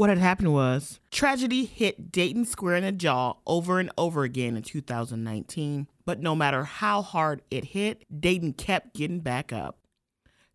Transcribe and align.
What 0.00 0.08
had 0.08 0.16
happened 0.16 0.54
was 0.54 0.98
tragedy 1.10 1.66
hit 1.66 2.10
Dayton 2.10 2.46
Square 2.46 2.76
in 2.76 2.84
the 2.84 2.92
jaw 2.92 3.34
over 3.46 3.78
and 3.78 3.92
over 3.98 4.24
again 4.24 4.56
in 4.56 4.62
2019, 4.62 5.88
but 6.06 6.20
no 6.20 6.34
matter 6.34 6.64
how 6.64 7.02
hard 7.02 7.42
it 7.50 7.66
hit, 7.66 8.06
Dayton 8.18 8.54
kept 8.54 8.94
getting 8.94 9.20
back 9.20 9.52
up. 9.52 9.76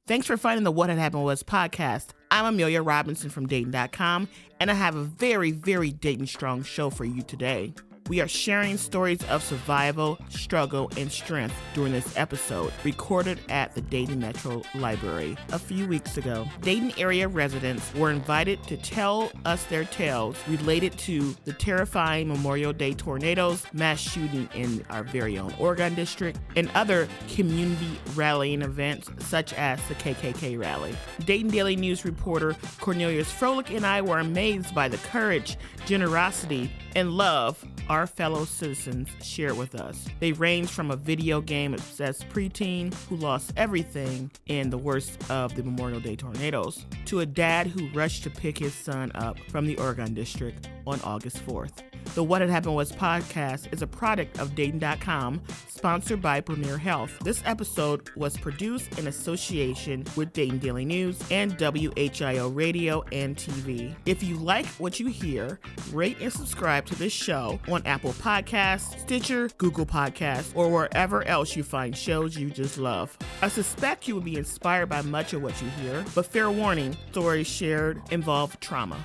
Thanks 0.08 0.26
for 0.26 0.36
finding 0.36 0.64
the 0.64 0.72
What 0.72 0.90
Had 0.90 0.98
Happened 0.98 1.26
Was 1.26 1.44
podcast. 1.44 2.08
I'm 2.32 2.46
Amelia 2.46 2.82
Robinson 2.82 3.30
from 3.30 3.46
Dayton.com, 3.46 4.30
and 4.60 4.72
I 4.72 4.74
have 4.74 4.96
a 4.96 5.04
very, 5.04 5.52
very 5.52 5.92
Dayton 5.92 6.26
strong 6.26 6.64
show 6.64 6.90
for 6.90 7.06
you 7.06 7.22
today. 7.22 7.76
We 8.08 8.22
are 8.22 8.28
sharing 8.28 8.78
stories 8.78 9.24
of 9.30 9.44
survival, 9.44 10.20
struggle, 10.30 10.92
and 10.96 11.12
strength 11.12 11.56
during 11.74 11.92
this 11.92 12.16
episode, 12.16 12.72
recorded 12.84 13.40
at 13.50 13.74
the 13.74 13.82
Dayton 13.82 14.20
Metro 14.20 14.62
Library 14.76 15.36
a 15.52 15.58
few 15.58 15.88
weeks 15.88 16.16
ago. 16.16 16.48
Dayton 16.62 16.94
area 17.00 17.28
residents 17.28 17.92
were 17.96 18.12
invited 18.12 18.62
to 18.68 18.78
tell 18.78 19.32
us 19.44 19.64
their 19.64 19.86
tales 19.86 20.36
related 20.48 20.96
to 21.00 21.36
the 21.46 21.54
terrifying 21.54 22.28
Memorial 22.28 22.74
Day 22.74 22.94
tornadoes, 22.94 23.66
mass 23.74 24.00
shooting 24.00 24.48
in 24.54 24.86
our 24.92 25.02
very 25.02 25.40
own 25.40 25.52
Oregon 25.58 25.96
district, 25.96 26.40
and 26.56 26.70
other 26.76 27.08
community 27.30 28.00
rallying 28.14 28.62
events 28.62 29.10
such 29.18 29.52
as 29.54 29.80
the 29.88 29.96
KKK 29.96 30.60
rally. 30.60 30.96
Dayton 31.26 31.50
Daily 31.50 31.76
News 31.76 32.06
reporter 32.06 32.56
Cornelius 32.80 33.32
Frolik 33.34 33.76
and 33.76 33.84
I 33.84 34.04
were 34.04 34.20
amazed 34.20 34.76
by 34.76 34.90
the 34.90 34.98
courage, 34.98 35.58
generosity, 35.88 36.72
and 36.96 37.12
love 37.12 37.66
our 37.90 37.95
fellow 38.06 38.44
citizens 38.44 39.08
shared 39.24 39.58
with 39.58 39.76
us. 39.76 40.06
They 40.20 40.34
range 40.34 40.70
from 40.70 40.92
a 40.92 40.98
video 40.98 41.40
game 41.40 41.74
obsessed 41.74 42.28
preteen 42.28 42.94
who 43.08 43.16
lost 43.16 43.54
everything 43.56 44.30
in 44.48 44.70
the 44.70 44.78
worst 44.78 45.18
of 45.32 45.56
the 45.56 45.64
Memorial 45.64 46.02
Day 46.02 46.18
tornadoes 46.18 46.86
to 47.06 47.22
a 47.22 47.26
dad 47.26 47.68
who 47.68 47.88
rushed 47.92 48.24
to 48.24 48.30
pick 48.30 48.58
his 48.58 48.74
son 48.74 49.14
up 49.16 49.40
from 49.50 49.66
the 49.66 49.78
Oregon 49.78 50.14
District 50.14 50.68
on 50.86 51.00
August 51.02 51.38
4th. 51.46 51.82
The 52.14 52.24
What 52.24 52.42
Had 52.42 52.50
Happened 52.50 52.76
Was 52.76 52.92
podcast 52.92 53.74
is 53.74 53.82
a 53.82 53.88
product 53.88 54.40
of 54.40 54.56
Dayton.com, 54.56 55.42
sponsored 55.68 56.22
by 56.22 56.40
Premier 56.40 56.78
Health. 56.78 57.18
This 57.24 57.42
episode 57.46 58.10
was 58.16 58.38
produced 58.38 58.98
in 59.00 59.08
association 59.08 60.06
with 60.16 60.32
Dayton 60.32 60.60
Daily 60.60 60.86
News 60.86 61.20
and 61.30 61.58
WHIO 61.58 62.56
Radio 62.56 63.04
and 63.12 63.36
TV. 63.36 63.96
If 64.06 64.24
you 64.24 64.38
like 64.38 64.66
what 64.78 65.00
you 65.00 65.08
hear, 65.08 65.60
rate 65.92 66.18
and 66.22 66.32
subscribe 66.32 66.86
to 66.86 66.96
this 66.96 67.12
show 67.12 67.60
on 67.68 67.85
Apple 67.86 68.14
Podcasts, 68.14 69.00
Stitcher, 69.00 69.50
Google 69.58 69.86
Podcasts, 69.86 70.52
or 70.56 70.70
wherever 70.70 71.24
else 71.28 71.56
you 71.56 71.64
find 71.64 71.96
shows 71.96 72.38
you 72.38 72.50
just 72.50 72.78
love. 72.78 73.18
I 73.42 73.48
suspect 73.48 74.08
you 74.08 74.16
will 74.16 74.22
be 74.22 74.38
inspired 74.38 74.88
by 74.88 75.02
much 75.02 75.34
of 75.34 75.42
what 75.42 75.60
you 75.62 75.70
hear, 75.82 76.04
but 76.16 76.26
fair 76.26 76.50
warning 76.50 76.96
stories 77.12 77.48
shared 77.48 78.02
involve 78.12 78.60
trauma. 78.60 78.98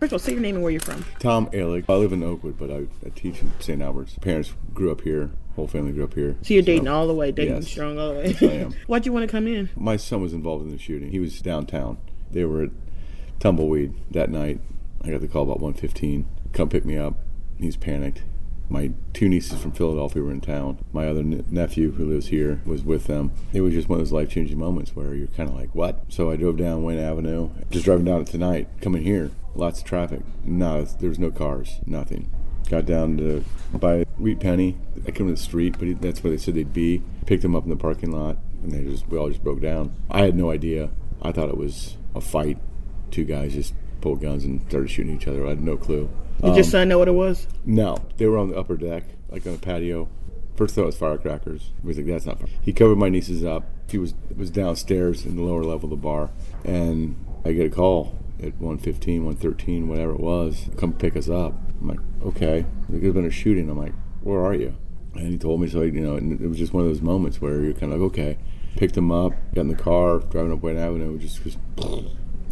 First 0.00 0.12
of 0.12 0.14
all, 0.14 0.18
say 0.18 0.32
your 0.32 0.40
name 0.40 0.56
and 0.56 0.62
where 0.62 0.72
you're 0.72 0.80
from. 0.80 1.04
Tom 1.20 1.48
Ehrlich. 1.52 1.84
I 1.88 1.94
live 1.94 2.12
in 2.12 2.22
Oakwood, 2.22 2.58
but 2.58 2.70
I, 2.70 2.86
I 3.04 3.10
teach 3.14 3.40
in 3.40 3.52
St. 3.60 3.80
Albert's. 3.80 4.14
Parents 4.18 4.52
grew 4.74 4.90
up 4.90 5.00
here. 5.02 5.30
Whole 5.54 5.68
family 5.68 5.92
grew 5.92 6.04
up 6.04 6.12
here. 6.14 6.36
So 6.42 6.52
you're 6.54 6.62
Dayton 6.62 6.88
all 6.88 7.06
the 7.06 7.14
way, 7.14 7.32
Dayton 7.32 7.56
Yes. 7.56 7.68
strong 7.68 7.98
all 7.98 8.10
the 8.12 8.14
way. 8.20 8.26
Yes, 8.28 8.42
I 8.42 8.46
am. 8.46 8.72
Why'd 8.86 9.06
you 9.06 9.12
want 9.12 9.22
to 9.26 9.30
come 9.32 9.46
in? 9.46 9.70
My 9.74 9.96
son 9.96 10.20
was 10.20 10.34
involved 10.34 10.64
in 10.66 10.70
the 10.70 10.78
shooting. 10.78 11.10
He 11.10 11.18
was 11.18 11.40
downtown. 11.40 11.96
They 12.30 12.44
were 12.44 12.64
at 12.64 12.70
Tumbleweed 13.40 13.94
that 14.10 14.30
night. 14.30 14.60
I 15.02 15.10
got 15.10 15.20
the 15.20 15.28
call 15.28 15.44
about 15.44 15.60
1:15. 15.60 16.24
Come 16.52 16.68
pick 16.68 16.84
me 16.84 16.96
up. 16.98 17.14
He's 17.58 17.76
panicked. 17.76 18.22
My 18.68 18.90
two 19.12 19.28
nieces 19.28 19.60
from 19.60 19.70
Philadelphia 19.72 20.22
were 20.22 20.32
in 20.32 20.40
town. 20.40 20.78
My 20.92 21.06
other 21.06 21.22
ne- 21.22 21.44
nephew, 21.50 21.92
who 21.92 22.04
lives 22.04 22.28
here, 22.28 22.60
was 22.66 22.82
with 22.82 23.06
them. 23.06 23.30
It 23.52 23.60
was 23.60 23.72
just 23.72 23.88
one 23.88 24.00
of 24.00 24.04
those 24.04 24.12
life-changing 24.12 24.58
moments 24.58 24.96
where 24.96 25.14
you're 25.14 25.28
kind 25.28 25.48
of 25.48 25.54
like, 25.54 25.72
"What?" 25.72 26.04
So 26.08 26.30
I 26.30 26.36
drove 26.36 26.56
down 26.56 26.82
Wayne 26.82 26.98
Avenue, 26.98 27.50
just 27.70 27.84
driving 27.84 28.04
down 28.04 28.22
it 28.22 28.26
tonight, 28.26 28.68
coming 28.80 29.02
here. 29.04 29.30
Lots 29.54 29.80
of 29.80 29.86
traffic. 29.86 30.22
No, 30.44 30.84
there 30.84 31.08
was 31.08 31.18
no 31.18 31.30
cars. 31.30 31.78
Nothing. 31.86 32.28
Got 32.68 32.86
down 32.86 33.16
to 33.18 33.44
by 33.72 34.04
Wheat 34.18 34.40
Penny. 34.40 34.76
I 35.06 35.12
came 35.12 35.28
to 35.28 35.34
the 35.34 35.38
street, 35.38 35.76
but 35.78 36.02
that's 36.02 36.24
where 36.24 36.32
they 36.32 36.36
said 36.36 36.54
they'd 36.54 36.72
be. 36.72 37.02
Picked 37.24 37.42
them 37.42 37.54
up 37.54 37.62
in 37.64 37.70
the 37.70 37.76
parking 37.76 38.10
lot, 38.10 38.38
and 38.64 38.72
they 38.72 38.82
just 38.82 39.08
we 39.08 39.16
all 39.16 39.28
just 39.28 39.44
broke 39.44 39.60
down. 39.60 39.92
I 40.10 40.22
had 40.22 40.34
no 40.34 40.50
idea. 40.50 40.90
I 41.22 41.30
thought 41.30 41.48
it 41.48 41.56
was 41.56 41.96
a 42.16 42.20
fight. 42.20 42.58
Two 43.12 43.24
guys 43.24 43.54
just 43.54 43.72
pulled 44.00 44.20
guns 44.20 44.44
and 44.44 44.60
started 44.68 44.90
shooting 44.90 45.14
each 45.14 45.28
other. 45.28 45.46
I 45.46 45.50
had 45.50 45.62
no 45.62 45.76
clue. 45.76 46.08
Did 46.42 46.48
your 46.48 46.56
um, 46.56 46.64
son 46.64 46.88
know 46.88 46.98
what 46.98 47.08
it 47.08 47.12
was? 47.12 47.46
No, 47.64 47.96
they 48.18 48.26
were 48.26 48.36
on 48.36 48.48
the 48.48 48.56
upper 48.56 48.76
deck, 48.76 49.04
like 49.30 49.46
on 49.46 49.52
the 49.52 49.58
patio. 49.58 50.08
First 50.54 50.74
thought 50.74 50.86
was 50.86 50.96
firecrackers. 50.96 51.72
He 51.80 51.86
was 51.86 51.96
like, 51.96 52.06
"That's 52.06 52.26
not." 52.26 52.38
Fire. 52.38 52.48
He 52.62 52.72
covered 52.72 52.96
my 52.96 53.08
nieces 53.08 53.44
up. 53.44 53.64
He 53.90 53.98
was 53.98 54.14
was 54.36 54.50
downstairs 54.50 55.24
in 55.24 55.36
the 55.36 55.42
lower 55.42 55.64
level 55.64 55.84
of 55.84 55.90
the 55.90 55.96
bar, 55.96 56.30
and 56.64 57.16
I 57.44 57.52
get 57.52 57.66
a 57.66 57.70
call 57.70 58.14
at 58.42 58.58
1:15, 58.60 59.24
1:13, 59.24 59.88
whatever 59.88 60.12
it 60.12 60.20
was. 60.20 60.68
Come 60.76 60.92
pick 60.92 61.16
us 61.16 61.28
up. 61.28 61.54
I'm 61.80 61.88
like, 61.88 62.00
"Okay." 62.24 62.66
There's 62.88 63.14
been 63.14 63.24
a 63.24 63.30
shooting. 63.30 63.70
I'm 63.70 63.78
like, 63.78 63.94
"Where 64.22 64.44
are 64.44 64.54
you?" 64.54 64.74
And 65.14 65.28
he 65.28 65.38
told 65.38 65.60
me 65.60 65.68
so. 65.68 65.82
You 65.82 66.00
know, 66.00 66.16
and 66.16 66.40
it 66.40 66.46
was 66.46 66.58
just 66.58 66.72
one 66.74 66.84
of 66.84 66.88
those 66.88 67.02
moments 67.02 67.40
where 67.40 67.62
you're 67.62 67.72
kind 67.72 67.92
of 67.92 68.00
like, 68.00 68.06
"Okay." 68.12 68.38
Picked 68.76 68.94
him 68.94 69.10
up, 69.10 69.32
got 69.54 69.62
in 69.62 69.68
the 69.68 69.74
car, 69.74 70.18
driving 70.18 70.52
up 70.52 70.62
Wayne 70.62 70.76
Avenue. 70.76 71.18
Just, 71.18 71.42
just 71.42 71.56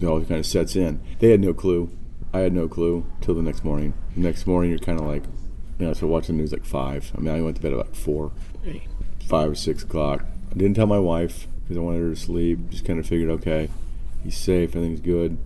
it 0.00 0.04
all 0.06 0.20
kind 0.20 0.40
of 0.40 0.46
sets 0.46 0.76
in. 0.76 1.00
They 1.18 1.30
had 1.30 1.40
no 1.40 1.54
clue. 1.54 1.90
I 2.32 2.40
had 2.40 2.52
no 2.52 2.68
clue 2.68 3.06
till 3.20 3.34
the 3.34 3.42
next 3.42 3.64
morning. 3.64 3.94
The 4.14 4.22
next 4.22 4.46
morning, 4.46 4.70
you're 4.70 4.78
kind 4.78 4.98
of 4.98 5.06
like, 5.06 5.24
you 5.78 5.86
know, 5.86 5.92
so 5.92 6.06
watching 6.06 6.36
the 6.36 6.42
news 6.42 6.52
like 6.52 6.64
five. 6.64 7.12
I 7.16 7.20
mean, 7.20 7.34
I 7.34 7.40
went 7.40 7.56
to 7.56 7.62
bed 7.62 7.72
at 7.72 7.78
like 7.78 7.94
four, 7.94 8.32
five 9.26 9.50
or 9.50 9.54
six 9.54 9.82
o'clock. 9.82 10.24
I 10.50 10.54
didn't 10.54 10.74
tell 10.74 10.86
my 10.86 10.98
wife 10.98 11.46
because 11.62 11.76
I 11.76 11.80
wanted 11.80 12.00
her 12.00 12.10
to 12.10 12.16
sleep. 12.16 12.70
Just 12.70 12.84
kind 12.84 12.98
of 12.98 13.06
figured, 13.06 13.30
okay, 13.30 13.68
he's 14.22 14.36
safe, 14.36 14.70
everything's 14.70 15.00
good. 15.00 15.38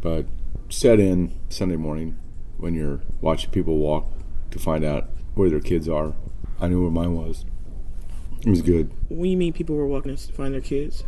But 0.00 0.26
set 0.68 1.00
in 1.00 1.34
Sunday 1.48 1.76
morning 1.76 2.16
when 2.56 2.74
you're 2.74 3.00
watching 3.20 3.50
people 3.50 3.78
walk 3.78 4.06
to 4.50 4.58
find 4.58 4.84
out 4.84 5.08
where 5.34 5.50
their 5.50 5.60
kids 5.60 5.88
are. 5.88 6.14
I 6.60 6.68
knew 6.68 6.82
where 6.82 6.90
mine 6.90 7.14
was. 7.14 7.44
It 8.40 8.50
was 8.50 8.62
good. 8.62 8.90
What 9.08 9.24
do 9.24 9.28
you 9.28 9.36
mean 9.36 9.52
people 9.52 9.76
were 9.76 9.86
walking 9.86 10.14
to 10.14 10.32
find 10.32 10.54
their 10.54 10.60
kids? 10.60 11.04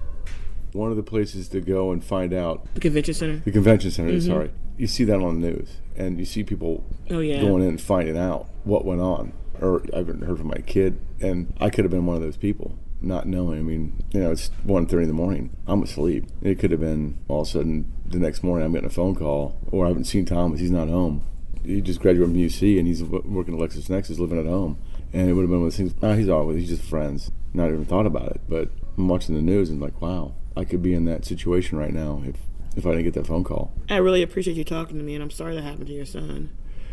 One 0.72 0.91
of 0.91 0.97
the 0.97 1.03
places 1.03 1.48
to 1.48 1.60
go 1.60 1.91
and 1.92 2.03
find 2.03 2.32
out 2.32 2.66
The 2.75 2.81
convention 2.81 3.14
center? 3.14 3.42
the 3.44 3.50
convention 3.53 3.91
center. 3.91 4.20
Sorry, 4.20 4.50
you 4.76 4.86
see 4.86 5.04
that 5.04 5.20
on 5.20 5.41
the 5.41 5.48
news, 5.50 5.78
and 5.97 6.19
you 6.19 6.25
see 6.25 6.42
people 6.44 6.84
Oh, 7.10 7.20
yeah. 7.20 7.41
going 7.41 7.62
in 7.62 7.69
and 7.70 7.81
finding 7.81 8.16
out 8.16 8.48
what 8.64 8.84
went 8.84 9.00
on. 9.00 9.32
Or 9.60 9.82
I 9.92 9.98
haven't 9.98 10.22
heard 10.22 10.38
from 10.38 10.47
my 10.48 10.59
kid, 10.66 10.98
and 11.20 11.53
I 11.60 11.70
could 11.70 11.84
have 11.84 11.91
been 11.92 12.06
one 12.06 12.16
of 12.16 12.22
those 12.22 12.36
people, 12.38 12.78
not 13.03 13.26
knowing. 13.26 13.59
I 13.59 13.62
mean, 13.62 13.92
you 14.12 14.20
know, 14.20 14.30
it's 14.30 14.50
1.30 14.66 15.03
in 15.03 15.09
the 15.09 15.12
morning. 15.14 15.50
I'm 15.66 15.82
asleep. 15.82 16.25
It 16.41 16.59
could 16.59 16.70
have 16.70 16.80
been 16.80 17.19
all 17.28 17.42
of 17.42 17.48
a 17.48 17.50
sudden 17.50 17.92
the 18.06 18.19
next 18.19 18.42
morning 18.42 18.64
I'm 18.64 18.72
getting 18.72 18.86
a 18.86 18.91
phone 18.91 19.14
call, 19.14 19.59
or 19.70 19.84
I 19.84 19.88
haven't 19.88 20.04
seen 20.04 20.25
Thomas. 20.25 20.60
He's 20.60 20.70
not 20.70 20.88
home. 20.88 21.22
He 21.62 21.82
just 21.82 22.00
graduated 22.00 22.28
from 22.34 22.38
UC, 22.41 22.78
and 22.78 22.86
he's 22.86 23.03
working 23.03 23.54
at 23.54 23.60
LexisNexis, 23.60 24.19
living 24.19 24.38
at 24.38 24.47
home. 24.47 24.78
And 25.12 25.28
it 25.28 25.34
would 25.34 25.42
have 25.42 25.50
been 25.50 25.60
one 25.60 25.66
of 25.66 25.76
those 25.76 25.76
things. 25.76 25.94
Ah, 26.03 26.14
he's 26.14 26.28
all 26.30 26.47
with. 26.47 26.56
He's 26.56 26.69
just 26.70 26.82
friends. 26.82 27.30
Not 27.53 27.69
even 27.69 27.84
thought 27.84 28.06
about 28.06 28.28
it. 28.30 28.41
But 28.48 28.70
I'm 28.97 29.09
watching 29.09 29.34
the 29.34 29.42
news 29.42 29.69
and 29.69 29.78
like, 29.80 30.00
wow, 30.00 30.32
I 30.56 30.65
could 30.65 30.83
be 30.83 30.94
in 30.94 31.05
that 31.06 31.25
situation 31.25 31.78
right 31.78 31.93
now 31.93 32.22
if 32.27 32.37
if 32.77 32.87
I 32.87 32.91
didn't 32.91 33.05
get 33.05 33.15
that 33.15 33.27
phone 33.27 33.44
call. 33.44 33.72
I 33.88 33.97
really 33.97 34.22
appreciate 34.22 34.56
you 34.56 34.65
talking 34.65 34.97
to 34.99 35.03
me, 35.03 35.15
and 35.15 35.22
I'm 35.22 35.31
sorry 35.31 35.55
that 35.56 35.62
happened 35.62 35.88
to 35.88 35.93
your 35.93 36.06
son. 36.06 36.50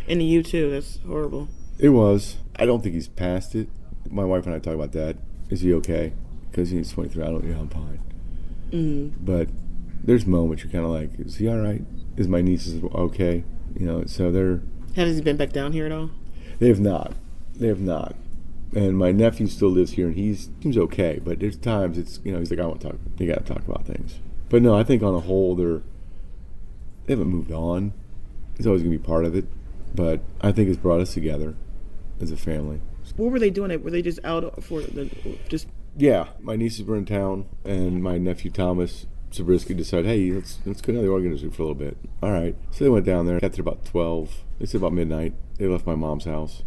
And 0.07 0.19
to 0.19 0.23
you, 0.25 0.41
too. 0.41 0.72
That's 0.72 1.00
horrible. 1.06 1.50
It 1.78 1.90
was. 1.90 2.38
I 2.56 2.66
don't 2.66 2.81
think 2.81 2.96
he's 2.96 3.07
past 3.07 3.53
it. 3.53 3.69
My 4.09 4.23
wife 4.23 4.46
and 4.46 4.56
I 4.56 4.59
talk 4.59 4.73
about 4.73 4.94
that. 4.94 5.17
Is 5.50 5.62
he 5.62 5.73
okay? 5.75 6.13
Because 6.50 6.72
he's 6.72 6.91
23. 6.91 7.23
I 7.23 7.28
don't 7.28 7.44
know. 7.44 7.59
I'm 7.59 7.69
fine. 7.69 8.00
Mm. 8.72 9.13
But 9.19 9.50
there's 10.03 10.25
moments 10.25 10.63
you're 10.63 10.72
kind 10.72 10.85
of 10.85 10.91
like, 10.91 11.19
is 11.19 11.35
he 11.35 11.47
all 11.47 11.57
right? 11.59 11.81
Is 12.16 12.28
my 12.28 12.41
niece 12.41 12.73
okay? 12.84 13.44
You 13.78 13.85
know. 13.85 14.03
So 14.06 14.31
they're 14.31 14.62
Has 14.96 15.16
he 15.16 15.22
been 15.22 15.38
back 15.38 15.51
down 15.51 15.73
here 15.73 15.85
at 15.85 15.91
all? 15.91 16.09
they 16.59 16.69
have 16.69 16.79
not. 16.79 17.13
They 17.56 17.67
have 17.67 17.81
not. 17.81 18.16
And 18.75 18.97
my 18.97 19.11
nephew 19.11 19.47
still 19.47 19.69
lives 19.69 19.91
here, 19.91 20.07
and 20.07 20.16
he 20.16 20.35
seems 20.35 20.78
okay. 20.78 21.19
But 21.23 21.39
there's 21.39 21.57
times 21.57 21.97
it's 21.97 22.19
you 22.23 22.31
know 22.31 22.39
he's 22.39 22.51
like 22.51 22.59
I 22.59 22.66
want 22.66 22.81
to 22.81 22.89
talk. 22.89 23.00
You 23.17 23.28
got 23.28 23.45
to 23.45 23.53
talk 23.53 23.66
about 23.67 23.85
things. 23.85 24.19
But 24.50 24.61
no, 24.61 24.75
I 24.75 24.83
think 24.83 25.03
on 25.03 25.16
a 25.16 25.22
whole 25.22 25.55
they're 25.55 25.81
they 27.05 27.13
haven't 27.13 27.29
moved 27.29 27.51
on. 27.51 27.94
It's 28.57 28.67
always 28.67 28.81
gonna 28.81 28.91
be 28.91 29.03
part 29.03 29.25
of 29.25 29.35
it. 29.35 29.46
But 29.96 30.22
I 30.41 30.52
think 30.52 30.69
it's 30.69 30.78
brought 30.78 30.99
us 30.99 31.14
together 31.14 31.55
as 32.19 32.31
a 32.31 32.37
family. 32.37 32.81
What 33.16 33.31
were 33.31 33.40
they 33.40 33.49
doing? 33.49 33.72
It 33.72 33.84
were 33.84 33.91
they 33.91 34.02
just 34.02 34.19
out 34.23 34.64
for 34.64 34.81
the 34.81 35.09
just? 35.47 35.67
Yeah, 35.96 36.28
my 36.40 36.55
nieces 36.55 36.85
were 36.85 36.96
in 36.96 37.05
town, 37.05 37.46
and 37.66 38.03
my 38.03 38.17
nephew 38.17 38.52
Thomas 38.52 39.08
Zabriskie 39.34 39.73
decided, 39.73 40.05
hey, 40.05 40.31
let's 40.31 40.59
let's 40.66 40.81
go 40.81 40.93
down 40.93 41.03
to 41.03 41.29
the 41.29 41.37
Zoo 41.37 41.49
for 41.49 41.64
a 41.64 41.66
little 41.66 41.75
bit. 41.75 41.97
All 42.22 42.31
right, 42.31 42.55
so 42.72 42.84
they 42.84 42.90
went 42.90 43.05
down 43.05 43.25
there. 43.25 43.40
Got 43.40 43.53
there 43.53 43.61
about 43.61 43.85
twelve. 43.85 44.43
They 44.59 44.66
said 44.66 44.81
about 44.81 44.93
midnight. 44.93 45.34
They 45.58 45.67
left 45.67 45.87
my 45.87 45.96
mom's 45.96 46.25
house, 46.25 46.64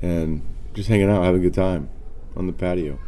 and 0.00 0.42
just 0.78 0.88
hanging 0.88 1.10
out, 1.10 1.24
having 1.24 1.40
a 1.40 1.44
good 1.44 1.54
time 1.54 1.90
on 2.36 2.46
the 2.46 2.52
patio. 2.52 2.98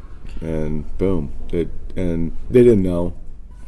And 0.41 0.97
boom, 0.99 1.33
it 1.53 1.69
and 1.97 2.37
they 2.51 2.63
didn't 2.65 2.83
know. 2.83 3.15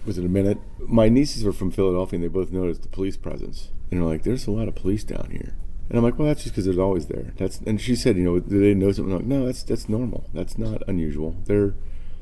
Was 0.04 0.18
it 0.18 0.24
a 0.24 0.28
minute? 0.28 0.58
My 0.80 1.08
nieces 1.08 1.44
were 1.44 1.52
from 1.52 1.70
Philadelphia, 1.70 2.16
and 2.16 2.24
they 2.24 2.28
both 2.28 2.50
noticed 2.50 2.82
the 2.82 2.88
police 2.88 3.16
presence. 3.16 3.70
And 3.90 4.00
they're 4.00 4.08
like, 4.08 4.24
"There's 4.24 4.46
a 4.46 4.50
lot 4.50 4.66
of 4.66 4.74
police 4.74 5.04
down 5.04 5.28
here." 5.30 5.54
And 5.88 5.98
I'm 5.98 6.02
like, 6.02 6.18
"Well, 6.18 6.26
that's 6.26 6.42
just 6.42 6.54
because 6.54 6.64
there's 6.64 6.78
always 6.78 7.06
there." 7.06 7.32
That's 7.36 7.60
and 7.60 7.80
she 7.80 7.94
said, 7.94 8.16
"You 8.16 8.24
know, 8.24 8.40
they 8.40 8.74
know 8.74 8.90
something?" 8.90 9.12
I'm 9.12 9.20
like, 9.20 9.26
no, 9.26 9.46
that's 9.46 9.62
that's 9.62 9.88
normal. 9.88 10.28
That's 10.34 10.58
not 10.58 10.82
unusual. 10.88 11.36
They're 11.44 11.74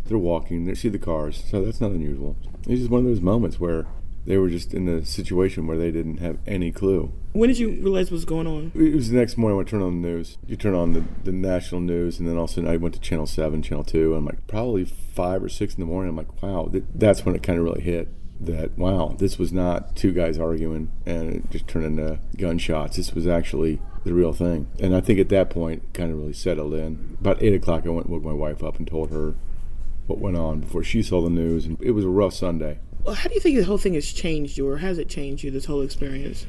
they're 0.05 0.19
walking. 0.19 0.67
They 0.67 0.75
see 0.75 0.91
the 0.91 0.99
cars, 0.99 1.43
so 1.51 1.65
that's 1.65 1.81
not 1.81 1.93
unusual. 1.93 2.37
It's 2.69 2.81
just 2.81 2.91
one 2.91 3.01
of 3.01 3.07
those 3.07 3.23
moments 3.23 3.59
where 3.59 3.87
They 4.27 4.37
were 4.37 4.51
just 4.51 4.75
in 4.75 4.89
a 4.89 5.05
situation 5.05 5.67
where 5.67 5.79
they 5.79 5.91
didn't 5.91 6.19
have 6.19 6.39
any 6.47 6.73
clue. 6.73 7.13
When 7.33 7.49
did 7.49 7.59
you 7.59 7.71
realize 7.71 8.11
what 8.11 8.17
was 8.17 8.25
going 8.25 8.47
on? 8.47 8.73
It 8.75 8.95
was 8.95 9.11
the 9.11 9.17
next 9.17 9.37
morning 9.37 9.57
when 9.57 9.67
I 9.67 9.71
turned 9.71 9.83
on 9.83 10.03
the 10.03 10.09
news. 10.09 10.37
You 10.47 10.57
turn 10.57 10.75
on 10.75 10.93
the, 10.93 11.05
the 11.25 11.33
national 11.33 11.81
news, 11.81 12.19
and 12.19 12.29
then 12.29 12.37
all 12.37 12.45
of 12.45 12.51
a 12.51 12.53
sudden 12.55 12.69
I 12.69 12.77
went 12.77 12.95
to 12.95 13.01
Channel 13.01 13.27
7, 13.27 13.63
Channel 13.63 13.85
2, 13.85 14.11
and 14.11 14.19
I'm 14.19 14.27
like, 14.27 14.47
probably 14.47 14.85
5 14.85 15.45
or 15.45 15.49
6 15.49 15.75
in 15.75 15.81
the 15.81 15.87
morning. 15.87 16.11
I'm 16.11 16.17
like, 16.17 16.43
wow, 16.43 16.69
th- 16.71 16.85
that's 16.95 17.25
when 17.25 17.35
it 17.35 17.43
kind 17.43 17.59
of 17.59 17.65
really 17.65 17.83
hit 17.83 18.09
that, 18.41 18.77
wow, 18.79 19.15
this 19.19 19.39
was 19.39 19.53
not 19.53 19.95
two 19.95 20.13
guys 20.13 20.39
arguing 20.39 20.91
and 21.05 21.35
it 21.35 21.51
just 21.51 21.69
turned 21.69 21.85
into 21.85 22.19
gunshots. 22.39 22.97
This 22.97 23.13
was 23.13 23.27
actually 23.27 23.81
the 24.05 24.15
real 24.15 24.33
thing. 24.33 24.67
And 24.81 24.97
I 24.97 25.01
think 25.01 25.19
at 25.19 25.29
that 25.29 25.51
point, 25.51 25.83
it 25.83 25.95
kind 25.95 26.11
of 26.11 26.19
really 26.19 26.33
settled 26.33 26.73
in. 26.75 27.17
About 27.21 27.43
8 27.43 27.55
o'clock, 27.55 27.87
I 27.87 27.91
went 27.91 28.07
and 28.07 28.15
woke 28.15 28.25
my 28.25 28.33
wife 28.33 28.63
up 28.63 28.79
and 28.79 28.89
told 28.89 29.11
her 29.11 29.35
what 30.07 30.19
went 30.19 30.39
on 30.39 30.61
before 30.61 30.83
she 30.83 31.03
saw 31.03 31.21
the 31.21 31.31
news. 31.31 31.67
And 31.67 31.77
it 31.83 31.91
was 31.91 32.05
a 32.05 32.09
rough 32.09 32.33
Sunday. 32.33 32.79
Well, 33.05 33.15
how 33.15 33.29
do 33.29 33.35
you 33.35 33.41
think 33.41 33.57
the 33.57 33.65
whole 33.65 33.79
thing 33.79 33.95
has 33.95 34.13
changed 34.13 34.59
you, 34.59 34.69
or 34.69 34.79
has 34.79 34.99
it 34.99 35.09
changed 35.09 35.43
you, 35.43 35.51
this 35.51 35.65
whole 35.65 35.81
experience? 35.81 36.47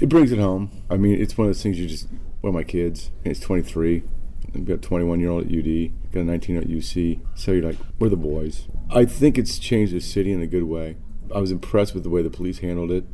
It 0.00 0.08
brings 0.08 0.32
it 0.32 0.38
home. 0.38 0.70
I 0.88 0.96
mean, 0.96 1.20
it's 1.20 1.36
one 1.36 1.48
of 1.48 1.54
those 1.54 1.62
things 1.62 1.78
you 1.78 1.86
just, 1.86 2.08
one 2.40 2.48
of 2.48 2.54
my 2.54 2.64
kids, 2.64 3.10
he's 3.24 3.40
23. 3.40 4.02
I've 4.54 4.64
got 4.64 4.74
a 4.74 4.78
21 4.78 5.20
year 5.20 5.30
old 5.30 5.44
at 5.44 5.52
UD, 5.52 6.12
got 6.12 6.20
a 6.20 6.24
19 6.24 6.56
at 6.56 6.64
UC. 6.64 7.20
So 7.34 7.52
you're 7.52 7.64
like, 7.64 7.78
we're 7.98 8.08
the 8.08 8.16
boys. 8.16 8.68
I 8.90 9.04
think 9.04 9.36
it's 9.36 9.58
changed 9.58 9.92
the 9.92 10.00
city 10.00 10.32
in 10.32 10.40
a 10.40 10.46
good 10.46 10.64
way. 10.64 10.96
I 11.34 11.40
was 11.40 11.50
impressed 11.50 11.94
with 11.94 12.04
the 12.04 12.10
way 12.10 12.22
the 12.22 12.30
police 12.30 12.58
handled 12.58 12.90
it. 12.90 13.04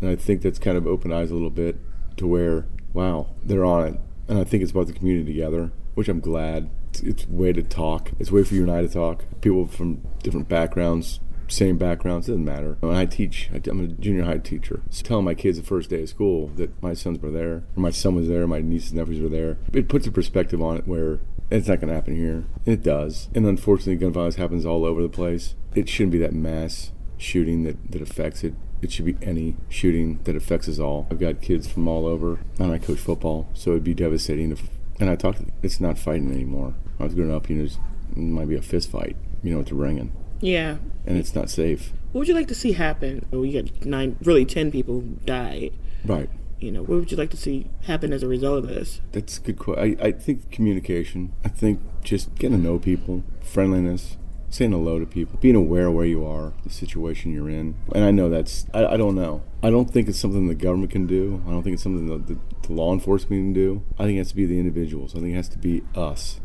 And 0.00 0.10
I 0.10 0.16
think 0.16 0.42
that's 0.42 0.58
kind 0.58 0.76
of 0.76 0.86
opened 0.86 1.14
eyes 1.14 1.30
a 1.30 1.34
little 1.34 1.50
bit 1.50 1.76
to 2.18 2.26
where, 2.26 2.66
wow, 2.92 3.28
they're 3.42 3.64
on 3.64 3.86
it. 3.86 4.00
And 4.28 4.38
I 4.38 4.44
think 4.44 4.62
it's 4.62 4.72
brought 4.72 4.88
the 4.88 4.92
community 4.92 5.32
together, 5.32 5.70
which 5.94 6.08
I'm 6.08 6.20
glad. 6.20 6.70
It's, 6.90 7.00
it's 7.00 7.28
way 7.28 7.52
to 7.52 7.62
talk. 7.62 8.10
It's 8.18 8.30
a 8.30 8.34
way 8.34 8.44
for 8.44 8.54
you 8.54 8.62
and 8.62 8.70
I 8.70 8.82
to 8.82 8.88
talk. 8.88 9.24
People 9.40 9.66
from 9.66 10.02
different 10.22 10.48
backgrounds, 10.48 11.20
same 11.48 11.78
backgrounds, 11.78 12.28
it 12.28 12.32
doesn't 12.32 12.44
matter. 12.44 12.76
When 12.80 12.96
I 12.96 13.06
teach, 13.06 13.50
I'm 13.52 13.80
a 13.80 13.88
junior 13.88 14.24
high 14.24 14.38
teacher. 14.38 14.82
So 14.90 15.02
telling 15.02 15.24
my 15.24 15.34
kids 15.34 15.58
the 15.58 15.64
first 15.64 15.90
day 15.90 16.02
of 16.02 16.08
school 16.08 16.48
that 16.56 16.82
my 16.82 16.94
sons 16.94 17.20
were 17.20 17.30
there, 17.30 17.64
or 17.76 17.80
my 17.80 17.90
son 17.90 18.14
was 18.14 18.28
there, 18.28 18.46
my 18.46 18.60
nieces 18.60 18.90
and 18.90 19.00
nephews 19.00 19.20
were 19.20 19.28
there, 19.28 19.58
it 19.72 19.88
puts 19.88 20.06
a 20.06 20.10
perspective 20.10 20.62
on 20.62 20.76
it 20.76 20.86
where 20.86 21.20
it's 21.50 21.68
not 21.68 21.80
going 21.80 21.88
to 21.88 21.94
happen 21.94 22.16
here. 22.16 22.44
And 22.66 22.74
it 22.74 22.82
does. 22.82 23.28
And 23.34 23.46
unfortunately, 23.46 23.96
gun 23.96 24.12
violence 24.12 24.36
happens 24.36 24.66
all 24.66 24.84
over 24.84 25.02
the 25.02 25.08
place. 25.08 25.54
It 25.74 25.88
shouldn't 25.88 26.12
be 26.12 26.18
that 26.18 26.34
mass 26.34 26.92
shooting 27.16 27.64
that, 27.64 27.90
that 27.90 28.02
affects 28.02 28.44
it. 28.44 28.54
It 28.80 28.92
should 28.92 29.06
be 29.06 29.16
any 29.22 29.56
shooting 29.68 30.20
that 30.24 30.36
affects 30.36 30.68
us 30.68 30.78
all. 30.78 31.08
I've 31.10 31.18
got 31.18 31.40
kids 31.40 31.66
from 31.66 31.88
all 31.88 32.06
over, 32.06 32.38
and 32.60 32.70
I 32.70 32.78
coach 32.78 32.98
football, 32.98 33.48
so 33.52 33.70
it'd 33.70 33.84
be 33.84 33.94
devastating 33.94 34.52
if. 34.52 34.68
And 35.00 35.08
I 35.08 35.16
talked. 35.16 35.40
It's 35.62 35.80
not 35.80 35.98
fighting 35.98 36.30
anymore. 36.32 36.74
I 37.00 37.04
was 37.04 37.14
growing 37.14 37.32
up, 37.32 37.48
you 37.48 37.56
know, 37.56 37.64
it 37.64 38.16
might 38.16 38.48
be 38.48 38.56
a 38.56 38.62
fist 38.62 38.90
fight. 38.90 39.16
You 39.42 39.52
know 39.52 39.58
what 39.58 39.66
they're 39.66 39.76
bringing, 39.76 40.12
Yeah. 40.40 40.78
and 41.06 41.18
it's 41.18 41.34
not 41.34 41.50
safe. 41.50 41.92
What 42.12 42.20
would 42.20 42.28
you 42.28 42.34
like 42.34 42.48
to 42.48 42.54
see 42.54 42.72
happen? 42.72 43.26
Well, 43.30 43.44
you 43.44 43.62
got 43.62 43.84
nine, 43.84 44.16
really 44.22 44.44
ten 44.44 44.70
people 44.70 45.00
die. 45.00 45.70
Right. 46.04 46.30
You 46.58 46.72
know, 46.72 46.80
what 46.80 46.98
would 46.98 47.10
you 47.10 47.16
like 47.16 47.30
to 47.30 47.36
see 47.36 47.66
happen 47.82 48.12
as 48.12 48.22
a 48.22 48.28
result 48.28 48.64
of 48.64 48.68
this? 48.68 49.00
That's 49.12 49.38
a 49.38 49.40
good 49.42 49.58
question. 49.58 49.98
I, 50.00 50.06
I 50.06 50.12
think 50.12 50.50
communication. 50.50 51.32
I 51.44 51.48
think 51.48 51.80
just 52.02 52.34
getting 52.36 52.56
to 52.58 52.62
know 52.62 52.78
people, 52.78 53.22
friendliness, 53.40 54.16
saying 54.50 54.72
hello 54.72 54.98
to 54.98 55.06
people, 55.06 55.38
being 55.40 55.54
aware 55.54 55.86
of 55.88 55.94
where 55.94 56.06
you 56.06 56.24
are, 56.26 56.54
the 56.64 56.70
situation 56.70 57.32
you're 57.32 57.50
in. 57.50 57.76
And 57.94 58.04
I 58.04 58.10
know 58.10 58.28
that's, 58.28 58.66
I, 58.72 58.86
I 58.86 58.96
don't 58.96 59.14
know. 59.14 59.42
I 59.62 59.70
don't 59.70 59.90
think 59.90 60.08
it's 60.08 60.18
something 60.18 60.48
the 60.48 60.54
government 60.54 60.90
can 60.90 61.06
do. 61.06 61.42
I 61.46 61.50
don't 61.50 61.62
think 61.62 61.74
it's 61.74 61.82
something 61.82 62.06
that 62.06 62.26
the, 62.26 62.38
the 62.66 62.72
law 62.72 62.92
enforcement 62.92 63.40
can 63.40 63.52
do. 63.52 63.82
I 63.98 64.04
think 64.04 64.16
it 64.16 64.18
has 64.18 64.30
to 64.30 64.36
be 64.36 64.46
the 64.46 64.58
individuals. 64.58 65.14
I 65.14 65.20
think 65.20 65.32
it 65.32 65.36
has 65.36 65.48
to 65.50 65.58
be 65.58 65.82
us 65.94 66.40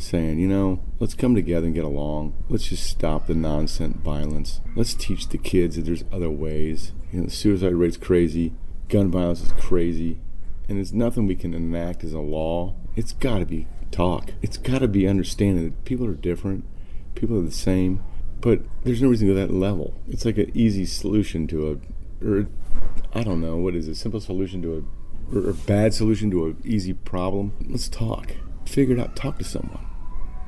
saying, 0.00 0.38
you 0.38 0.48
know, 0.48 0.80
let's 0.98 1.14
come 1.14 1.34
together 1.34 1.66
and 1.66 1.74
get 1.74 1.84
along. 1.84 2.34
Let's 2.48 2.68
just 2.68 2.84
stop 2.84 3.26
the 3.26 3.34
nonsense 3.34 3.96
violence. 3.96 4.60
Let's 4.74 4.94
teach 4.94 5.28
the 5.28 5.38
kids 5.38 5.76
that 5.76 5.84
there's 5.84 6.04
other 6.12 6.30
ways. 6.30 6.92
You 7.12 7.20
know, 7.20 7.24
the 7.26 7.30
suicide 7.30 7.74
rate's 7.74 7.96
crazy, 7.96 8.52
gun 8.88 9.10
violence 9.10 9.42
is 9.42 9.52
crazy, 9.52 10.18
and 10.68 10.78
there's 10.78 10.92
nothing 10.92 11.26
we 11.26 11.36
can 11.36 11.54
enact 11.54 12.04
as 12.04 12.12
a 12.12 12.20
law. 12.20 12.74
It's 12.96 13.12
got 13.12 13.38
to 13.38 13.46
be 13.46 13.66
talk. 13.90 14.32
It's 14.42 14.56
got 14.56 14.78
to 14.78 14.88
be 14.88 15.06
understanding 15.08 15.64
that 15.64 15.84
people 15.84 16.06
are 16.06 16.14
different, 16.14 16.64
people 17.14 17.38
are 17.38 17.42
the 17.42 17.50
same, 17.50 18.02
but 18.40 18.60
there's 18.84 19.02
no 19.02 19.08
reason 19.08 19.28
to 19.28 19.34
go 19.34 19.40
that 19.40 19.52
level. 19.52 19.94
It's 20.08 20.24
like 20.24 20.38
an 20.38 20.50
easy 20.54 20.86
solution 20.86 21.46
to 21.48 21.80
a, 22.22 22.26
or 22.26 22.46
I 23.14 23.22
don't 23.22 23.40
know, 23.40 23.56
what 23.56 23.74
is 23.74 23.88
it? 23.88 23.96
Simple 23.96 24.20
solution 24.20 24.62
to 24.62 24.86
a, 25.32 25.36
or 25.36 25.50
a 25.50 25.54
bad 25.54 25.92
solution 25.94 26.30
to 26.30 26.46
an 26.46 26.62
easy 26.64 26.94
problem. 26.94 27.52
Let's 27.68 27.88
talk. 27.88 28.36
Figure 28.64 28.96
it 28.96 29.00
out. 29.00 29.16
Talk 29.16 29.38
to 29.38 29.44
someone. 29.44 29.84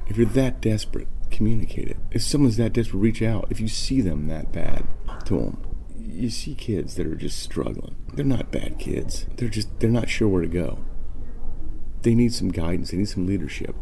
If 0.07 0.17
you're 0.17 0.27
that 0.27 0.61
desperate, 0.61 1.09
communicate 1.31 1.89
it. 1.89 1.97
If 2.11 2.23
someone's 2.23 2.57
that 2.59 2.73
desperate, 2.73 2.99
reach 2.99 3.23
out. 3.23 3.49
If 3.51 3.61
you 3.61 3.69
see 3.69 4.01
them 4.01 4.29
that 4.29 4.53
bad, 4.53 4.87
talk 5.07 5.25
to 5.27 5.37
them. 5.41 5.63
You 5.97 6.31
see 6.31 6.55
kids 6.55 6.97
that 6.97 7.07
are 7.07 7.15
just 7.15 7.43
struggling. 7.43 7.97
They're 8.13 8.25
not 8.25 8.51
bad 8.51 8.79
kids. 8.79 9.27
They're 9.37 9.49
just 9.49 9.81
they're 9.81 9.91
not 9.91 10.09
sure 10.09 10.29
where 10.29 10.43
to 10.43 10.49
go. 10.49 10.79
They 12.03 12.15
need 12.15 12.35
some 12.35 12.49
guidance. 12.49 12.91
They 12.91 12.99
need 12.99 13.09
some 13.09 13.27
leadership. 13.27 13.75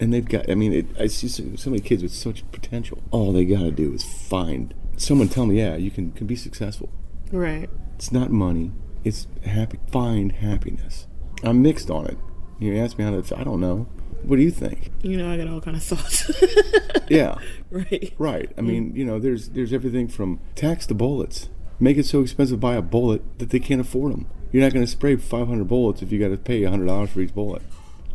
And 0.00 0.12
they've 0.12 0.28
got. 0.28 0.50
I 0.50 0.54
mean, 0.54 0.72
it, 0.72 0.86
I 1.00 1.06
see 1.06 1.28
so, 1.28 1.44
so 1.56 1.70
many 1.70 1.80
kids 1.80 2.02
with 2.02 2.12
such 2.12 2.50
potential. 2.50 3.02
All 3.10 3.32
they 3.32 3.44
got 3.44 3.60
to 3.62 3.70
do 3.70 3.94
is 3.94 4.04
find 4.04 4.74
someone. 4.96 5.28
Tell 5.28 5.46
me, 5.46 5.58
yeah, 5.58 5.76
you 5.76 5.90
can 5.90 6.12
can 6.12 6.26
be 6.26 6.36
successful. 6.36 6.90
Right. 7.30 7.70
It's 7.94 8.12
not 8.12 8.30
money. 8.30 8.72
It's 9.04 9.26
happy. 9.44 9.78
Find 9.90 10.32
happiness. 10.32 11.06
I'm 11.42 11.62
mixed 11.62 11.90
on 11.90 12.06
it. 12.06 12.18
You 12.58 12.76
ask 12.76 12.98
me 12.98 13.04
how 13.04 13.20
to. 13.20 13.38
I 13.38 13.44
don't 13.44 13.60
know. 13.60 13.86
What 14.24 14.36
do 14.36 14.42
you 14.42 14.50
think? 14.50 14.90
You 15.02 15.16
know, 15.16 15.30
I 15.30 15.36
got 15.36 15.48
all 15.48 15.60
kind 15.60 15.76
of 15.76 15.82
thoughts. 15.82 16.30
Yeah. 17.12 17.36
right. 17.70 18.14
Right. 18.16 18.50
I 18.56 18.62
mean, 18.62 18.92
mm. 18.92 18.96
you 18.96 19.04
know, 19.04 19.18
there's 19.18 19.50
there's 19.50 19.72
everything 19.72 20.08
from 20.08 20.40
tax 20.54 20.86
the 20.86 20.94
bullets. 20.94 21.50
Make 21.78 21.98
it 21.98 22.06
so 22.06 22.20
expensive 22.20 22.56
to 22.56 22.60
buy 22.60 22.76
a 22.76 22.82
bullet 22.82 23.22
that 23.38 23.50
they 23.50 23.58
can't 23.58 23.80
afford 23.80 24.12
them. 24.12 24.26
You're 24.50 24.62
not 24.62 24.72
going 24.72 24.84
to 24.84 24.90
spray 24.90 25.16
500 25.16 25.66
bullets 25.66 26.00
if 26.00 26.12
you 26.12 26.18
got 26.18 26.28
to 26.28 26.36
pay 26.36 26.62
$100 26.62 27.08
for 27.08 27.20
each 27.20 27.34
bullet. 27.34 27.62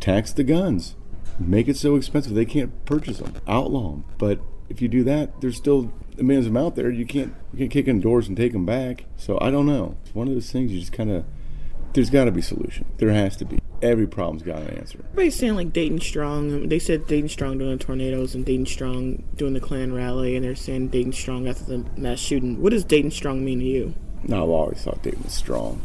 Tax 0.00 0.32
the 0.32 0.42
guns. 0.42 0.96
Make 1.38 1.68
it 1.68 1.76
so 1.76 1.96
expensive 1.96 2.34
they 2.34 2.44
can't 2.44 2.84
purchase 2.86 3.18
them. 3.18 3.34
Outlaw 3.46 3.90
them. 3.90 4.04
But 4.16 4.40
if 4.68 4.80
you 4.82 4.88
do 4.88 5.04
that, 5.04 5.40
there's 5.40 5.56
still 5.56 5.92
millions 6.16 6.46
of 6.46 6.54
them 6.54 6.64
out 6.64 6.74
there. 6.74 6.90
You 6.90 7.06
can't 7.06 7.34
you 7.52 7.58
can't 7.60 7.70
kick 7.70 7.86
in 7.86 8.00
doors 8.00 8.26
and 8.26 8.36
take 8.36 8.52
them 8.52 8.66
back. 8.66 9.04
So 9.16 9.38
I 9.40 9.50
don't 9.50 9.66
know. 9.66 9.96
It's 10.04 10.14
one 10.14 10.28
of 10.28 10.34
those 10.34 10.50
things 10.50 10.72
you 10.72 10.80
just 10.80 10.92
kind 10.92 11.10
of. 11.10 11.24
There's 11.92 12.10
got 12.10 12.24
to 12.24 12.32
be 12.32 12.40
a 12.40 12.42
solution. 12.42 12.86
There 12.98 13.10
has 13.10 13.36
to 13.36 13.44
be. 13.44 13.58
Every 13.80 14.06
problem's 14.06 14.42
got 14.42 14.62
an 14.62 14.70
answer. 14.78 14.98
Everybody's 15.04 15.36
saying 15.36 15.54
like 15.54 15.72
Dayton 15.72 16.00
Strong. 16.00 16.52
um, 16.52 16.68
They 16.68 16.78
said 16.78 17.06
Dayton 17.06 17.28
Strong 17.28 17.58
doing 17.58 17.78
the 17.78 17.84
tornadoes 17.84 18.34
and 18.34 18.44
Dayton 18.44 18.66
Strong 18.66 19.22
doing 19.36 19.54
the 19.54 19.60
Klan 19.60 19.92
rally, 19.92 20.34
and 20.34 20.44
they're 20.44 20.54
saying 20.56 20.88
Dayton 20.88 21.12
Strong 21.12 21.46
after 21.48 21.64
the 21.64 21.84
mass 21.96 22.18
shooting. 22.18 22.60
What 22.60 22.70
does 22.70 22.84
Dayton 22.84 23.10
Strong 23.12 23.44
mean 23.44 23.60
to 23.60 23.64
you? 23.64 23.94
No, 24.24 24.42
I've 24.42 24.48
always 24.50 24.82
thought 24.82 25.02
Dayton 25.02 25.22
was 25.22 25.32
strong. 25.32 25.80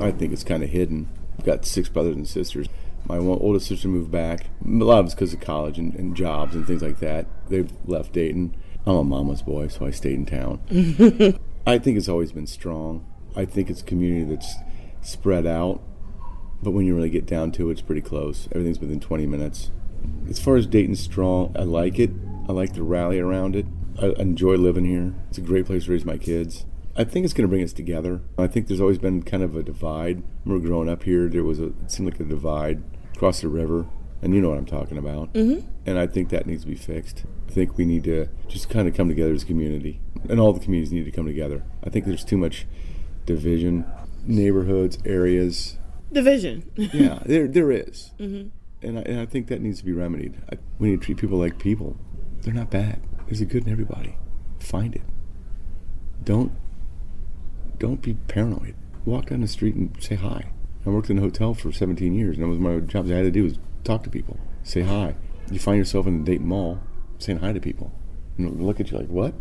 I 0.00 0.10
think 0.10 0.32
it's 0.32 0.42
kind 0.44 0.62
of 0.62 0.70
hidden. 0.70 1.08
I've 1.38 1.44
got 1.44 1.66
six 1.66 1.88
brothers 1.90 2.16
and 2.16 2.26
sisters. 2.26 2.66
My 3.06 3.18
oldest 3.18 3.66
sister 3.66 3.88
moved 3.88 4.10
back. 4.10 4.46
A 4.64 4.68
lot 4.68 5.00
of 5.00 5.04
it's 5.06 5.14
because 5.14 5.34
of 5.34 5.40
college 5.40 5.78
and, 5.78 5.94
and 5.94 6.16
jobs 6.16 6.54
and 6.54 6.66
things 6.66 6.80
like 6.80 7.00
that. 7.00 7.26
They've 7.50 7.70
left 7.84 8.14
Dayton. 8.14 8.56
I'm 8.86 8.96
a 8.96 9.04
mama's 9.04 9.42
boy, 9.42 9.68
so 9.68 9.84
I 9.84 9.90
stayed 9.90 10.14
in 10.14 10.24
town. 10.26 10.60
I 11.66 11.78
think 11.78 11.98
it's 11.98 12.08
always 12.08 12.32
been 12.32 12.46
strong. 12.46 13.04
I 13.36 13.44
think 13.44 13.68
it's 13.68 13.82
a 13.82 13.84
community 13.84 14.24
that's 14.34 14.54
spread 15.02 15.46
out, 15.46 15.82
but 16.62 16.70
when 16.72 16.86
you 16.86 16.94
really 16.94 17.10
get 17.10 17.26
down 17.26 17.52
to 17.52 17.68
it, 17.68 17.72
it's 17.72 17.82
pretty 17.82 18.00
close. 18.00 18.48
Everything's 18.52 18.80
within 18.80 19.00
20 19.00 19.26
minutes. 19.26 19.70
As 20.28 20.38
far 20.38 20.56
as 20.56 20.66
Dayton 20.66 20.96
strong, 20.96 21.54
I 21.58 21.62
like 21.62 21.98
it. 21.98 22.10
I 22.48 22.52
like 22.52 22.74
the 22.74 22.82
rally 22.82 23.18
around 23.18 23.56
it. 23.56 23.66
I 24.00 24.08
enjoy 24.18 24.56
living 24.56 24.84
here. 24.84 25.14
It's 25.28 25.38
a 25.38 25.42
great 25.42 25.66
place 25.66 25.84
to 25.84 25.92
raise 25.92 26.04
my 26.04 26.18
kids. 26.18 26.64
I 26.96 27.04
think 27.04 27.24
it's 27.24 27.34
going 27.34 27.42
to 27.44 27.48
bring 27.48 27.64
us 27.64 27.72
together. 27.72 28.20
I 28.38 28.46
think 28.46 28.68
there's 28.68 28.80
always 28.80 28.98
been 28.98 29.22
kind 29.22 29.42
of 29.42 29.56
a 29.56 29.62
divide. 29.62 30.22
When 30.44 30.54
we 30.54 30.60
were 30.60 30.66
growing 30.66 30.88
up 30.88 31.02
here, 31.02 31.28
there 31.28 31.42
was 31.42 31.58
a 31.58 31.66
it 31.66 31.90
seemed 31.90 32.10
like 32.10 32.20
a 32.20 32.24
divide 32.24 32.82
across 33.14 33.40
the 33.40 33.48
river, 33.48 33.86
and 34.22 34.34
you 34.34 34.40
know 34.40 34.50
what 34.50 34.58
I'm 34.58 34.66
talking 34.66 34.96
about. 34.96 35.32
Mm-hmm. 35.34 35.66
And 35.86 35.98
I 35.98 36.06
think 36.06 36.28
that 36.28 36.46
needs 36.46 36.62
to 36.62 36.68
be 36.68 36.76
fixed. 36.76 37.24
I 37.48 37.52
think 37.52 37.76
we 37.76 37.84
need 37.84 38.04
to 38.04 38.28
just 38.46 38.68
kind 38.68 38.86
of 38.86 38.94
come 38.94 39.08
together 39.08 39.32
as 39.32 39.42
a 39.42 39.46
community, 39.46 40.00
and 40.28 40.38
all 40.38 40.52
the 40.52 40.60
communities 40.60 40.92
need 40.92 41.04
to 41.04 41.10
come 41.10 41.26
together. 41.26 41.64
I 41.82 41.90
think 41.90 42.04
there's 42.04 42.24
too 42.24 42.38
much 42.38 42.66
division, 43.26 43.84
neighborhoods, 44.24 44.98
areas. 45.04 45.78
Division. 46.14 46.70
Yeah, 46.76 47.18
there 47.26 47.46
there 47.46 47.70
is. 47.70 48.12
Mm-hmm. 48.18 48.48
And, 48.86 48.98
I, 48.98 49.02
and 49.02 49.20
I 49.20 49.26
think 49.26 49.48
that 49.48 49.60
needs 49.60 49.78
to 49.78 49.84
be 49.84 49.92
remedied. 49.92 50.40
I, 50.52 50.58
we 50.78 50.90
need 50.90 51.00
to 51.00 51.06
treat 51.06 51.18
people 51.18 51.38
like 51.38 51.58
people. 51.58 51.96
They're 52.42 52.54
not 52.54 52.70
bad. 52.70 53.00
There's 53.26 53.40
a 53.40 53.46
good 53.46 53.66
in 53.66 53.72
everybody. 53.72 54.16
Find 54.60 54.94
it. 54.94 55.02
Don't 56.22 56.52
don't 57.78 58.02
be 58.02 58.14
paranoid. 58.14 58.74
Walk 59.04 59.26
down 59.26 59.40
the 59.40 59.48
street 59.48 59.74
and 59.74 59.94
say 60.02 60.14
hi. 60.14 60.52
I 60.86 60.90
worked 60.90 61.10
in 61.10 61.18
a 61.18 61.22
hotel 61.22 61.54
for 61.54 61.72
17 61.72 62.14
years, 62.14 62.36
and 62.36 62.44
that 62.44 62.48
was 62.48 62.58
my 62.58 62.76
job. 62.76 62.88
Jobs 62.88 63.10
I 63.10 63.16
had 63.16 63.22
to 63.22 63.30
do 63.30 63.44
was 63.44 63.58
talk 63.84 64.02
to 64.04 64.10
people, 64.10 64.38
say 64.62 64.82
hi. 64.82 65.16
You 65.50 65.58
find 65.58 65.78
yourself 65.78 66.06
in 66.06 66.24
the 66.24 66.30
Dayton 66.30 66.46
Mall 66.46 66.80
saying 67.18 67.38
hi 67.38 67.52
to 67.52 67.60
people, 67.60 67.92
and 68.38 68.60
look 68.62 68.80
at 68.80 68.90
you 68.90 68.98
like, 68.98 69.08
"What?" 69.08 69.34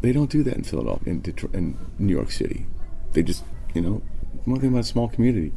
They 0.00 0.12
don't 0.12 0.30
do 0.30 0.42
that 0.42 0.54
in 0.54 0.64
Philadelphia, 0.64 1.12
in 1.12 1.20
Detroit, 1.20 1.54
in 1.54 1.78
New 1.98 2.12
York 2.12 2.30
City. 2.30 2.66
They 3.12 3.22
just, 3.22 3.44
you 3.74 3.80
know, 3.80 4.02
one 4.44 4.60
thing 4.60 4.70
about 4.70 4.80
a 4.80 4.84
small 4.84 5.08
community: 5.08 5.52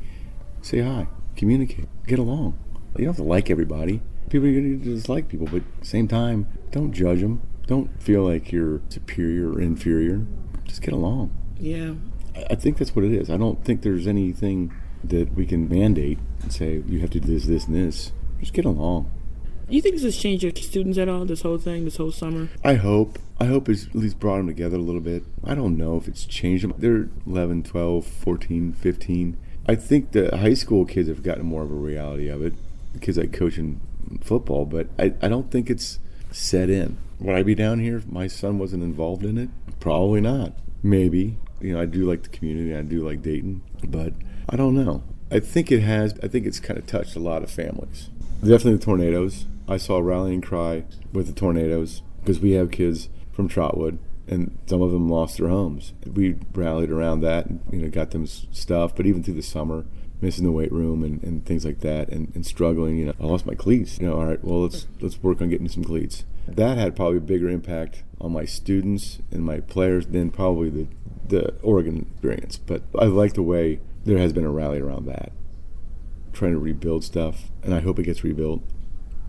say 0.65 0.79
hi, 0.79 1.07
communicate, 1.35 1.87
get 2.07 2.17
along. 2.19 2.57
You 2.97 3.05
don't 3.05 3.15
have 3.15 3.15
to 3.17 3.23
like 3.23 3.49
everybody. 3.49 4.01
People 4.29 4.47
are 4.47 4.51
going 4.51 4.79
to 4.79 4.85
dislike 4.85 5.27
people, 5.27 5.45
but 5.45 5.57
at 5.57 5.79
the 5.81 5.85
same 5.85 6.07
time, 6.07 6.47
don't 6.71 6.91
judge 6.91 7.21
them. 7.21 7.41
Don't 7.67 8.01
feel 8.01 8.23
like 8.23 8.51
you're 8.51 8.81
superior 8.89 9.51
or 9.51 9.61
inferior. 9.61 10.25
just 10.63 10.81
get 10.81 10.93
along. 10.95 11.29
Yeah. 11.59 11.93
I- 12.35 12.47
I 12.51 12.55
think 12.55 12.77
that's 12.77 12.95
what 12.95 13.05
it 13.05 13.11
is. 13.11 13.29
I 13.29 13.37
don't 13.37 13.63
think 13.63 13.83
there's 13.83 14.07
anything 14.07 14.73
that 15.03 15.35
we 15.35 15.45
can 15.45 15.69
mandate 15.69 16.17
and 16.41 16.51
say 16.51 16.81
you 16.87 16.99
have 17.01 17.11
to 17.11 17.19
do 17.19 17.27
this, 17.33 17.45
this, 17.45 17.67
and 17.67 17.75
this. 17.75 18.11
Just 18.39 18.53
get 18.53 18.65
along. 18.65 19.11
You 19.69 19.79
think 19.81 19.93
this 19.95 20.03
has 20.03 20.17
changed 20.17 20.43
your 20.43 20.51
students 20.55 20.97
at 20.97 21.07
all? 21.07 21.25
This 21.25 21.41
whole 21.43 21.59
thing, 21.59 21.85
this 21.85 21.97
whole 21.97 22.11
summer. 22.11 22.49
I 22.63 22.75
hope. 22.75 23.19
I 23.39 23.45
hope 23.45 23.69
it's 23.69 23.85
at 23.87 23.95
least 23.95 24.19
brought 24.19 24.37
them 24.37 24.47
together 24.47 24.77
a 24.77 24.81
little 24.81 25.01
bit. 25.01 25.23
I 25.43 25.53
don't 25.53 25.77
know 25.77 25.97
if 25.97 26.07
it's 26.07 26.25
changed 26.25 26.63
them. 26.63 26.73
They're 26.77 27.09
11, 27.27 27.61
12, 27.63 28.05
14, 28.05 28.73
15. 28.73 29.37
I 29.67 29.75
think 29.75 30.11
the 30.11 30.37
high 30.37 30.53
school 30.53 30.85
kids 30.85 31.09
have 31.09 31.23
gotten 31.23 31.45
more 31.45 31.63
of 31.63 31.71
a 31.71 31.75
reality 31.75 32.27
of 32.27 32.43
it. 32.43 32.53
because 32.93 33.17
I 33.19 33.25
coach 33.25 33.57
in 33.57 33.81
football, 34.21 34.65
but 34.65 34.87
I, 34.97 35.13
I 35.21 35.27
don't 35.27 35.51
think 35.51 35.69
it's 35.69 35.99
set 36.31 36.69
in. 36.69 36.97
Would 37.19 37.35
I 37.35 37.43
be 37.43 37.55
down 37.55 37.79
here 37.79 37.97
if 37.97 38.07
my 38.07 38.27
son 38.27 38.57
wasn't 38.59 38.83
involved 38.83 39.23
in 39.23 39.37
it? 39.37 39.49
Probably 39.79 40.21
not. 40.21 40.53
Maybe. 40.83 41.37
You 41.61 41.73
know, 41.73 41.81
I 41.81 41.85
do 41.85 42.05
like 42.05 42.23
the 42.23 42.29
community. 42.29 42.75
I 42.75 42.81
do 42.81 43.07
like 43.07 43.21
Dayton, 43.21 43.63
but 43.87 44.13
I 44.49 44.55
don't 44.55 44.75
know. 44.75 45.03
I 45.31 45.39
think 45.39 45.71
it 45.71 45.81
has. 45.81 46.13
I 46.21 46.27
think 46.27 46.45
it's 46.45 46.59
kind 46.59 46.77
of 46.77 46.85
touched 46.85 47.15
a 47.15 47.19
lot 47.19 47.43
of 47.43 47.49
families. 47.49 48.09
Definitely 48.41 48.75
the 48.75 48.85
tornadoes. 48.85 49.45
I 49.67 49.77
saw 49.77 49.97
a 49.97 50.03
rallying 50.03 50.41
cry 50.41 50.83
with 51.11 51.27
the 51.27 51.33
tornadoes 51.33 52.01
because 52.19 52.39
we 52.39 52.51
have 52.51 52.69
kids 52.71 53.09
from 53.31 53.47
Trotwood, 53.47 53.97
and 54.27 54.57
some 54.65 54.81
of 54.81 54.91
them 54.91 55.09
lost 55.09 55.37
their 55.37 55.49
homes. 55.49 55.93
We 56.05 56.35
rallied 56.53 56.91
around 56.91 57.21
that, 57.21 57.45
and 57.45 57.61
you 57.71 57.79
know, 57.79 57.89
got 57.89 58.11
them 58.11 58.25
stuff. 58.25 58.95
But 58.95 59.05
even 59.05 59.23
through 59.23 59.35
the 59.35 59.43
summer, 59.43 59.85
missing 60.21 60.45
the 60.45 60.51
weight 60.51 60.71
room 60.71 61.03
and, 61.03 61.23
and 61.23 61.45
things 61.45 61.65
like 61.65 61.81
that, 61.81 62.09
and, 62.09 62.31
and 62.35 62.45
struggling. 62.45 62.97
You 62.97 63.05
know, 63.05 63.13
I 63.19 63.25
lost 63.25 63.45
my 63.45 63.55
cleats. 63.55 63.99
You 63.99 64.07
know, 64.07 64.19
all 64.19 64.25
right, 64.25 64.43
well 64.43 64.63
let's 64.63 64.87
let's 64.99 65.21
work 65.21 65.41
on 65.41 65.49
getting 65.49 65.69
some 65.69 65.83
cleats. 65.83 66.23
That 66.47 66.77
had 66.77 66.95
probably 66.95 67.17
a 67.17 67.21
bigger 67.21 67.49
impact 67.49 68.03
on 68.21 68.31
my 68.31 68.45
students 68.45 69.19
and 69.31 69.43
my 69.43 69.59
players 69.59 70.07
than 70.07 70.31
probably 70.31 70.69
the 70.69 70.87
the 71.27 71.53
Oregon 71.61 72.07
experience. 72.11 72.57
But 72.57 72.83
I 72.97 73.05
like 73.05 73.33
the 73.33 73.41
way 73.41 73.79
there 74.05 74.17
has 74.19 74.33
been 74.33 74.45
a 74.45 74.51
rally 74.51 74.79
around 74.79 75.05
that, 75.07 75.31
trying 76.33 76.51
to 76.51 76.59
rebuild 76.59 77.03
stuff, 77.03 77.51
and 77.63 77.73
I 77.73 77.79
hope 77.79 77.99
it 77.99 78.03
gets 78.03 78.23
rebuilt. 78.23 78.61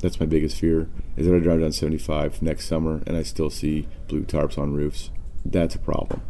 That's 0.00 0.20
my 0.20 0.26
biggest 0.26 0.58
fear 0.58 0.88
is 1.16 1.26
that 1.26 1.34
I 1.34 1.38
drive 1.38 1.60
down 1.60 1.72
75 1.72 2.42
next 2.42 2.66
summer 2.66 3.02
and 3.06 3.16
I 3.16 3.22
still 3.22 3.50
see 3.50 3.88
blue 4.08 4.24
tarps 4.24 4.58
on 4.58 4.74
roofs. 4.74 5.10
That's 5.44 5.74
a 5.74 5.78
problem. 5.78 6.20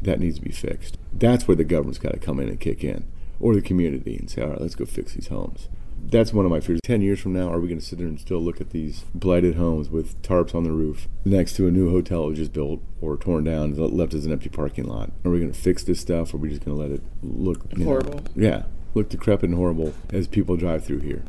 That 0.00 0.18
needs 0.18 0.36
to 0.38 0.44
be 0.44 0.50
fixed. 0.50 0.98
That's 1.12 1.46
where 1.46 1.56
the 1.56 1.64
government's 1.64 1.98
got 1.98 2.12
to 2.12 2.18
come 2.18 2.40
in 2.40 2.48
and 2.48 2.58
kick 2.58 2.82
in, 2.82 3.04
or 3.38 3.54
the 3.54 3.62
community, 3.62 4.16
and 4.16 4.28
say, 4.28 4.42
all 4.42 4.48
right, 4.48 4.60
let's 4.60 4.74
go 4.74 4.84
fix 4.84 5.12
these 5.14 5.28
homes. 5.28 5.68
That's 6.04 6.32
one 6.32 6.44
of 6.44 6.50
my 6.50 6.58
fears. 6.58 6.80
Ten 6.82 7.00
years 7.00 7.20
from 7.20 7.32
now, 7.32 7.48
are 7.52 7.60
we 7.60 7.68
going 7.68 7.78
to 7.78 7.84
sit 7.86 7.98
there 7.98 8.08
and 8.08 8.18
still 8.18 8.40
look 8.40 8.60
at 8.60 8.70
these 8.70 9.04
blighted 9.14 9.54
homes 9.54 9.88
with 9.88 10.20
tarps 10.22 10.52
on 10.52 10.64
the 10.64 10.72
roof 10.72 11.06
next 11.24 11.54
to 11.56 11.68
a 11.68 11.70
new 11.70 11.90
hotel 11.90 12.22
that 12.22 12.30
was 12.30 12.38
just 12.38 12.52
built 12.52 12.80
or 13.00 13.16
torn 13.16 13.44
down, 13.44 13.74
and 13.74 13.78
left 13.78 14.12
as 14.12 14.26
an 14.26 14.32
empty 14.32 14.48
parking 14.48 14.84
lot? 14.84 15.12
Are 15.24 15.30
we 15.30 15.38
going 15.38 15.52
to 15.52 15.58
fix 15.58 15.84
this 15.84 16.00
stuff, 16.00 16.34
or 16.34 16.38
are 16.38 16.40
we 16.40 16.48
just 16.48 16.64
going 16.64 16.76
to 16.76 16.82
let 16.82 16.90
it 16.90 17.02
look 17.22 17.60
you 17.70 17.84
know, 17.84 17.84
Horrible. 17.84 18.24
yeah, 18.34 18.64
look 18.94 19.08
decrepit 19.10 19.50
and 19.50 19.54
horrible 19.56 19.94
as 20.12 20.26
people 20.26 20.56
drive 20.56 20.84
through 20.84 21.00
here? 21.00 21.22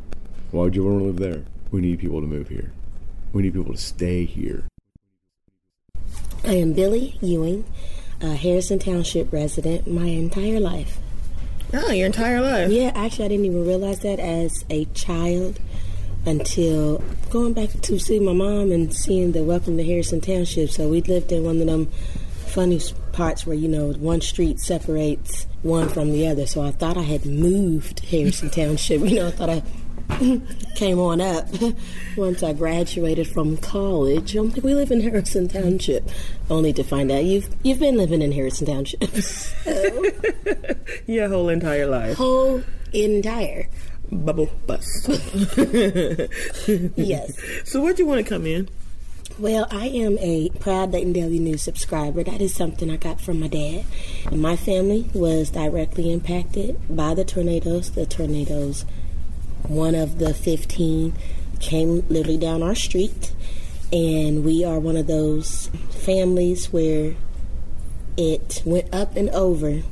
Why 0.50 0.64
would 0.64 0.74
you 0.74 0.82
want 0.84 0.98
to 0.98 1.04
live 1.04 1.18
there? 1.18 1.44
We 1.74 1.80
need 1.80 1.98
people 1.98 2.20
to 2.20 2.26
move 2.28 2.46
here. 2.46 2.70
We 3.32 3.42
need 3.42 3.54
people 3.54 3.72
to 3.72 3.80
stay 3.80 4.26
here. 4.26 4.68
I 6.44 6.52
am 6.52 6.72
Billy 6.72 7.18
Ewing, 7.20 7.64
a 8.20 8.36
Harrison 8.36 8.78
Township 8.78 9.32
resident 9.32 9.88
my 9.88 10.06
entire 10.06 10.60
life. 10.60 10.98
Oh, 11.72 11.90
your 11.90 12.06
entire 12.06 12.40
life. 12.40 12.70
Yeah, 12.70 12.92
actually, 12.94 13.24
I 13.24 13.28
didn't 13.28 13.46
even 13.46 13.66
realize 13.66 13.98
that 14.02 14.20
as 14.20 14.64
a 14.70 14.84
child 14.94 15.58
until 16.24 17.02
going 17.30 17.54
back 17.54 17.70
to 17.70 17.98
see 17.98 18.20
my 18.20 18.32
mom 18.32 18.70
and 18.70 18.94
seeing 18.94 19.32
the 19.32 19.42
Welcome 19.42 19.76
to 19.76 19.82
Harrison 19.82 20.20
Township. 20.20 20.70
So 20.70 20.88
we 20.88 21.02
lived 21.02 21.32
in 21.32 21.42
one 21.42 21.60
of 21.60 21.66
them 21.66 21.86
funny 22.46 22.80
parts 23.10 23.48
where, 23.48 23.56
you 23.56 23.66
know, 23.66 23.94
one 23.94 24.20
street 24.20 24.60
separates 24.60 25.48
one 25.62 25.88
from 25.88 26.12
the 26.12 26.28
other. 26.28 26.46
So 26.46 26.62
I 26.62 26.70
thought 26.70 26.96
I 26.96 27.02
had 27.02 27.26
moved 27.26 27.98
Harrison 27.98 28.50
Township. 28.52 29.00
You 29.00 29.16
know, 29.16 29.26
I 29.26 29.30
thought 29.32 29.50
I 29.50 29.62
came 30.74 30.98
on 30.98 31.20
up 31.20 31.46
once 32.16 32.42
I 32.42 32.52
graduated 32.52 33.28
from 33.28 33.56
college. 33.56 34.36
I'm 34.36 34.50
like, 34.50 34.62
we 34.62 34.74
live 34.74 34.90
in 34.90 35.00
Harrison 35.00 35.48
Township, 35.48 36.08
only 36.50 36.72
to 36.74 36.84
find 36.84 37.10
out 37.10 37.24
you've 37.24 37.48
you've 37.62 37.80
been 37.80 37.96
living 37.96 38.22
in 38.22 38.32
Harrison 38.32 38.66
Township 38.66 39.02
Your 41.06 41.28
whole 41.28 41.48
entire 41.48 41.86
life. 41.86 42.16
whole 42.16 42.62
entire. 42.92 43.68
Bubble 44.12 44.50
bust. 44.66 45.08
Yes. 46.96 47.32
so 47.64 47.82
where'd 47.82 47.98
you 47.98 48.06
want 48.06 48.24
to 48.24 48.28
come 48.28 48.46
in? 48.46 48.68
Well, 49.38 49.66
I 49.70 49.88
am 49.88 50.16
a 50.20 50.50
proud 50.60 50.92
Dayton 50.92 51.12
Daily 51.14 51.40
News 51.40 51.62
subscriber. 51.62 52.22
That 52.22 52.40
is 52.40 52.54
something 52.54 52.88
I 52.90 52.96
got 52.96 53.20
from 53.20 53.40
my 53.40 53.48
dad. 53.48 53.84
And 54.26 54.40
my 54.40 54.54
family 54.54 55.08
was 55.12 55.50
directly 55.50 56.12
impacted 56.12 56.78
by 56.94 57.14
the 57.14 57.24
tornadoes. 57.24 57.90
The 57.90 58.06
tornadoes, 58.06 58.84
one 59.68 59.94
of 59.94 60.18
the 60.18 60.34
15, 60.34 61.14
came 61.60 62.04
literally 62.08 62.38
down 62.38 62.62
our 62.62 62.74
street. 62.74 63.32
And 63.92 64.44
we 64.44 64.64
are 64.64 64.78
one 64.78 64.96
of 64.96 65.06
those 65.06 65.68
families 65.90 66.72
where 66.72 67.14
it 68.16 68.62
went 68.64 68.92
up 68.92 69.16
and 69.16 69.30
over. 69.30 69.82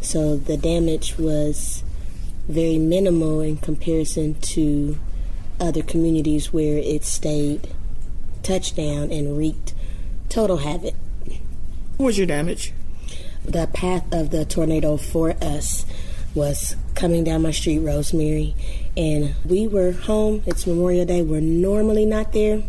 So 0.00 0.36
the 0.36 0.56
damage 0.56 1.18
was 1.18 1.82
very 2.48 2.78
minimal 2.78 3.40
in 3.40 3.56
comparison 3.56 4.34
to 4.34 4.98
other 5.58 5.82
communities 5.82 6.52
where 6.52 6.78
it 6.78 7.04
stayed 7.04 7.68
touchdown 8.42 9.10
and 9.10 9.36
wreaked 9.38 9.74
total 10.28 10.58
havoc. 10.58 10.94
What 11.96 12.06
was 12.06 12.18
your 12.18 12.26
damage? 12.26 12.72
The 13.44 13.68
path 13.72 14.04
of 14.12 14.30
the 14.30 14.44
tornado 14.44 14.96
for 14.96 15.36
us 15.42 15.86
was 16.34 16.76
coming 16.94 17.24
down 17.24 17.42
my 17.42 17.50
street, 17.50 17.78
Rosemary, 17.78 18.54
and 18.96 19.34
we 19.44 19.66
were 19.66 19.92
home. 19.92 20.42
It's 20.46 20.66
Memorial 20.66 21.04
Day. 21.04 21.22
We're 21.22 21.40
normally 21.40 22.06
not 22.06 22.32
there. 22.32 22.62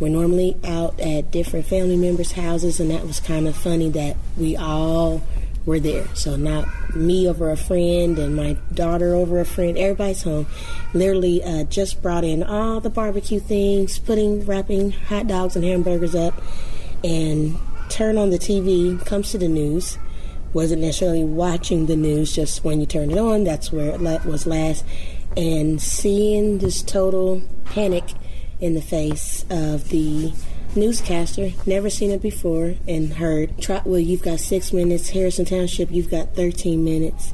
We're 0.00 0.08
normally 0.08 0.56
out 0.64 0.98
at 1.00 1.30
different 1.30 1.66
family 1.66 1.96
members' 1.96 2.32
houses, 2.32 2.80
and 2.80 2.90
that 2.90 3.04
was 3.04 3.20
kind 3.20 3.48
of 3.48 3.56
funny 3.56 3.90
that 3.90 4.16
we 4.36 4.56
all 4.56 5.22
were 5.66 5.80
there. 5.80 6.06
So 6.14 6.36
not 6.36 6.96
me 6.96 7.28
over 7.28 7.50
a 7.50 7.56
friend 7.56 8.18
and 8.18 8.34
my 8.34 8.56
daughter 8.72 9.14
over 9.14 9.40
a 9.40 9.44
friend. 9.44 9.76
Everybody's 9.76 10.22
home. 10.22 10.46
Literally 10.94 11.42
uh, 11.42 11.64
just 11.64 12.00
brought 12.00 12.24
in 12.24 12.42
all 12.42 12.80
the 12.80 12.90
barbecue 12.90 13.40
things, 13.40 13.98
putting 13.98 14.46
wrapping 14.46 14.92
hot 14.92 15.26
dogs 15.26 15.56
and 15.56 15.64
hamburgers 15.64 16.14
up, 16.14 16.40
and 17.04 17.58
turn 17.90 18.16
on 18.16 18.30
the 18.30 18.38
TV. 18.38 19.04
Comes 19.04 19.32
to 19.32 19.38
the 19.38 19.48
news. 19.48 19.98
Wasn't 20.54 20.80
necessarily 20.80 21.24
watching 21.24 21.86
the 21.86 21.96
news. 21.96 22.34
Just 22.34 22.64
when 22.64 22.80
you 22.80 22.86
turn 22.86 23.10
it 23.10 23.18
on, 23.18 23.44
that's 23.44 23.70
where 23.70 23.90
it 23.90 24.24
was 24.24 24.46
last. 24.46 24.84
And 25.38 25.80
seeing 25.80 26.58
this 26.58 26.82
total 26.82 27.42
panic 27.64 28.02
in 28.60 28.74
the 28.74 28.82
face 28.82 29.44
of 29.48 29.88
the 29.90 30.32
newscaster, 30.74 31.50
never 31.64 31.88
seen 31.88 32.10
it 32.10 32.20
before, 32.20 32.74
and 32.88 33.12
heard, 33.12 33.56
Trotwood, 33.56 34.02
you've 34.02 34.22
got 34.22 34.40
six 34.40 34.72
minutes, 34.72 35.10
Harrison 35.10 35.44
Township, 35.44 35.92
you've 35.92 36.10
got 36.10 36.34
13 36.34 36.82
minutes. 36.84 37.32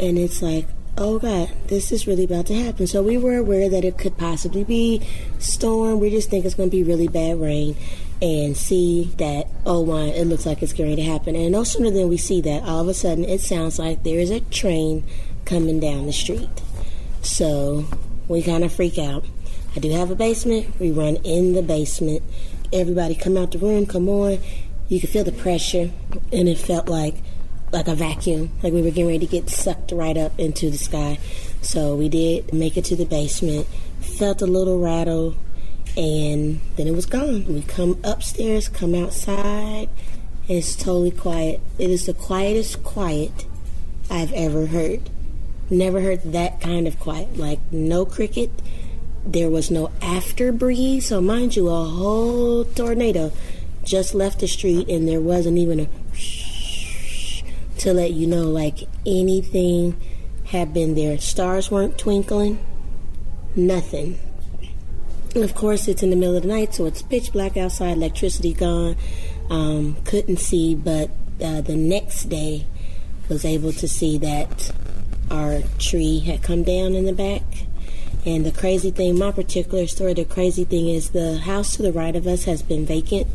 And 0.00 0.16
it's 0.16 0.40
like, 0.40 0.66
oh 0.96 1.18
God, 1.18 1.50
this 1.66 1.92
is 1.92 2.06
really 2.06 2.24
about 2.24 2.46
to 2.46 2.54
happen. 2.54 2.86
So 2.86 3.02
we 3.02 3.18
were 3.18 3.36
aware 3.36 3.68
that 3.68 3.84
it 3.84 3.98
could 3.98 4.16
possibly 4.16 4.64
be 4.64 5.06
storm. 5.38 6.00
We 6.00 6.08
just 6.08 6.30
think 6.30 6.46
it's 6.46 6.54
going 6.54 6.70
to 6.70 6.76
be 6.76 6.82
really 6.82 7.08
bad 7.08 7.38
rain. 7.38 7.76
And 8.22 8.56
see 8.56 9.12
that, 9.18 9.48
oh 9.66 9.84
my, 9.84 10.04
it 10.04 10.26
looks 10.26 10.46
like 10.46 10.62
it's 10.62 10.72
going 10.72 10.96
to 10.96 11.02
happen. 11.02 11.36
And 11.36 11.52
no 11.52 11.62
sooner 11.62 11.90
than 11.90 12.08
we 12.08 12.16
see 12.16 12.40
that, 12.40 12.62
all 12.62 12.80
of 12.80 12.88
a 12.88 12.94
sudden 12.94 13.24
it 13.24 13.42
sounds 13.42 13.78
like 13.78 14.02
there 14.02 14.18
is 14.18 14.30
a 14.30 14.40
train 14.40 15.04
coming 15.44 15.78
down 15.78 16.06
the 16.06 16.12
street. 16.12 16.63
So 17.24 17.86
we 18.28 18.42
kind 18.42 18.64
of 18.64 18.72
freak 18.72 18.98
out. 18.98 19.24
I 19.74 19.80
do 19.80 19.90
have 19.90 20.10
a 20.10 20.14
basement. 20.14 20.78
We 20.78 20.90
run 20.90 21.16
in 21.16 21.54
the 21.54 21.62
basement. 21.62 22.22
Everybody 22.72 23.14
come 23.14 23.36
out 23.36 23.52
the 23.52 23.58
room, 23.58 23.86
come 23.86 24.08
on. 24.08 24.38
You 24.88 25.00
could 25.00 25.10
feel 25.10 25.24
the 25.24 25.32
pressure, 25.32 25.90
and 26.32 26.48
it 26.48 26.58
felt 26.58 26.88
like 26.88 27.14
like 27.72 27.88
a 27.88 27.94
vacuum, 27.94 28.52
like 28.62 28.72
we 28.72 28.82
were 28.82 28.90
getting 28.90 29.08
ready 29.08 29.18
to 29.18 29.26
get 29.26 29.50
sucked 29.50 29.90
right 29.90 30.16
up 30.16 30.38
into 30.38 30.70
the 30.70 30.78
sky. 30.78 31.18
So 31.60 31.96
we 31.96 32.08
did 32.08 32.52
make 32.52 32.76
it 32.76 32.84
to 32.86 32.96
the 32.96 33.04
basement. 33.04 33.66
Felt 34.00 34.42
a 34.42 34.46
little 34.46 34.78
rattle, 34.78 35.34
and 35.96 36.60
then 36.76 36.86
it 36.86 36.94
was 36.94 37.06
gone. 37.06 37.46
We 37.46 37.62
come 37.62 37.98
upstairs, 38.04 38.68
come 38.68 38.94
outside, 38.94 39.88
and 40.48 40.58
it's 40.58 40.76
totally 40.76 41.10
quiet. 41.10 41.60
It 41.78 41.90
is 41.90 42.06
the 42.06 42.14
quietest 42.14 42.84
quiet 42.84 43.46
I've 44.08 44.32
ever 44.32 44.66
heard. 44.66 45.10
Never 45.70 46.00
heard 46.00 46.22
that 46.32 46.60
kind 46.60 46.86
of 46.86 46.98
quiet. 47.00 47.36
Like 47.36 47.60
no 47.72 48.04
cricket. 48.04 48.50
There 49.26 49.48
was 49.50 49.70
no 49.70 49.90
after 50.02 50.52
breeze. 50.52 51.06
So 51.06 51.20
mind 51.20 51.56
you, 51.56 51.68
a 51.68 51.84
whole 51.84 52.64
tornado 52.64 53.32
just 53.82 54.14
left 54.14 54.40
the 54.40 54.48
street, 54.48 54.88
and 54.88 55.08
there 55.08 55.20
wasn't 55.20 55.58
even 55.58 55.80
a 55.80 55.88
to 57.78 57.92
let 57.92 58.12
you 58.12 58.26
know 58.26 58.44
like 58.44 58.80
anything 59.06 60.00
had 60.46 60.74
been 60.74 60.94
there. 60.94 61.18
Stars 61.18 61.70
weren't 61.70 61.98
twinkling. 61.98 62.64
Nothing. 63.56 64.18
Of 65.34 65.54
course, 65.54 65.88
it's 65.88 66.02
in 66.02 66.10
the 66.10 66.16
middle 66.16 66.36
of 66.36 66.42
the 66.42 66.48
night, 66.48 66.74
so 66.74 66.86
it's 66.86 67.02
pitch 67.02 67.32
black 67.32 67.56
outside. 67.56 67.96
Electricity 67.96 68.52
gone. 68.52 68.96
Um, 69.50 69.96
couldn't 70.04 70.38
see, 70.38 70.74
but 70.74 71.10
uh, 71.42 71.60
the 71.60 71.76
next 71.76 72.24
day 72.24 72.66
was 73.28 73.44
able 73.44 73.72
to 73.72 73.88
see 73.88 74.18
that 74.18 74.70
our 75.30 75.62
tree 75.78 76.20
had 76.20 76.42
come 76.42 76.62
down 76.62 76.94
in 76.94 77.04
the 77.04 77.12
back. 77.12 77.42
And 78.26 78.46
the 78.46 78.52
crazy 78.52 78.90
thing, 78.90 79.18
my 79.18 79.32
particular 79.32 79.86
story, 79.86 80.14
the 80.14 80.24
crazy 80.24 80.64
thing 80.64 80.88
is 80.88 81.10
the 81.10 81.38
house 81.38 81.76
to 81.76 81.82
the 81.82 81.92
right 81.92 82.16
of 82.16 82.26
us 82.26 82.44
has 82.44 82.62
been 82.62 82.86
vacant 82.86 83.26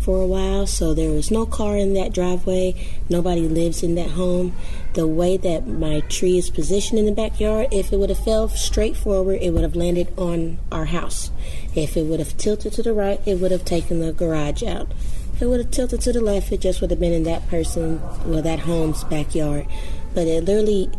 for 0.00 0.20
a 0.20 0.26
while, 0.26 0.66
so 0.66 0.92
there 0.92 1.10
was 1.10 1.30
no 1.30 1.46
car 1.46 1.78
in 1.78 1.94
that 1.94 2.12
driveway. 2.12 2.74
Nobody 3.08 3.48
lives 3.48 3.82
in 3.82 3.94
that 3.94 4.10
home. 4.10 4.54
The 4.92 5.06
way 5.06 5.38
that 5.38 5.66
my 5.66 6.00
tree 6.00 6.36
is 6.36 6.50
positioned 6.50 6.98
in 6.98 7.06
the 7.06 7.12
backyard, 7.12 7.68
if 7.72 7.90
it 7.90 7.96
would 7.96 8.10
have 8.10 8.22
fell 8.22 8.50
straight 8.50 8.98
forward, 8.98 9.38
it 9.40 9.54
would 9.54 9.62
have 9.62 9.74
landed 9.74 10.12
on 10.18 10.58
our 10.70 10.84
house. 10.84 11.30
If 11.74 11.96
it 11.96 12.02
would 12.02 12.20
have 12.20 12.36
tilted 12.36 12.74
to 12.74 12.82
the 12.82 12.92
right, 12.92 13.18
it 13.24 13.36
would 13.36 13.50
have 13.50 13.64
taken 13.64 14.00
the 14.00 14.12
garage 14.12 14.62
out. 14.62 14.92
If 15.32 15.40
it 15.40 15.46
would 15.46 15.60
have 15.60 15.70
tilted 15.70 16.02
to 16.02 16.12
the 16.12 16.20
left, 16.20 16.52
it 16.52 16.60
just 16.60 16.82
would 16.82 16.90
have 16.90 17.00
been 17.00 17.14
in 17.14 17.24
that 17.24 17.48
person, 17.48 17.98
well, 18.26 18.42
that 18.42 18.60
home's 18.60 19.04
backyard. 19.04 19.66
But 20.12 20.28
it 20.28 20.44
literally 20.44 20.90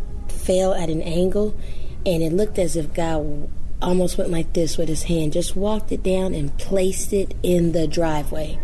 fell 0.46 0.74
at 0.74 0.90
an 0.90 1.02
angle, 1.02 1.56
and 2.06 2.22
it 2.22 2.32
looked 2.32 2.60
as 2.60 2.76
if 2.76 2.94
God 2.94 3.50
almost 3.82 4.18
went 4.18 4.30
like 4.30 4.54
this 4.54 4.78
with 4.78 4.90
his 4.90 5.04
hand, 5.04 5.34
just 5.34 5.56
walked 5.56 5.92
it 5.92 6.04
down 6.04 6.34
and 6.34 6.58
placed 6.58 7.14
it 7.14 7.34
in 7.44 7.72
the 7.72 7.88
driveway. 7.88 8.58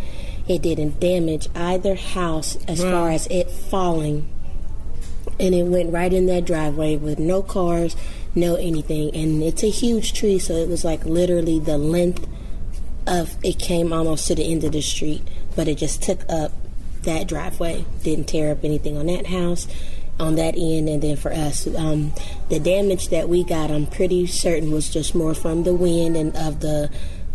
It 0.48 0.62
didn't 0.62 1.00
damage 1.00 1.48
either 1.56 1.96
house 1.96 2.58
as 2.68 2.82
far 2.82 3.12
as 3.12 3.28
it 3.28 3.50
falling. 3.50 4.28
And 5.40 5.54
it 5.54 5.64
went 5.64 5.94
right 5.94 6.12
in 6.12 6.26
that 6.28 6.46
driveway 6.46 6.98
with 6.98 7.20
no 7.20 7.42
cars, 7.42 7.96
no 8.36 8.56
anything. 8.56 9.14
And 9.16 9.42
it's 9.44 9.64
a 9.64 9.70
huge 9.70 10.14
tree, 10.14 10.40
so 10.40 10.54
it 10.54 10.68
was 10.68 10.84
like 10.84 11.06
literally 11.06 11.60
the 11.60 11.78
length 11.78 12.28
of 13.08 13.36
it 13.44 13.60
came 13.60 13.94
almost 13.94 14.28
to 14.28 14.36
the 14.36 14.52
end 14.52 14.64
of 14.64 14.72
the 14.72 14.82
street, 14.82 15.22
but 15.56 15.68
it 15.68 15.78
just 15.78 16.02
took 16.02 16.24
up 16.30 16.52
that 17.04 17.28
driveway. 17.28 17.86
Didn't 18.04 18.26
tear 18.26 18.52
up 18.52 18.64
anything 18.64 18.98
on 18.98 19.08
that 19.08 19.28
house, 19.28 19.68
on 20.22 20.36
that 20.36 20.56
end, 20.56 20.88
and 20.88 21.02
then 21.02 21.18
for 21.18 21.34
us, 21.34 21.68
um, 21.76 22.14
the 22.50 22.60
damage 22.60 23.10
that 23.10 23.28
we 23.28 23.44
got, 23.44 23.72
I'm 23.72 23.88
pretty 23.88 24.28
certain 24.28 24.72
was 24.72 24.90
just 24.90 25.16
more 25.16 25.34
from 25.34 25.64
the 25.64 25.74
wind 25.74 26.16
and 26.16 26.36
of 26.38 26.60
the 26.60 26.90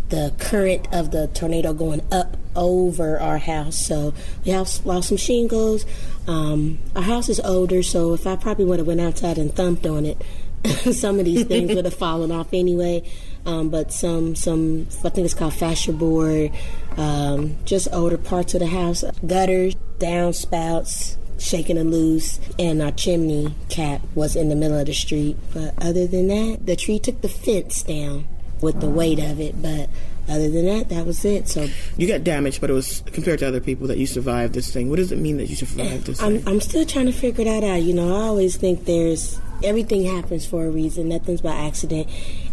the 0.09 0.33
current 0.39 0.87
of 0.93 1.11
the 1.11 1.27
tornado 1.29 1.73
going 1.75 2.01
up 2.13 2.37
over 2.55 3.19
our 3.19 3.39
house. 3.39 3.85
So 3.85 4.15
we 4.45 4.53
have 4.53 4.69
lost 4.87 5.09
some 5.09 5.17
shingles. 5.17 5.85
Um, 6.29 6.79
our 6.95 7.03
house 7.03 7.29
is 7.29 7.41
older, 7.41 7.83
so 7.83 8.15
if 8.15 8.25
I 8.25 8.37
probably 8.37 8.67
would 8.67 8.79
have 8.79 8.87
went 8.87 9.01
outside 9.01 9.37
and 9.37 9.53
thumped 9.53 9.85
on 9.85 10.07
it, 10.07 10.23
some 10.93 11.19
of 11.19 11.25
these 11.25 11.45
things 11.45 11.75
would 11.75 11.85
have 11.85 11.95
fallen 11.95 12.31
off 12.31 12.49
anyway. 12.53 13.03
Um, 13.45 13.69
but 13.69 13.93
some, 13.93 14.35
some 14.35 14.87
I 15.05 15.09
think 15.09 15.25
it's 15.25 15.35
called 15.35 15.55
fascia 15.55 15.93
board, 15.93 16.53
um, 16.97 17.57
just 17.65 17.89
older 17.93 18.19
parts 18.19 18.55
of 18.55 18.61
the 18.61 18.67
house, 18.67 19.05
gutters, 19.27 19.75
downspouts, 19.99 21.17
shaking 21.39 21.79
and 21.79 21.91
loose, 21.91 22.41
and 22.59 22.83
our 22.83 22.93
chimney 22.93 23.55
cap 23.69 24.01
was 24.15 24.37
in 24.37 24.49
the 24.49 24.57
middle 24.57 24.79
of 24.79 24.87
the 24.87 24.95
street. 24.95 25.37
But 25.53 25.75
other 25.83 26.07
than 26.07 26.29
that, 26.29 26.67
the 26.67 26.77
tree 26.77 26.99
took 26.99 27.21
the 27.21 27.29
fence 27.29 27.83
down 27.83 28.27
with 28.61 28.81
the 28.81 28.89
weight 28.89 29.19
of 29.19 29.39
it, 29.41 29.61
but 29.61 29.91
other 30.29 30.49
than 30.51 30.67
that, 30.67 30.89
that 30.89 31.07
was 31.07 31.25
it. 31.25 31.49
So 31.49 31.69
you 31.97 32.09
got 32.09 32.25
damaged, 32.25 32.61
but 32.61 32.71
it 32.71 32.73
was 32.73 33.03
compared 33.07 33.39
to 33.41 33.49
other 33.49 33.61
people 33.61 33.87
that 33.89 33.99
you 33.99 34.07
survived 34.07 34.55
this 34.55 34.73
thing. 34.73 34.91
What 34.91 34.97
does 34.97 35.13
it 35.13 35.19
mean 35.19 35.37
that 35.37 35.49
you 35.49 35.57
survived 35.57 36.07
this 36.07 36.23
I'm, 36.23 36.39
thing? 36.39 36.49
I'm 36.49 36.61
still 36.61 36.85
trying 36.85 37.07
to 37.07 37.13
figure 37.13 37.45
that 37.45 37.63
out. 37.63 37.83
You 37.83 37.95
know, 37.95 38.17
I 38.17 38.23
always 38.27 38.57
think 38.57 38.87
there's 38.87 39.41
everything 39.63 40.05
happens 40.05 40.45
for 40.45 40.67
a 40.67 40.71
reason. 40.71 41.09
Nothing's 41.09 41.43
by 41.43 41.55
accident, 41.55 42.09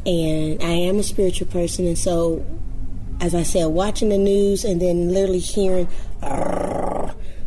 and 0.06 0.62
I 0.62 0.72
am 0.72 1.00
a 1.00 1.04
spiritual 1.04 1.48
person, 1.48 1.88
and 1.88 1.98
so 1.98 2.46
as 3.22 3.34
I 3.34 3.44
said, 3.44 3.68
watching 3.68 4.10
the 4.10 4.18
news 4.18 4.66
and 4.66 4.82
then 4.82 5.14
literally 5.14 5.40
hearing 5.40 5.88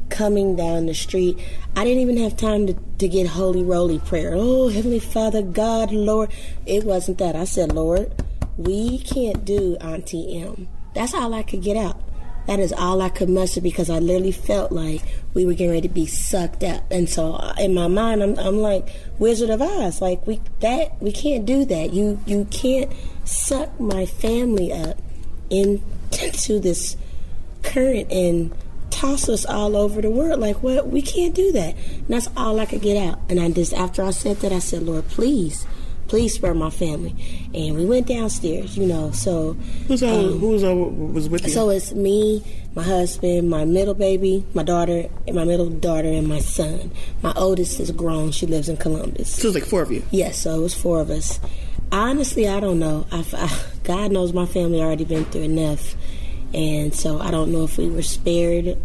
coming 0.08 0.56
down 0.56 0.86
the 0.86 0.94
street, 0.94 1.38
I 1.74 1.84
didn't 1.84 2.02
even 2.02 2.16
have 2.18 2.36
time 2.36 2.66
to, 2.66 2.74
to 2.98 3.08
get 3.08 3.26
holy 3.26 3.62
roly 3.62 3.98
prayer. 3.98 4.32
Oh, 4.34 4.68
Heavenly 4.68 5.00
Father, 5.00 5.42
God, 5.42 5.92
Lord. 5.92 6.30
It 6.64 6.84
wasn't 6.84 7.18
that. 7.18 7.36
I 7.36 7.44
said, 7.44 7.72
Lord, 7.72 8.12
we 8.56 8.98
can't 8.98 9.44
do 9.44 9.76
Auntie 9.80 10.40
Em. 10.40 10.68
That's 10.94 11.14
all 11.14 11.34
I 11.34 11.42
could 11.42 11.62
get 11.62 11.76
out. 11.76 12.00
That 12.46 12.60
is 12.60 12.72
all 12.72 13.02
I 13.02 13.08
could 13.08 13.28
muster 13.28 13.60
because 13.60 13.90
I 13.90 13.98
literally 13.98 14.32
felt 14.32 14.70
like 14.70 15.02
we 15.34 15.44
were 15.44 15.52
getting 15.52 15.70
ready 15.70 15.88
to 15.88 15.92
be 15.92 16.06
sucked 16.06 16.62
up. 16.62 16.84
And 16.92 17.08
so 17.08 17.34
uh, 17.34 17.54
in 17.58 17.74
my 17.74 17.88
mind, 17.88 18.22
I'm, 18.22 18.38
I'm 18.38 18.58
like 18.58 18.88
Wizard 19.18 19.50
of 19.50 19.60
Oz. 19.60 20.00
Like 20.00 20.24
we 20.26 20.40
that 20.60 21.00
we 21.02 21.10
can't 21.10 21.44
do 21.44 21.64
that. 21.64 21.92
You 21.92 22.20
you 22.24 22.46
can't 22.52 22.92
suck 23.24 23.78
my 23.80 24.06
family 24.06 24.72
up 24.72 24.96
into 25.50 26.60
this 26.60 26.96
current 27.64 28.10
and 28.12 28.54
toss 28.90 29.28
us 29.28 29.44
all 29.44 29.76
over 29.76 30.00
the 30.00 30.10
world. 30.10 30.40
Like 30.40 30.62
what? 30.62 30.88
We 30.88 31.02
can't 31.02 31.34
do 31.34 31.52
that. 31.52 31.76
And 31.76 32.08
that's 32.08 32.28
all 32.36 32.58
I 32.60 32.66
could 32.66 32.82
get 32.82 32.96
out. 32.96 33.20
And 33.28 33.40
I 33.40 33.50
just 33.50 33.72
after 33.72 34.02
I 34.02 34.10
said 34.10 34.38
that, 34.40 34.52
I 34.52 34.58
said, 34.58 34.82
Lord, 34.82 35.06
please 35.08 35.66
please 36.08 36.34
spare 36.34 36.54
my 36.54 36.70
family. 36.70 37.14
And 37.54 37.76
we 37.76 37.84
went 37.84 38.06
downstairs, 38.06 38.76
you 38.76 38.86
know. 38.86 39.10
So 39.12 39.54
who's 39.88 40.02
all, 40.02 40.32
um, 40.32 40.38
who's 40.38 40.64
all 40.64 40.84
was 40.84 41.28
with 41.28 41.44
you? 41.44 41.50
So 41.50 41.70
it's 41.70 41.92
me, 41.92 42.44
my 42.74 42.82
husband, 42.82 43.50
my 43.50 43.64
middle 43.64 43.94
baby, 43.94 44.44
my 44.54 44.62
daughter, 44.62 45.08
and 45.26 45.36
my 45.36 45.44
middle 45.44 45.68
daughter, 45.68 46.08
and 46.08 46.28
my 46.28 46.40
son. 46.40 46.90
My 47.22 47.32
oldest 47.36 47.80
is 47.80 47.90
grown; 47.90 48.30
she 48.30 48.46
lives 48.46 48.68
in 48.68 48.76
Columbus. 48.76 49.30
So 49.30 49.48
it's 49.48 49.54
like 49.54 49.64
four 49.64 49.82
of 49.82 49.92
you. 49.92 50.02
Yes, 50.10 50.38
so 50.38 50.54
it 50.54 50.62
was 50.62 50.74
four 50.74 51.00
of 51.00 51.10
us. 51.10 51.40
Honestly, 51.92 52.48
I 52.48 52.60
don't 52.60 52.78
know. 52.78 53.06
I, 53.12 53.24
I, 53.32 53.60
God 53.84 54.12
knows 54.12 54.32
my 54.32 54.46
family 54.46 54.80
already 54.80 55.04
been 55.04 55.24
through 55.26 55.42
enough, 55.42 55.94
and 56.56 56.94
so 56.94 57.20
I 57.20 57.30
don't 57.30 57.52
know 57.52 57.64
if 57.64 57.78
we 57.78 57.88
were 57.88 58.02
spared 58.02 58.78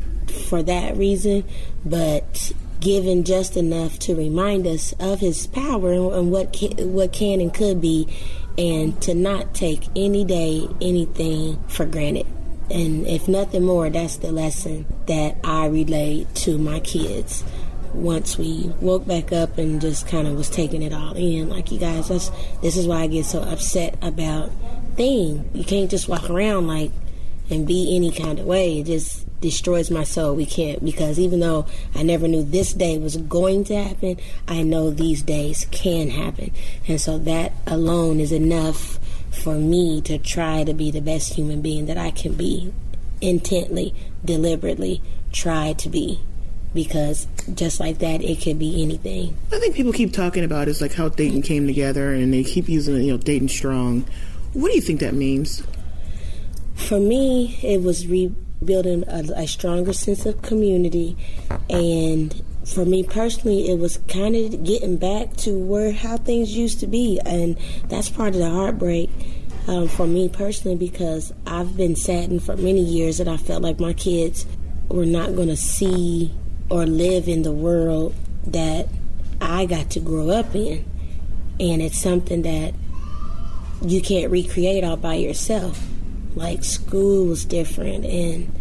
for 0.49 0.61
that 0.61 0.97
reason. 0.97 1.43
But 1.85 2.51
given 2.81 3.23
just 3.23 3.55
enough 3.55 3.97
to 3.99 4.15
remind 4.15 4.67
us 4.67 4.93
of 4.99 5.19
his 5.19 5.47
power 5.47 5.93
and 5.93 6.31
what 6.31 6.51
can, 6.51 6.93
what 6.93 7.13
can 7.13 7.39
and 7.39 7.53
could 7.53 7.79
be 7.79 8.07
and 8.57 8.99
to 9.01 9.13
not 9.13 9.53
take 9.53 9.87
any 9.95 10.25
day 10.25 10.67
anything 10.81 11.61
for 11.67 11.85
granted 11.85 12.25
and 12.71 13.05
if 13.07 13.27
nothing 13.27 13.63
more 13.63 13.89
that's 13.89 14.17
the 14.17 14.31
lesson 14.31 14.85
that 15.05 15.37
i 15.43 15.67
relayed 15.67 16.27
to 16.33 16.57
my 16.57 16.79
kids 16.79 17.43
once 17.93 18.37
we 18.37 18.73
woke 18.81 19.05
back 19.05 19.31
up 19.31 19.57
and 19.59 19.79
just 19.79 20.07
kind 20.07 20.27
of 20.27 20.35
was 20.35 20.49
taking 20.49 20.81
it 20.81 20.91
all 20.91 21.13
in 21.13 21.49
like 21.49 21.71
you 21.71 21.77
guys 21.77 22.07
this 22.07 22.75
is 22.75 22.87
why 22.87 23.01
i 23.01 23.07
get 23.07 23.25
so 23.25 23.41
upset 23.43 23.95
about 24.01 24.49
thing 24.95 25.47
you 25.53 25.63
can't 25.63 25.91
just 25.91 26.09
walk 26.09 26.29
around 26.29 26.67
like 26.67 26.91
and 27.51 27.67
be 27.67 27.95
any 27.95 28.11
kind 28.11 28.39
of 28.39 28.45
way 28.45 28.79
it 28.79 28.85
just 28.85 29.27
destroys 29.41 29.91
my 29.91 30.03
soul. 30.03 30.35
We 30.35 30.45
can't 30.45 30.83
because 30.85 31.19
even 31.19 31.39
though 31.39 31.65
I 31.95 32.03
never 32.03 32.27
knew 32.27 32.43
this 32.43 32.73
day 32.73 32.97
was 32.97 33.17
going 33.17 33.65
to 33.65 33.83
happen, 33.83 34.17
I 34.47 34.61
know 34.61 34.91
these 34.91 35.21
days 35.23 35.67
can 35.71 36.09
happen. 36.09 36.51
And 36.87 37.01
so 37.01 37.17
that 37.19 37.53
alone 37.67 38.19
is 38.19 38.31
enough 38.31 38.99
for 39.31 39.55
me 39.55 40.01
to 40.01 40.17
try 40.17 40.63
to 40.63 40.73
be 40.73 40.91
the 40.91 41.01
best 41.01 41.33
human 41.33 41.61
being 41.61 41.87
that 41.87 41.97
I 41.97 42.11
can 42.11 42.35
be 42.35 42.71
intently, 43.19 43.93
deliberately 44.23 45.01
try 45.31 45.73
to 45.73 45.89
be 45.89 46.19
because 46.73 47.27
just 47.53 47.79
like 47.79 47.99
that 47.99 48.21
it 48.21 48.41
could 48.41 48.59
be 48.59 48.81
anything. 48.81 49.35
I 49.51 49.59
think 49.59 49.75
people 49.75 49.91
keep 49.91 50.13
talking 50.13 50.43
about 50.43 50.67
is 50.67 50.81
like 50.81 50.93
how 50.93 51.09
Dayton 51.09 51.41
came 51.41 51.67
together 51.67 52.13
and 52.13 52.33
they 52.33 52.43
keep 52.43 52.69
using 52.69 52.95
you 53.01 53.11
know 53.11 53.17
Dayton 53.17 53.49
strong. 53.49 54.05
What 54.53 54.69
do 54.69 54.75
you 54.75 54.81
think 54.81 54.99
that 54.99 55.13
means? 55.13 55.63
For 56.87 56.99
me, 56.99 57.57
it 57.63 57.81
was 57.81 58.07
rebuilding 58.07 59.05
a, 59.07 59.43
a 59.43 59.47
stronger 59.47 59.93
sense 59.93 60.25
of 60.25 60.41
community. 60.41 61.17
And 61.69 62.43
for 62.65 62.85
me 62.85 63.03
personally, 63.03 63.69
it 63.69 63.79
was 63.79 63.97
kind 64.07 64.35
of 64.35 64.63
getting 64.63 64.97
back 64.97 65.35
to 65.37 65.57
where 65.57 65.91
how 65.91 66.17
things 66.17 66.55
used 66.55 66.79
to 66.81 66.87
be, 66.87 67.19
and 67.25 67.57
that's 67.87 68.09
part 68.09 68.35
of 68.35 68.39
the 68.39 68.49
heartbreak 68.49 69.09
um, 69.67 69.87
for 69.87 70.07
me 70.07 70.29
personally 70.29 70.77
because 70.77 71.33
I've 71.47 71.75
been 71.77 71.95
saddened 71.95 72.43
for 72.43 72.57
many 72.57 72.81
years 72.81 73.17
that 73.17 73.27
I 73.27 73.37
felt 73.37 73.61
like 73.61 73.79
my 73.79 73.93
kids 73.93 74.45
were 74.89 75.05
not 75.05 75.35
going 75.35 75.47
to 75.47 75.57
see 75.57 76.33
or 76.69 76.85
live 76.85 77.27
in 77.27 77.43
the 77.43 77.51
world 77.51 78.15
that 78.47 78.87
I 79.39 79.65
got 79.65 79.89
to 79.91 79.99
grow 79.99 80.29
up 80.29 80.53
in, 80.55 80.85
and 81.59 81.81
it's 81.81 81.97
something 81.97 82.43
that 82.43 82.73
you 83.81 84.01
can't 84.01 84.31
recreate 84.31 84.83
all 84.83 84.97
by 84.97 85.15
yourself. 85.15 85.90
Like 86.35 86.63
school 86.63 87.25
was 87.25 87.45
different 87.45 88.05
and 88.05 88.51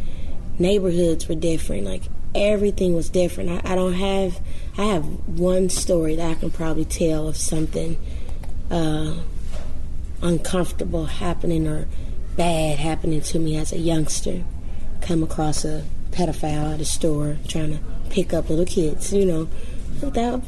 neighborhoods 0.58 1.28
were 1.28 1.34
different. 1.34 1.84
Like 1.84 2.02
everything 2.34 2.94
was 2.94 3.08
different. 3.08 3.50
I, 3.50 3.72
I 3.72 3.74
don't 3.74 3.94
have 3.94 4.40
I 4.76 4.84
have 4.84 5.04
one 5.38 5.68
story 5.68 6.16
that 6.16 6.30
I 6.30 6.34
can 6.34 6.50
probably 6.50 6.84
tell 6.84 7.28
of 7.28 7.36
something 7.36 7.96
uh, 8.70 9.14
uncomfortable 10.22 11.06
happening 11.06 11.66
or 11.66 11.86
bad 12.36 12.78
happening 12.78 13.20
to 13.20 13.38
me 13.38 13.56
as 13.56 13.72
a 13.72 13.78
youngster. 13.78 14.44
Come 15.00 15.22
across 15.22 15.64
a 15.64 15.84
pedophile 16.10 16.74
at 16.74 16.80
a 16.80 16.84
store 16.84 17.38
trying 17.48 17.78
to 17.78 17.80
pick 18.10 18.32
up 18.32 18.50
little 18.50 18.66
kids, 18.66 19.12
you 19.12 19.24
know. 19.24 19.48
That 20.00 20.42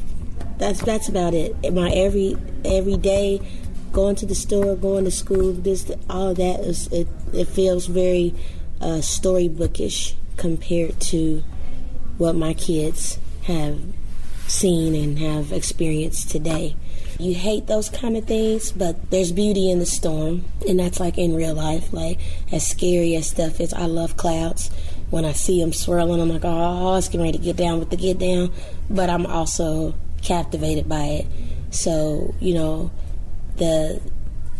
that's 0.58 0.80
that's 0.82 1.08
about 1.08 1.34
it. 1.34 1.72
My 1.72 1.90
every 1.90 2.36
every 2.64 2.96
day 2.96 3.40
going 3.92 4.16
to 4.16 4.26
the 4.26 4.34
store, 4.34 4.74
going 4.76 5.04
to 5.04 5.10
school, 5.10 5.52
this 5.52 5.90
all 6.08 6.34
that 6.34 6.60
is 6.60 6.88
it, 6.88 7.08
it 7.32 7.46
feels 7.48 7.86
very 7.86 8.34
uh, 8.80 9.00
storybookish 9.00 10.14
compared 10.36 11.00
to 11.00 11.44
what 12.18 12.34
my 12.34 12.54
kids 12.54 13.18
have 13.44 13.80
seen 14.46 14.94
and 14.94 15.18
have 15.18 15.52
experienced 15.52 16.30
today. 16.30 16.76
You 17.18 17.34
hate 17.34 17.66
those 17.66 17.88
kind 17.88 18.16
of 18.16 18.24
things, 18.24 18.72
but 18.72 19.10
there's 19.10 19.32
beauty 19.32 19.70
in 19.70 19.78
the 19.78 19.86
storm, 19.86 20.44
and 20.66 20.80
that's 20.80 20.98
like 20.98 21.18
in 21.18 21.34
real 21.34 21.54
life. 21.54 21.92
Like 21.92 22.18
as 22.50 22.66
scary 22.66 23.14
as 23.14 23.28
stuff 23.28 23.60
is, 23.60 23.72
I 23.72 23.86
love 23.86 24.16
clouds. 24.16 24.70
When 25.10 25.24
I 25.24 25.32
see 25.32 25.60
them 25.60 25.72
swirling, 25.72 26.20
I'm 26.20 26.30
like, 26.30 26.44
oh, 26.44 26.96
it's 26.96 27.08
getting 27.08 27.20
ready 27.20 27.38
to 27.38 27.44
get 27.44 27.56
down 27.56 27.78
with 27.78 27.90
the 27.90 27.96
get 27.96 28.18
down. 28.18 28.50
But 28.88 29.10
I'm 29.10 29.26
also 29.26 29.94
captivated 30.22 30.88
by 30.88 31.04
it. 31.04 31.26
So 31.70 32.34
you 32.40 32.54
know, 32.54 32.90
the 33.62 34.00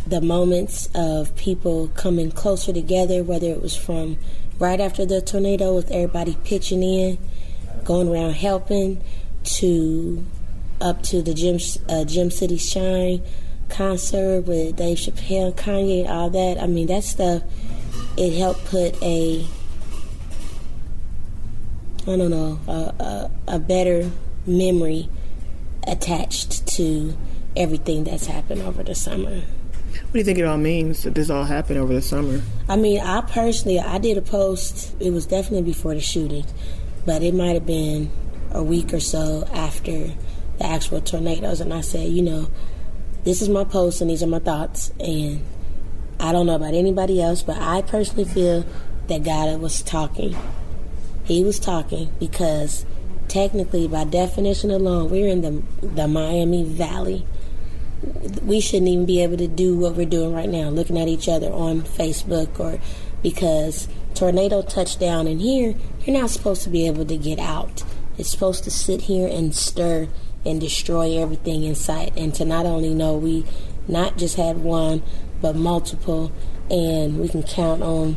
the 0.07 0.21
moments 0.21 0.89
of 0.95 1.35
people 1.37 1.89
coming 1.89 2.31
closer 2.31 2.73
together, 2.73 3.23
whether 3.23 3.47
it 3.47 3.61
was 3.61 3.77
from 3.77 4.19
right 4.59 4.81
after 4.81 5.05
the 5.05 5.21
tornado 5.21 5.75
with 5.75 5.91
everybody 5.91 6.37
pitching 6.45 6.83
in, 6.83 7.19
going 7.85 8.09
around 8.09 8.33
helping, 8.33 9.03
to 9.45 10.25
up 10.81 11.03
to 11.03 11.23
the 11.23 11.35
Gem 11.35 11.59
uh, 11.89 12.05
Gem 12.05 12.31
City 12.31 12.57
Shine 12.57 13.23
concert 13.69 14.43
with 14.43 14.77
Dave 14.77 14.99
Chappelle, 14.99 15.53
Kanye, 15.55 16.09
all 16.09 16.31
that. 16.31 16.61
I 16.61 16.67
mean, 16.67 16.87
that 16.89 17.05
stuff 17.05 17.43
it 18.17 18.39
helped 18.39 18.65
put 18.67 19.03
a 19.03 19.47
I 22.03 22.17
don't 22.17 22.31
know 22.31 22.61
a, 22.69 22.73
a, 22.73 23.31
a 23.49 23.59
better 23.59 24.11
memory 24.47 25.09
attached 25.87 26.67
to 26.67 27.17
everything 27.57 28.05
that's 28.05 28.27
happened 28.27 28.63
over 28.63 28.83
the 28.83 28.95
summer. 28.95 29.43
What 29.93 30.13
do 30.13 30.19
you 30.19 30.25
think 30.25 30.39
it 30.39 30.45
all 30.45 30.57
means 30.57 31.03
that 31.03 31.15
this 31.15 31.31
all 31.31 31.45
happened 31.45 31.79
over 31.79 31.93
the 31.93 32.03
summer? 32.03 32.41
I 32.69 32.77
mean, 32.77 33.01
I 33.01 33.21
personally, 33.23 33.79
I 33.79 33.99
did 33.99 34.17
a 34.17 34.23
post. 34.23 34.95
It 35.01 35.11
was 35.11 35.27
definitely 35.27 35.63
before 35.63 35.95
the 35.95 36.01
shooting, 36.01 36.47
but 37.05 37.23
it 37.23 37.35
might 37.35 37.55
have 37.55 37.67
been 37.67 38.11
a 38.53 38.63
week 38.63 38.93
or 38.93 39.01
so 39.01 39.47
after 39.53 40.09
the 40.59 40.65
actual 40.65 41.01
tornadoes, 41.01 41.61
and 41.61 41.73
I 41.73 41.81
said, 41.81 42.09
you 42.09 42.23
know, 42.23 42.49
this 43.25 43.41
is 43.43 43.49
my 43.49 43.65
post 43.65 44.01
and 44.01 44.11
these 44.11 44.23
are 44.23 44.27
my 44.27 44.39
thoughts, 44.39 44.93
and 44.99 45.43
I 46.19 46.33
don't 46.33 46.47
know 46.47 46.57
about 46.57 46.75
anybody 46.75 47.21
else, 47.21 47.43
but 47.43 47.57
I 47.59 47.83
personally 47.83 48.25
feel 48.25 48.65
that 49.09 49.25
God 49.25 49.61
was 49.61 49.83
talking. 49.83 50.37
He 51.25 51.45
was 51.45 51.59
talking 51.59 52.13
because 52.19 52.85
technically, 53.29 53.89
by 53.89 54.05
definition 54.05 54.71
alone, 54.71 55.11
we're 55.11 55.29
in 55.29 55.41
the 55.41 55.63
the 55.87 56.09
Miami 56.09 56.65
Valley. 56.65 57.27
We 58.43 58.61
shouldn't 58.61 58.89
even 58.89 59.07
be 59.07 59.23
able 59.23 59.37
to 59.37 59.49
do 59.49 59.77
what 59.77 59.95
we're 59.95 60.07
doing 60.07 60.33
right 60.33 60.49
now, 60.49 60.69
looking 60.69 60.99
at 60.99 61.09
each 61.09 61.29
other 61.29 61.53
on 61.53 61.83
Facebook 61.83 62.59
or 62.59 62.81
because 63.23 63.89
tornado 64.15 64.63
touchdown 64.63 65.27
in 65.27 65.39
here, 65.39 65.75
you're 66.05 66.21
not 66.21 66.31
supposed 66.31 66.63
to 66.63 66.69
be 66.69 66.87
able 66.87 67.05
to 67.07 67.17
get 67.17 67.39
out. 67.39 67.85
It's 68.19 68.31
supposed 68.31 68.65
to 68.65 68.71
sit 68.71 69.03
here 69.03 69.29
and 69.29 69.55
stir 69.55 70.09
and 70.45 70.61
destroy 70.61 71.17
everything 71.19 71.65
in 71.65 71.75
sight. 71.75 72.13
And 72.17 72.35
to 72.35 72.45
not 72.45 72.67
only 72.67 72.95
know 72.95 73.17
we 73.17 73.45
not 73.89 74.19
just 74.19 74.37
had 74.37 74.59
one, 74.59 75.03
but 75.41 75.57
multiple, 75.57 76.33
and 76.71 77.19
we 77.19 77.29
can 77.29 77.43
count 77.43 77.83
on 77.83 78.15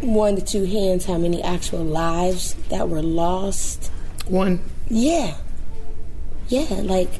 one 0.00 0.36
to 0.36 0.42
two 0.42 0.64
hands 0.64 1.06
how 1.06 1.18
many 1.18 1.42
actual 1.42 1.84
lives 1.84 2.54
that 2.68 2.88
were 2.88 3.02
lost. 3.02 3.90
One. 4.26 4.60
Yeah. 4.88 5.36
Yeah, 6.48 6.66
like 6.82 7.10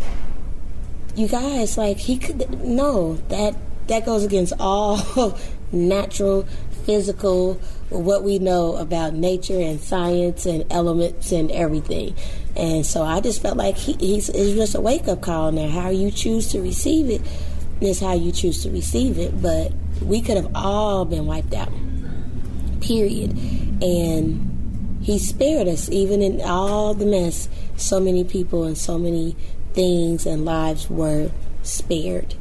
you 1.16 1.28
guys, 1.28 1.76
like 1.76 1.98
he 1.98 2.18
could 2.18 2.60
no 2.64 3.14
that 3.28 3.54
that 3.88 4.06
goes 4.06 4.24
against 4.24 4.52
all 4.58 5.38
natural 5.72 6.46
physical, 6.84 7.54
what 7.88 8.22
we 8.22 8.38
know 8.38 8.76
about 8.76 9.14
nature 9.14 9.58
and 9.58 9.80
science 9.80 10.46
and 10.46 10.64
elements 10.70 11.32
and 11.32 11.50
everything. 11.50 12.14
And 12.56 12.84
so 12.84 13.02
I 13.02 13.20
just 13.20 13.42
felt 13.42 13.56
like 13.56 13.76
he, 13.76 13.92
he's 13.94 14.28
it's 14.28 14.54
just 14.54 14.74
a 14.74 14.80
wake 14.80 15.08
up 15.08 15.20
call 15.20 15.52
now. 15.52 15.68
How 15.68 15.90
you 15.90 16.10
choose 16.10 16.50
to 16.52 16.60
receive 16.60 17.10
it 17.10 17.20
is 17.80 18.00
how 18.00 18.14
you 18.14 18.32
choose 18.32 18.62
to 18.64 18.70
receive 18.70 19.18
it. 19.18 19.40
But 19.40 19.72
we 20.02 20.20
could 20.20 20.36
have 20.36 20.50
all 20.54 21.04
been 21.04 21.26
wiped 21.26 21.54
out, 21.54 21.72
period. 22.80 23.30
And 23.82 24.98
he 25.02 25.18
spared 25.18 25.68
us, 25.68 25.88
even 25.90 26.22
in 26.22 26.40
all 26.42 26.94
the 26.94 27.06
mess. 27.06 27.48
So 27.76 27.98
many 27.98 28.24
people 28.24 28.64
and 28.64 28.76
so 28.76 28.98
many 28.98 29.36
things 29.74 30.26
and 30.26 30.44
lives 30.44 30.90
were 30.90 31.30
spared. 31.62 32.34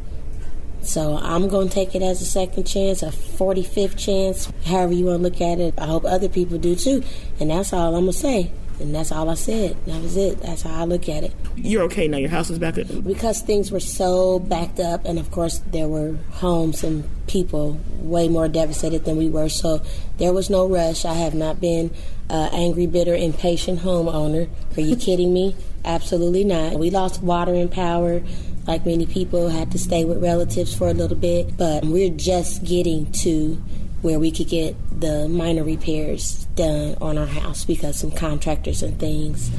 So 0.81 1.17
I'm 1.17 1.47
going 1.47 1.67
to 1.67 1.73
take 1.73 1.93
it 1.93 2.01
as 2.01 2.21
a 2.21 2.25
second 2.25 2.63
chance, 2.63 3.03
a 3.03 3.07
45th 3.07 3.97
chance, 3.97 4.51
however 4.65 4.93
you 4.93 5.05
want 5.05 5.17
to 5.17 5.23
look 5.23 5.41
at 5.41 5.59
it. 5.59 5.73
I 5.77 5.85
hope 5.85 6.05
other 6.05 6.29
people 6.29 6.57
do 6.57 6.75
too. 6.75 7.03
And 7.39 7.51
that's 7.51 7.73
all 7.73 7.95
I'm 7.95 8.05
going 8.05 8.13
to 8.13 8.13
say. 8.13 8.51
And 8.79 8.93
that's 8.93 9.11
all 9.11 9.29
I 9.29 9.33
said. 9.33 9.75
That 9.85 10.01
was 10.01 10.17
it. 10.17 10.39
That's 10.41 10.61
how 10.61 10.81
I 10.81 10.85
look 10.85 11.09
at 11.09 11.23
it. 11.23 11.33
You're 11.55 11.83
okay 11.83 12.07
now. 12.07 12.17
Your 12.17 12.29
house 12.29 12.49
is 12.49 12.59
back 12.59 12.77
up. 12.77 12.87
Because 13.03 13.41
things 13.41 13.71
were 13.71 13.79
so 13.79 14.39
backed 14.39 14.79
up, 14.79 15.05
and 15.05 15.19
of 15.19 15.31
course, 15.31 15.59
there 15.71 15.87
were 15.87 16.17
homes 16.31 16.83
and 16.83 17.03
people 17.27 17.79
way 17.99 18.27
more 18.27 18.47
devastated 18.47 19.05
than 19.05 19.17
we 19.17 19.29
were. 19.29 19.49
So 19.49 19.81
there 20.17 20.33
was 20.33 20.49
no 20.49 20.67
rush. 20.67 21.05
I 21.05 21.13
have 21.13 21.33
not 21.33 21.59
been 21.59 21.91
uh, 22.29 22.49
angry, 22.51 22.87
bitter, 22.87 23.15
impatient 23.15 23.79
homeowner. 23.79 24.49
Are 24.77 24.81
you 24.81 24.95
kidding 24.95 25.33
me? 25.33 25.55
Absolutely 25.85 26.43
not. 26.43 26.73
We 26.73 26.89
lost 26.89 27.21
water 27.21 27.53
and 27.53 27.71
power 27.71 28.21
like 28.69 28.85
many 28.85 29.07
people, 29.07 29.49
had 29.49 29.71
to 29.71 29.79
stay 29.79 30.05
with 30.05 30.21
relatives 30.21 30.75
for 30.75 30.89
a 30.89 30.93
little 30.93 31.17
bit, 31.17 31.57
but 31.57 31.83
we're 31.85 32.11
just 32.11 32.63
getting 32.63 33.11
to 33.11 33.59
where 34.01 34.19
we 34.19 34.31
could 34.31 34.47
get 34.47 34.75
the 34.99 35.27
minor 35.29 35.63
repairs 35.63 36.45
done 36.55 36.95
on 37.01 37.17
our 37.17 37.25
house 37.25 37.65
because 37.65 37.99
some 37.99 38.11
contractors 38.11 38.81
and 38.81 38.99
things 38.99 39.51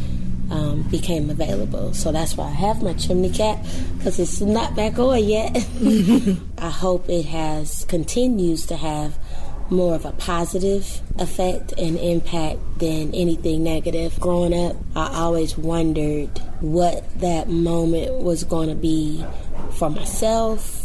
um, 0.50 0.82
became 0.90 1.30
available. 1.30 1.94
So 1.94 2.12
that's 2.12 2.36
why 2.36 2.46
I 2.46 2.52
have 2.52 2.82
my 2.82 2.94
chimney 2.94 3.30
cap 3.30 3.64
because 3.98 4.18
it's 4.18 4.40
not 4.40 4.74
back 4.74 4.98
on 4.98 5.22
yet. 5.24 5.56
I 6.58 6.70
hope 6.70 7.08
it 7.08 7.26
has 7.26 7.84
continues 7.84 8.66
to 8.66 8.76
have 8.76 9.18
more 9.70 9.94
of 9.94 10.04
a 10.04 10.12
positive 10.12 11.00
effect 11.18 11.72
and 11.78 11.96
impact 11.98 12.58
than 12.78 13.14
anything 13.14 13.62
negative. 13.62 14.18
Growing 14.18 14.52
up, 14.52 14.76
I 14.96 15.20
always 15.20 15.56
wondered 15.56 16.36
what 16.60 17.04
that 17.20 17.48
moment 17.48 18.14
was 18.14 18.44
going 18.44 18.68
to 18.68 18.74
be 18.74 19.24
for 19.72 19.88
myself, 19.88 20.79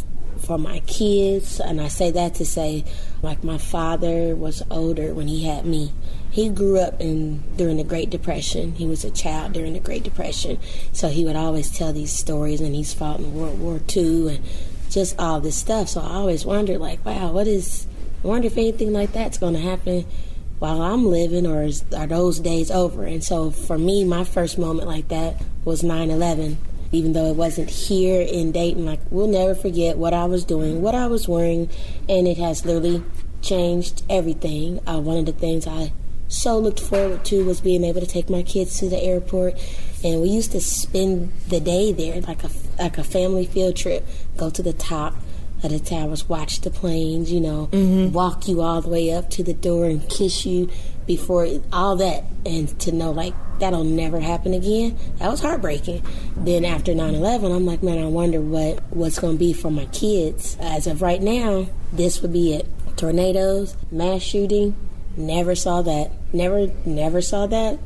for 0.46 0.58
my 0.58 0.80
kids. 0.80 1.60
And 1.60 1.80
I 1.80 1.88
say 1.88 2.10
that 2.12 2.34
to 2.36 2.46
say, 2.46 2.84
like, 3.22 3.42
my 3.42 3.58
father 3.58 4.34
was 4.36 4.62
older 4.70 5.12
when 5.12 5.28
he 5.28 5.44
had 5.44 5.66
me. 5.66 5.92
He 6.30 6.48
grew 6.48 6.78
up 6.78 7.00
in 7.00 7.42
during 7.56 7.78
the 7.78 7.84
Great 7.84 8.10
Depression. 8.10 8.72
He 8.72 8.86
was 8.86 9.04
a 9.04 9.10
child 9.10 9.54
during 9.54 9.72
the 9.72 9.80
Great 9.80 10.02
Depression, 10.02 10.58
so 10.92 11.08
he 11.08 11.24
would 11.24 11.36
always 11.36 11.70
tell 11.70 11.92
these 11.92 12.12
stories. 12.12 12.60
And 12.60 12.74
he's 12.74 12.94
fought 12.94 13.20
in 13.20 13.34
World 13.34 13.58
War 13.58 13.80
II 13.94 14.36
and 14.36 14.44
just 14.90 15.18
all 15.18 15.40
this 15.40 15.56
stuff. 15.56 15.88
So 15.88 16.00
I 16.00 16.14
always 16.14 16.44
wondered, 16.44 16.78
like, 16.78 17.04
wow, 17.04 17.32
what 17.32 17.46
is 17.46 17.86
I 18.26 18.28
wonder 18.28 18.46
if 18.46 18.56
anything 18.56 18.92
like 18.92 19.12
that's 19.12 19.38
going 19.38 19.54
to 19.54 19.60
happen 19.60 20.04
while 20.58 20.82
I'm 20.82 21.06
living, 21.06 21.46
or 21.46 21.62
is, 21.62 21.84
are 21.96 22.06
those 22.06 22.40
days 22.40 22.70
over? 22.70 23.04
And 23.04 23.22
so 23.22 23.50
for 23.50 23.78
me, 23.78 24.04
my 24.04 24.24
first 24.24 24.58
moment 24.58 24.88
like 24.88 25.08
that 25.08 25.40
was 25.64 25.84
9 25.84 26.10
11. 26.10 26.58
Even 26.92 27.12
though 27.12 27.26
it 27.26 27.36
wasn't 27.36 27.70
here 27.70 28.20
in 28.20 28.52
Dayton, 28.52 28.84
like 28.84 29.00
we'll 29.10 29.26
never 29.26 29.54
forget 29.54 29.98
what 29.98 30.14
I 30.14 30.24
was 30.24 30.44
doing, 30.44 30.82
what 30.82 30.94
I 30.94 31.06
was 31.06 31.28
wearing, 31.28 31.68
and 32.08 32.26
it 32.26 32.38
has 32.38 32.64
literally 32.64 33.02
changed 33.42 34.02
everything. 34.08 34.80
Uh, 34.86 35.00
one 35.00 35.18
of 35.18 35.26
the 35.26 35.32
things 35.32 35.66
I 35.66 35.92
so 36.28 36.58
looked 36.58 36.80
forward 36.80 37.24
to 37.26 37.44
was 37.44 37.60
being 37.60 37.84
able 37.84 38.00
to 38.00 38.06
take 38.06 38.28
my 38.28 38.42
kids 38.42 38.78
to 38.80 38.88
the 38.88 39.00
airport, 39.02 39.54
and 40.04 40.20
we 40.20 40.28
used 40.28 40.52
to 40.52 40.60
spend 40.60 41.32
the 41.48 41.60
day 41.60 41.92
there 41.92 42.20
like 42.22 42.44
a 42.44 42.50
like 42.78 42.98
a 42.98 43.04
family 43.04 43.46
field 43.46 43.76
trip. 43.76 44.06
Go 44.36 44.50
to 44.50 44.62
the 44.62 44.72
top, 44.72 45.14
of 45.62 45.70
the 45.70 45.78
towers, 45.78 46.28
watch 46.28 46.60
the 46.60 46.70
planes, 46.70 47.32
you 47.32 47.40
know, 47.40 47.68
mm-hmm. 47.72 48.12
walk 48.12 48.48
you 48.48 48.60
all 48.60 48.80
the 48.80 48.88
way 48.88 49.12
up 49.12 49.30
to 49.30 49.42
the 49.42 49.54
door 49.54 49.86
and 49.86 50.08
kiss 50.08 50.44
you 50.44 50.68
before 51.06 51.48
all 51.72 51.96
that, 51.96 52.24
and 52.44 52.78
to 52.80 52.92
know 52.92 53.10
like 53.10 53.34
that'll 53.58 53.84
never 53.84 54.20
happen 54.20 54.54
again. 54.54 54.96
That 55.18 55.30
was 55.30 55.40
heartbreaking. 55.40 56.02
Then 56.36 56.64
after 56.64 56.92
9/11, 56.92 57.54
I'm 57.54 57.66
like, 57.66 57.82
man, 57.82 57.98
I 57.98 58.06
wonder 58.06 58.40
what 58.40 58.82
what's 58.90 59.18
going 59.18 59.34
to 59.34 59.38
be 59.38 59.52
for 59.52 59.70
my 59.70 59.86
kids. 59.86 60.56
As 60.60 60.86
of 60.86 61.02
right 61.02 61.22
now, 61.22 61.66
this 61.92 62.22
would 62.22 62.32
be 62.32 62.54
it. 62.54 62.66
Tornadoes, 62.96 63.76
mass 63.90 64.22
shooting, 64.22 64.74
never 65.16 65.54
saw 65.54 65.82
that. 65.82 66.10
Never, 66.32 66.70
never 66.84 67.20
saw 67.20 67.46
that. 67.46 67.78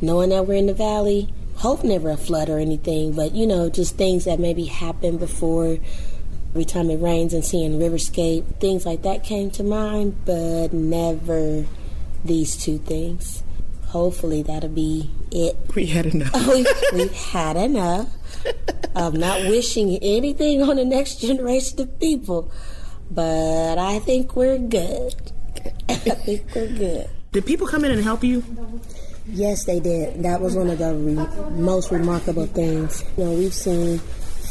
Knowing 0.00 0.30
that 0.30 0.46
we're 0.46 0.54
in 0.54 0.66
the 0.66 0.74
valley, 0.74 1.32
hope 1.56 1.84
never 1.84 2.10
a 2.10 2.16
flood 2.16 2.48
or 2.48 2.58
anything, 2.58 3.12
but 3.12 3.34
you 3.34 3.46
know, 3.46 3.70
just 3.70 3.96
things 3.96 4.24
that 4.24 4.38
maybe 4.38 4.64
happened 4.64 5.18
before 5.18 5.78
Every 6.50 6.64
time 6.64 6.90
it 6.90 6.96
rains 6.96 7.32
and 7.32 7.44
seeing 7.44 7.78
riverscape, 7.78 8.58
things 8.58 8.84
like 8.84 9.02
that 9.02 9.22
came 9.22 9.52
to 9.52 9.62
mind, 9.62 10.16
but 10.24 10.72
never 10.72 11.64
these 12.24 12.56
two 12.56 12.78
things. 12.78 13.44
Hopefully 13.90 14.42
that'll 14.42 14.70
be 14.70 15.10
it. 15.32 15.56
We 15.74 15.86
had 15.86 16.06
enough. 16.06 16.34
we, 16.48 16.64
we've 16.92 17.12
had 17.12 17.56
enough 17.56 18.08
of 18.94 19.14
not 19.14 19.40
wishing 19.48 19.98
anything 20.02 20.62
on 20.62 20.76
the 20.76 20.84
next 20.84 21.20
generation 21.20 21.80
of 21.80 21.98
people. 21.98 22.50
But 23.10 23.78
I 23.78 23.98
think 23.98 24.36
we're 24.36 24.58
good. 24.58 25.14
I 25.88 25.94
think 25.94 26.54
we're 26.54 26.68
good. 26.68 27.10
Did 27.32 27.46
people 27.46 27.66
come 27.66 27.84
in 27.84 27.90
and 27.90 28.02
help 28.02 28.22
you? 28.22 28.44
Yes, 29.26 29.64
they 29.64 29.80
did. 29.80 30.22
That 30.22 30.40
was 30.40 30.56
one 30.56 30.70
of 30.70 30.78
the 30.78 30.94
re- 30.94 31.50
most 31.60 31.90
remarkable 31.90 32.46
things. 32.46 33.04
You 33.16 33.24
know, 33.24 33.32
we've 33.32 33.54
seen 33.54 34.00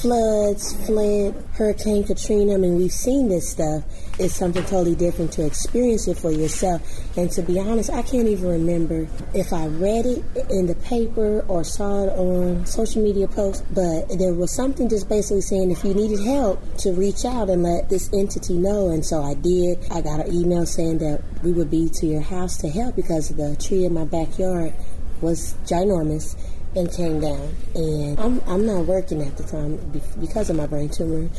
floods, 0.02 0.74
Flint, 0.86 1.36
Hurricane 1.54 2.06
Katrina. 2.06 2.54
I 2.54 2.58
mean, 2.58 2.78
we've 2.78 2.92
seen 2.92 3.28
this 3.28 3.50
stuff. 3.50 3.84
It's 4.18 4.34
something 4.34 4.64
totally 4.64 4.96
different 4.96 5.32
to 5.34 5.46
experience 5.46 6.08
it 6.08 6.18
for 6.18 6.32
yourself. 6.32 6.82
And 7.18 7.30
to 7.32 7.42
be 7.42 7.60
honest, 7.60 7.90
I 7.90 8.02
can't 8.02 8.28
even 8.28 8.48
remember 8.48 9.08
if 9.34 9.52
I 9.52 9.68
read 9.68 10.06
it 10.06 10.24
in 10.50 10.68
the 10.68 10.76
paper 10.76 11.46
or 11.48 11.64
saw 11.64 12.04
it 12.04 12.10
on 12.18 12.66
social 12.66 13.04
media 13.04 13.28
posts, 13.28 13.64
but 13.74 14.08
there 14.18 14.34
was 14.34 14.56
something 14.56 14.90
just 14.90 15.10
basically 15.10 15.42
saying 15.42 15.72
if 15.72 15.84
you 15.84 15.94
needed 15.94 16.24
help 16.26 16.62
to 16.78 16.94
reach 16.94 17.26
out 17.26 17.50
and 17.50 17.64
let 17.64 17.90
this 17.90 18.10
entity 18.14 18.54
know. 18.54 18.90
And 18.90 19.06
so 19.06 19.22
I 19.22 19.34
did. 19.34 19.80
I 19.92 20.02
got 20.02 20.26
an 20.26 20.34
email 20.34 20.66
saying 20.66 21.00
that 21.00 21.22
we 21.44 21.52
would 21.52 21.70
be 21.70 21.90
to 21.96 22.06
your 22.06 22.22
house 22.22 22.58
to 22.58 22.70
help 22.70 22.96
because 22.96 23.30
the 23.30 23.56
tree 23.58 23.86
in 23.86 23.94
my 23.94 24.06
backyard 24.06 24.74
was 25.22 25.56
ginormous 25.66 26.38
and 26.80 26.92
came 26.92 27.20
down. 27.20 27.56
And 27.76 28.20
I'm, 28.20 28.42
I'm 28.48 28.66
not 28.66 28.86
working 28.86 29.22
at 29.22 29.38
the 29.38 29.44
time 29.44 29.78
because 30.20 30.50
of 30.50 30.56
my 30.56 30.66
brain 30.66 30.90
tumor. 30.90 31.30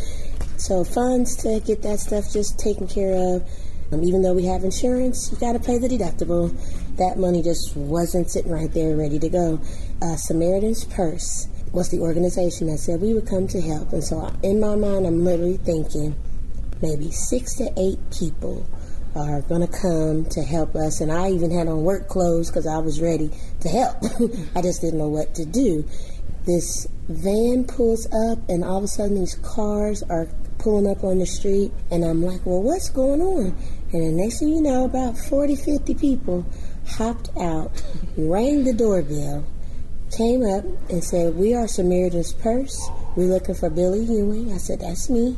So 0.56 0.84
funds 0.84 1.34
to 1.36 1.60
get 1.60 1.82
that 1.82 1.98
stuff 1.98 2.32
just 2.32 2.58
taken 2.58 2.86
care 2.86 3.14
of. 3.14 3.48
Um, 3.92 4.04
even 4.04 4.22
though 4.22 4.34
we 4.34 4.44
have 4.44 4.62
insurance, 4.62 5.32
you 5.32 5.38
got 5.38 5.54
to 5.54 5.58
pay 5.58 5.78
the 5.78 5.88
deductible. 5.88 6.54
That 6.96 7.18
money 7.18 7.42
just 7.42 7.74
wasn't 7.74 8.30
sitting 8.30 8.52
right 8.52 8.72
there 8.72 8.96
ready 8.96 9.18
to 9.18 9.28
go. 9.28 9.60
Uh, 10.00 10.16
Samaritan's 10.16 10.84
Purse 10.84 11.48
was 11.72 11.88
the 11.88 11.98
organization 11.98 12.68
that 12.68 12.78
said 12.78 13.00
we 13.00 13.14
would 13.14 13.26
come 13.26 13.48
to 13.48 13.60
help. 13.60 13.92
And 13.92 14.04
so 14.04 14.32
in 14.42 14.60
my 14.60 14.76
mind, 14.76 15.06
I'm 15.06 15.24
literally 15.24 15.56
thinking 15.56 16.14
maybe 16.82 17.10
six 17.10 17.54
to 17.56 17.72
eight 17.76 17.98
people 18.16 18.66
are 19.14 19.40
going 19.42 19.66
to 19.66 19.80
come 19.80 20.24
to 20.26 20.42
help 20.42 20.74
us. 20.74 21.00
And 21.00 21.10
I 21.10 21.30
even 21.30 21.50
had 21.50 21.68
on 21.68 21.82
work 21.82 22.08
clothes 22.08 22.48
because 22.48 22.66
I 22.66 22.78
was 22.78 23.00
ready 23.00 23.30
to 23.60 23.68
help. 23.68 23.96
I 24.54 24.62
just 24.62 24.80
didn't 24.80 24.98
know 24.98 25.08
what 25.08 25.34
to 25.34 25.44
do. 25.44 25.84
This 26.46 26.86
van 27.08 27.64
pulls 27.64 28.06
up, 28.06 28.38
and 28.48 28.64
all 28.64 28.78
of 28.78 28.84
a 28.84 28.88
sudden, 28.88 29.20
these 29.20 29.34
cars 29.36 30.02
are 30.04 30.28
pulling 30.58 30.90
up 30.90 31.04
on 31.04 31.18
the 31.18 31.26
street. 31.26 31.72
And 31.90 32.04
I'm 32.04 32.22
like, 32.22 32.44
well, 32.46 32.62
what's 32.62 32.88
going 32.88 33.20
on? 33.20 33.56
And 33.92 34.02
the 34.06 34.22
next 34.22 34.38
thing 34.38 34.48
you 34.48 34.62
know, 34.62 34.84
about 34.84 35.18
40, 35.18 35.56
50 35.56 35.94
people 35.94 36.46
hopped 36.86 37.30
out, 37.38 37.70
rang 38.16 38.64
the 38.64 38.72
doorbell, 38.72 39.44
came 40.16 40.44
up, 40.44 40.64
and 40.88 41.02
said, 41.02 41.36
We 41.36 41.54
are 41.54 41.66
Samaritan's 41.66 42.32
Purse. 42.32 42.78
We're 43.16 43.26
looking 43.26 43.54
for 43.54 43.68
Billy 43.68 44.04
Ewing. 44.04 44.52
I 44.52 44.58
said, 44.58 44.80
That's 44.80 45.10
me 45.10 45.36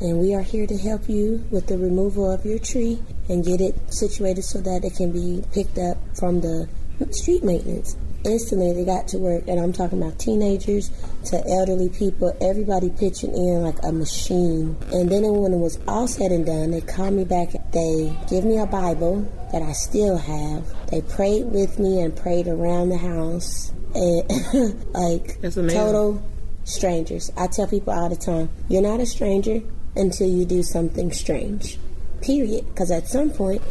and 0.00 0.18
we 0.18 0.34
are 0.34 0.42
here 0.42 0.66
to 0.66 0.76
help 0.78 1.08
you 1.08 1.44
with 1.50 1.66
the 1.66 1.76
removal 1.76 2.30
of 2.30 2.44
your 2.44 2.58
tree 2.58 2.98
and 3.28 3.44
get 3.44 3.60
it 3.60 3.74
situated 3.92 4.42
so 4.42 4.60
that 4.60 4.84
it 4.84 4.96
can 4.96 5.12
be 5.12 5.44
picked 5.52 5.78
up 5.78 5.98
from 6.18 6.40
the 6.40 6.68
street 7.10 7.44
maintenance. 7.44 7.96
Instantly, 8.24 8.72
they 8.74 8.84
got 8.84 9.08
to 9.08 9.18
work, 9.18 9.44
and 9.48 9.58
I'm 9.58 9.72
talking 9.72 10.00
about 10.02 10.18
teenagers 10.18 10.90
to 11.26 11.42
elderly 11.48 11.88
people, 11.88 12.36
everybody 12.40 12.90
pitching 12.90 13.34
in 13.34 13.62
like 13.62 13.76
a 13.82 13.92
machine. 13.92 14.76
And 14.92 15.10
then 15.10 15.22
when 15.22 15.54
it 15.54 15.58
was 15.58 15.78
all 15.88 16.06
said 16.06 16.30
and 16.30 16.44
done, 16.44 16.70
they 16.70 16.82
called 16.82 17.14
me 17.14 17.24
back. 17.24 17.52
They 17.72 18.14
give 18.28 18.44
me 18.44 18.58
a 18.58 18.66
Bible 18.66 19.26
that 19.52 19.62
I 19.62 19.72
still 19.72 20.18
have. 20.18 20.66
They 20.90 21.00
prayed 21.00 21.46
with 21.46 21.78
me 21.78 22.00
and 22.00 22.14
prayed 22.14 22.46
around 22.46 22.90
the 22.90 22.98
house. 22.98 23.72
And 23.94 24.84
like 24.92 25.40
total 25.40 26.22
strangers. 26.64 27.32
I 27.36 27.46
tell 27.46 27.66
people 27.66 27.94
all 27.94 28.10
the 28.10 28.16
time, 28.16 28.50
you're 28.68 28.82
not 28.82 29.00
a 29.00 29.06
stranger 29.06 29.62
until 29.96 30.28
you 30.28 30.44
do 30.44 30.62
something 30.62 31.12
strange. 31.12 31.78
Period. 32.20 32.66
Because 32.68 32.90
at 32.90 33.08
some 33.08 33.30
point, 33.30 33.62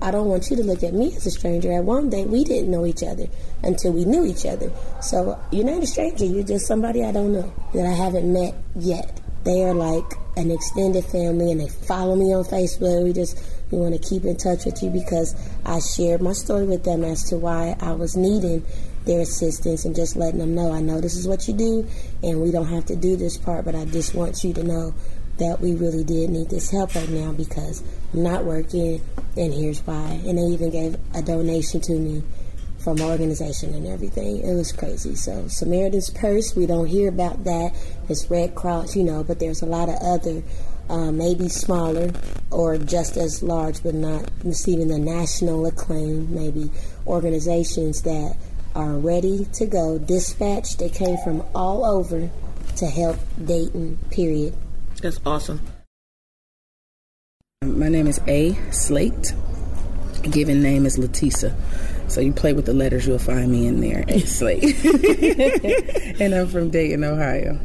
I 0.00 0.10
don't 0.10 0.28
want 0.28 0.50
you 0.50 0.56
to 0.56 0.62
look 0.62 0.82
at 0.82 0.92
me 0.92 1.14
as 1.16 1.26
a 1.26 1.30
stranger. 1.30 1.72
At 1.72 1.84
one 1.84 2.10
day, 2.10 2.24
we 2.24 2.44
didn't 2.44 2.70
know 2.70 2.84
each 2.84 3.02
other 3.02 3.26
until 3.62 3.92
we 3.92 4.04
knew 4.04 4.26
each 4.26 4.44
other. 4.44 4.70
So 5.00 5.38
you're 5.50 5.64
not 5.64 5.82
a 5.82 5.86
stranger. 5.86 6.24
You're 6.24 6.44
just 6.44 6.66
somebody 6.66 7.04
I 7.04 7.12
don't 7.12 7.32
know 7.32 7.52
that 7.72 7.86
I 7.86 7.92
haven't 7.92 8.30
met 8.30 8.54
yet. 8.76 9.20
They 9.44 9.62
are 9.64 9.74
like 9.74 10.04
an 10.36 10.50
extended 10.50 11.04
family, 11.04 11.52
and 11.52 11.60
they 11.60 11.68
follow 11.68 12.16
me 12.16 12.34
on 12.34 12.44
Facebook. 12.44 13.04
We 13.04 13.12
just 13.12 13.38
we 13.70 13.78
want 13.78 13.94
to 13.94 14.08
keep 14.08 14.24
in 14.24 14.36
touch 14.36 14.64
with 14.64 14.82
you 14.82 14.90
because 14.90 15.34
I 15.64 15.80
shared 15.80 16.22
my 16.22 16.32
story 16.32 16.64
with 16.64 16.84
them 16.84 17.04
as 17.04 17.24
to 17.30 17.36
why 17.36 17.76
I 17.80 17.92
was 17.92 18.16
needing 18.16 18.64
their 19.04 19.20
assistance 19.20 19.84
and 19.84 19.94
just 19.94 20.16
letting 20.16 20.40
them 20.40 20.54
know 20.54 20.72
I 20.72 20.80
know 20.80 21.00
this 21.00 21.14
is 21.14 21.28
what 21.28 21.46
you 21.46 21.54
do, 21.54 21.86
and 22.22 22.40
we 22.40 22.50
don't 22.50 22.68
have 22.68 22.86
to 22.86 22.96
do 22.96 23.16
this 23.16 23.36
part, 23.36 23.64
but 23.64 23.74
I 23.74 23.84
just 23.86 24.14
want 24.14 24.42
you 24.44 24.52
to 24.54 24.62
know 24.62 24.94
that 25.38 25.60
we 25.60 25.74
really 25.74 26.04
did 26.04 26.30
need 26.30 26.48
this 26.50 26.70
help 26.70 26.94
right 26.94 27.08
now 27.08 27.32
because 27.32 27.82
I'm 28.12 28.22
not 28.22 28.44
working, 28.44 29.02
and 29.36 29.52
here's 29.52 29.80
why. 29.80 30.20
And 30.26 30.38
they 30.38 30.42
even 30.42 30.70
gave 30.70 30.96
a 31.14 31.22
donation 31.22 31.80
to 31.82 31.92
me 31.94 32.22
from 32.78 32.98
my 32.98 33.06
organization 33.06 33.72
and 33.74 33.86
everything. 33.86 34.38
It 34.38 34.54
was 34.54 34.70
crazy. 34.70 35.14
So 35.14 35.48
Samaritan's 35.48 36.10
Purse, 36.10 36.54
we 36.54 36.66
don't 36.66 36.86
hear 36.86 37.08
about 37.08 37.44
that. 37.44 37.72
It's 38.08 38.30
Red 38.30 38.54
Cross, 38.54 38.94
you 38.94 39.02
know, 39.02 39.24
but 39.24 39.40
there's 39.40 39.62
a 39.62 39.66
lot 39.66 39.88
of 39.88 39.96
other, 40.02 40.42
uh, 40.90 41.10
maybe 41.10 41.48
smaller 41.48 42.12
or 42.50 42.76
just 42.76 43.16
as 43.16 43.42
large, 43.42 43.82
but 43.82 43.94
not 43.94 44.30
receiving 44.44 44.88
the 44.88 44.98
national 44.98 45.66
acclaim, 45.66 46.32
maybe 46.32 46.70
organizations 47.06 48.02
that 48.02 48.36
are 48.74 48.92
ready 48.92 49.46
to 49.54 49.66
go, 49.66 49.98
dispatched. 49.98 50.78
They 50.78 50.90
came 50.90 51.16
from 51.24 51.42
all 51.54 51.84
over 51.84 52.30
to 52.76 52.86
help 52.86 53.16
Dayton, 53.42 53.98
period. 54.10 54.54
That's 55.04 55.20
awesome. 55.26 55.60
My 57.60 57.90
name 57.90 58.06
is 58.06 58.22
A. 58.26 58.54
Slate. 58.70 59.34
Given 60.22 60.62
name 60.62 60.86
is 60.86 60.96
Latisa. 60.96 61.54
So 62.10 62.22
you 62.22 62.32
play 62.32 62.54
with 62.54 62.64
the 62.64 62.72
letters, 62.72 63.06
you'll 63.06 63.18
find 63.18 63.52
me 63.52 63.66
in 63.66 63.82
there. 63.82 64.06
A. 64.08 64.20
Slate. 64.20 64.62
and 66.22 66.34
I'm 66.34 66.46
from 66.46 66.70
Dayton, 66.70 67.04
Ohio. 67.04 67.56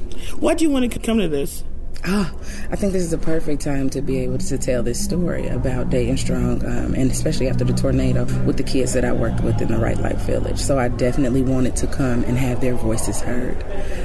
Why 0.41 0.53
do 0.53 0.65
you 0.65 0.69
want 0.69 0.91
to 0.91 0.99
come 0.99 1.19
to 1.19 1.29
this? 1.29 1.63
Oh, 2.05 2.31
I 2.71 2.75
think 2.75 2.93
this 2.93 3.03
is 3.03 3.13
a 3.13 3.17
perfect 3.17 3.61
time 3.61 3.89
to 3.91 4.01
be 4.01 4.19
able 4.19 4.37
to 4.37 4.57
tell 4.57 4.83
this 4.83 5.03
story 5.03 5.47
about 5.47 5.89
Dayton 5.89 6.17
Strong, 6.17 6.65
um, 6.65 6.93
and 6.95 7.11
especially 7.11 7.49
after 7.49 7.63
the 7.63 7.73
tornado 7.73 8.25
with 8.45 8.57
the 8.57 8.63
kids 8.63 8.93
that 8.93 9.03
I 9.03 9.11
worked 9.11 9.41
with 9.43 9.61
in 9.61 9.67
the 9.67 9.77
Right 9.77 9.97
Life 9.97 10.21
Village. 10.21 10.59
So 10.59 10.79
I 10.79 10.87
definitely 10.87 11.41
wanted 11.41 11.75
to 11.77 11.87
come 11.87 12.23
and 12.23 12.37
have 12.37 12.61
their 12.61 12.75
voices 12.75 13.19
heard 13.19 13.57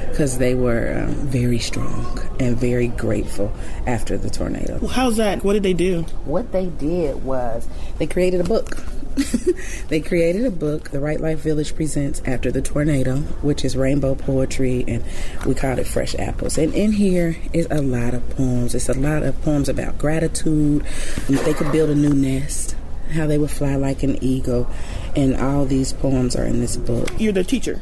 because 0.09 0.37
they 0.37 0.55
were 0.55 1.05
um, 1.05 1.13
very 1.27 1.59
strong 1.59 2.19
and 2.39 2.57
very 2.57 2.89
grateful 2.89 3.51
after 3.87 4.17
the 4.17 4.29
tornado. 4.29 4.79
Well, 4.79 4.91
how's 4.91 5.17
that? 5.17 5.43
What 5.43 5.53
did 5.53 5.63
they 5.63 5.73
do? 5.73 6.01
What 6.25 6.51
they 6.51 6.67
did 6.67 7.23
was 7.23 7.67
they 7.97 8.07
created 8.07 8.41
a 8.41 8.45
book. 8.45 8.77
they 9.87 10.01
created 10.01 10.45
a 10.45 10.51
book, 10.51 10.89
The 10.89 10.99
Right 10.99 11.19
Life 11.19 11.39
Village 11.39 11.75
Presents 11.75 12.21
After 12.25 12.51
the 12.51 12.61
Tornado, 12.61 13.17
which 13.41 13.63
is 13.63 13.75
rainbow 13.75 14.15
poetry, 14.15 14.83
and 14.87 15.03
we 15.45 15.55
called 15.55 15.79
it 15.79 15.87
Fresh 15.87 16.15
Apples. 16.15 16.57
And 16.57 16.73
in 16.73 16.91
here 16.91 17.37
is 17.53 17.67
a 17.71 17.81
lot 17.81 18.13
of 18.13 18.29
poems. 18.31 18.75
It's 18.75 18.89
a 18.89 18.93
lot 18.93 19.23
of 19.23 19.41
poems 19.41 19.69
about 19.69 19.97
gratitude, 19.97 20.83
they 21.27 21.53
could 21.53 21.71
build 21.71 21.89
a 21.89 21.95
new 21.95 22.13
nest, 22.13 22.75
how 23.11 23.27
they 23.27 23.37
would 23.37 23.51
fly 23.51 23.75
like 23.75 24.03
an 24.03 24.21
eagle, 24.23 24.69
and 25.15 25.35
all 25.35 25.65
these 25.65 25.93
poems 25.93 26.35
are 26.35 26.45
in 26.45 26.59
this 26.59 26.75
book. 26.75 27.09
You're 27.17 27.33
the 27.33 27.43
teacher. 27.43 27.81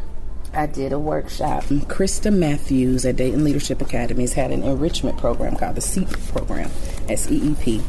I 0.54 0.68
did 0.68 0.94
a 0.94 1.00
workshop. 1.00 1.64
Mm, 1.64 1.88
Krista 1.88 2.32
Matthews 2.32 3.06
at 3.06 3.16
Dayton 3.16 3.44
Leadership 3.44 3.82
Academies 3.82 4.34
had 4.34 4.52
an 4.52 4.62
enrichment 4.62 5.18
program 5.18 5.56
called 5.56 5.76
the 5.76 5.82
SEEP 5.82 6.12
program, 6.28 6.70
S 7.10 7.32
E 7.32 7.38
E 7.38 7.56
P 7.60 7.82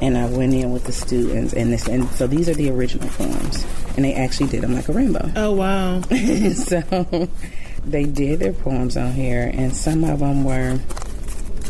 and 0.00 0.16
I 0.16 0.26
went 0.26 0.54
in 0.54 0.72
with 0.72 0.84
the 0.84 0.92
students, 0.92 1.52
and 1.52 1.72
this, 1.72 1.88
and 1.88 2.08
so 2.10 2.26
these 2.26 2.48
are 2.48 2.54
the 2.54 2.70
original 2.70 3.08
poems, 3.08 3.64
and 3.96 4.04
they 4.04 4.14
actually 4.14 4.48
did 4.48 4.62
them 4.62 4.74
like 4.74 4.88
a 4.88 4.92
rainbow. 4.92 5.30
Oh 5.36 5.52
wow! 5.52 6.00
so 6.54 7.28
they 7.84 8.04
did 8.04 8.40
their 8.40 8.52
poems 8.52 8.96
on 8.96 9.12
here, 9.12 9.50
and 9.52 9.76
some 9.76 10.04
of 10.04 10.20
them 10.20 10.44
were 10.44 10.78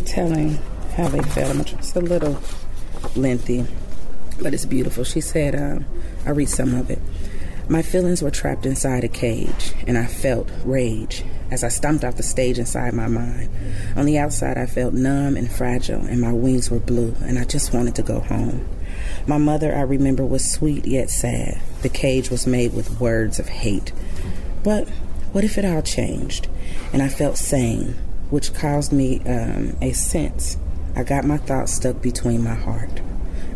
telling 0.04 0.58
how 0.96 1.08
they 1.08 1.22
felt. 1.22 1.72
It's 1.74 1.94
a 1.96 2.00
little 2.00 2.38
lengthy, 3.16 3.66
but 4.42 4.54
it's 4.54 4.66
beautiful. 4.66 5.04
She 5.04 5.20
said, 5.20 5.54
um, 5.54 5.86
"I 6.26 6.30
read 6.30 6.48
some 6.48 6.74
of 6.74 6.90
it." 6.90 7.00
My 7.68 7.82
feelings 7.82 8.22
were 8.22 8.30
trapped 8.30 8.64
inside 8.64 9.04
a 9.04 9.08
cage, 9.08 9.74
and 9.86 9.98
I 9.98 10.06
felt 10.06 10.48
rage 10.64 11.22
as 11.50 11.64
I 11.64 11.68
stomped 11.68 12.04
off 12.04 12.16
the 12.16 12.22
stage 12.22 12.58
inside 12.58 12.94
my 12.94 13.08
mind. 13.08 13.50
On 13.96 14.06
the 14.06 14.18
outside, 14.18 14.58
I 14.58 14.66
felt 14.66 14.94
numb 14.94 15.37
and 15.37 15.50
fragile, 15.50 16.00
and 16.00 16.20
my 16.20 16.32
wings 16.32 16.70
were 16.70 16.78
blue, 16.78 17.14
and 17.20 17.38
I 17.38 17.44
just 17.44 17.72
wanted 17.72 17.94
to 17.96 18.02
go 18.02 18.20
home. 18.20 18.66
My 19.26 19.38
mother, 19.38 19.74
I 19.74 19.82
remember, 19.82 20.24
was 20.24 20.50
sweet 20.50 20.87
yet 20.87 21.11
sad. 21.11 21.61
The 21.82 21.88
cage 21.88 22.30
was 22.30 22.46
made 22.46 22.74
with 22.74 23.00
words 23.00 23.38
of 23.38 23.48
hate. 23.48 23.92
But 24.62 24.88
what 25.32 25.44
if 25.44 25.58
it 25.58 25.64
all 25.64 25.82
changed, 25.82 26.48
and 26.92 27.02
I 27.02 27.08
felt 27.08 27.37
sane, 27.37 27.96
which 28.30 28.54
caused 28.54 28.92
me 28.92 29.20
um, 29.26 29.76
a 29.80 29.92
sense. 29.92 30.56
I 30.94 31.02
got 31.02 31.24
my 31.24 31.37
thoughts 31.37 31.74
stuck 31.74 32.02
between 32.02 32.42
my 32.42 32.54
heart. 32.54 33.00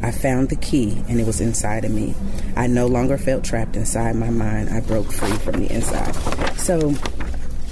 I 0.03 0.11
found 0.11 0.49
the 0.49 0.57
key 0.57 1.01
and 1.09 1.21
it 1.21 1.27
was 1.27 1.41
inside 1.41 1.85
of 1.85 1.93
me. 1.93 2.15
I 2.57 2.67
no 2.67 2.87
longer 2.87 3.17
felt 3.17 3.45
trapped 3.45 3.77
inside 3.77 4.17
my 4.17 4.31
mind. 4.31 4.69
I 4.71 4.81
broke 4.81 5.13
free 5.13 5.37
from 5.39 5.61
the 5.61 5.73
inside. 5.73 6.15
So 6.59 6.95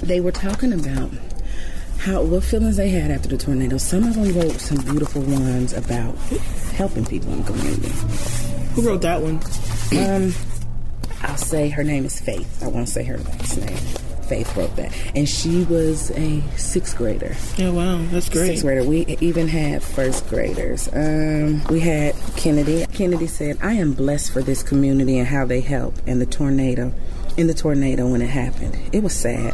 they 0.01 0.19
were 0.19 0.31
talking 0.31 0.73
about 0.73 1.11
how 1.99 2.23
what 2.23 2.43
feelings 2.43 2.77
they 2.77 2.89
had 2.89 3.11
after 3.11 3.29
the 3.29 3.37
tornado. 3.37 3.77
Some 3.77 4.03
of 4.03 4.15
them 4.15 4.33
wrote 4.33 4.59
some 4.59 4.77
beautiful 4.83 5.21
ones 5.21 5.73
about 5.73 6.15
helping 6.73 7.05
people 7.05 7.31
in 7.31 7.43
the 7.43 7.51
community. 7.51 7.89
Who 8.73 8.81
wrote 8.87 9.01
that 9.01 9.21
one? 9.21 9.39
Um, 9.99 10.33
I'll 11.21 11.37
say 11.37 11.69
her 11.69 11.83
name 11.83 12.05
is 12.05 12.19
Faith. 12.19 12.63
I 12.63 12.67
won't 12.67 12.89
say 12.89 13.03
her 13.03 13.17
last 13.17 13.57
name. 13.57 13.77
Faith 14.23 14.55
wrote 14.55 14.73
that. 14.77 14.93
And 15.13 15.27
she 15.27 15.65
was 15.65 16.09
a 16.11 16.41
sixth 16.55 16.97
grader. 16.97 17.35
Oh, 17.59 17.73
wow. 17.73 18.01
That's 18.11 18.29
great. 18.29 18.47
Sixth 18.47 18.63
grader. 18.63 18.83
We 18.85 19.05
even 19.19 19.49
had 19.49 19.83
first 19.83 20.27
graders. 20.29 20.87
Um, 20.93 21.61
we 21.65 21.81
had 21.81 22.15
Kennedy. 22.37 22.85
Kennedy 22.93 23.27
said, 23.27 23.57
I 23.61 23.73
am 23.73 23.91
blessed 23.91 24.31
for 24.31 24.41
this 24.41 24.63
community 24.63 25.19
and 25.19 25.27
how 25.27 25.45
they 25.45 25.59
help 25.59 25.95
and 26.07 26.21
the 26.21 26.25
tornado 26.25 26.93
in 27.37 27.47
the 27.47 27.53
tornado 27.53 28.07
when 28.07 28.21
it 28.21 28.29
happened. 28.29 28.77
It 28.91 29.03
was 29.03 29.13
sad. 29.13 29.53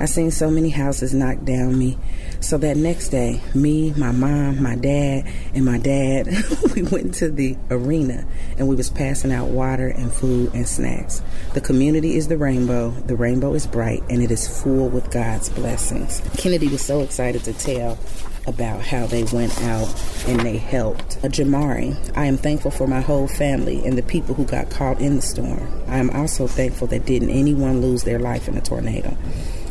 I 0.00 0.06
seen 0.06 0.30
so 0.30 0.50
many 0.50 0.70
houses 0.70 1.14
knocked 1.14 1.44
down 1.44 1.78
me. 1.78 1.98
So 2.40 2.56
that 2.58 2.76
next 2.76 3.08
day, 3.08 3.40
me, 3.54 3.92
my 3.96 4.12
mom, 4.12 4.62
my 4.62 4.76
dad, 4.76 5.26
and 5.54 5.64
my 5.64 5.78
dad, 5.78 6.28
we 6.74 6.82
went 6.82 7.14
to 7.14 7.30
the 7.30 7.56
arena 7.70 8.24
and 8.56 8.68
we 8.68 8.76
was 8.76 8.90
passing 8.90 9.32
out 9.32 9.48
water 9.48 9.88
and 9.88 10.12
food 10.12 10.54
and 10.54 10.66
snacks. 10.66 11.20
The 11.54 11.60
community 11.60 12.16
is 12.16 12.28
the 12.28 12.38
rainbow. 12.38 12.90
The 12.90 13.16
rainbow 13.16 13.54
is 13.54 13.66
bright 13.66 14.02
and 14.08 14.22
it 14.22 14.30
is 14.30 14.46
full 14.62 14.88
with 14.88 15.10
God's 15.10 15.48
blessings. 15.48 16.22
Kennedy 16.36 16.68
was 16.68 16.82
so 16.82 17.00
excited 17.00 17.42
to 17.44 17.52
tell 17.52 17.98
about 18.48 18.80
how 18.80 19.06
they 19.06 19.22
went 19.24 19.56
out 19.62 19.88
and 20.26 20.40
they 20.40 20.56
helped. 20.56 21.16
A 21.18 21.28
Jamari, 21.28 21.94
I 22.16 22.24
am 22.24 22.36
thankful 22.36 22.70
for 22.70 22.86
my 22.86 23.00
whole 23.00 23.28
family 23.28 23.84
and 23.86 23.96
the 23.96 24.02
people 24.02 24.34
who 24.34 24.44
got 24.44 24.70
caught 24.70 25.00
in 25.00 25.16
the 25.16 25.22
storm. 25.22 25.68
I 25.86 25.98
am 25.98 26.10
also 26.10 26.46
thankful 26.46 26.88
that 26.88 27.04
didn't 27.04 27.30
anyone 27.30 27.80
lose 27.80 28.04
their 28.04 28.18
life 28.18 28.48
in 28.48 28.56
a 28.56 28.60
tornado. 28.60 29.16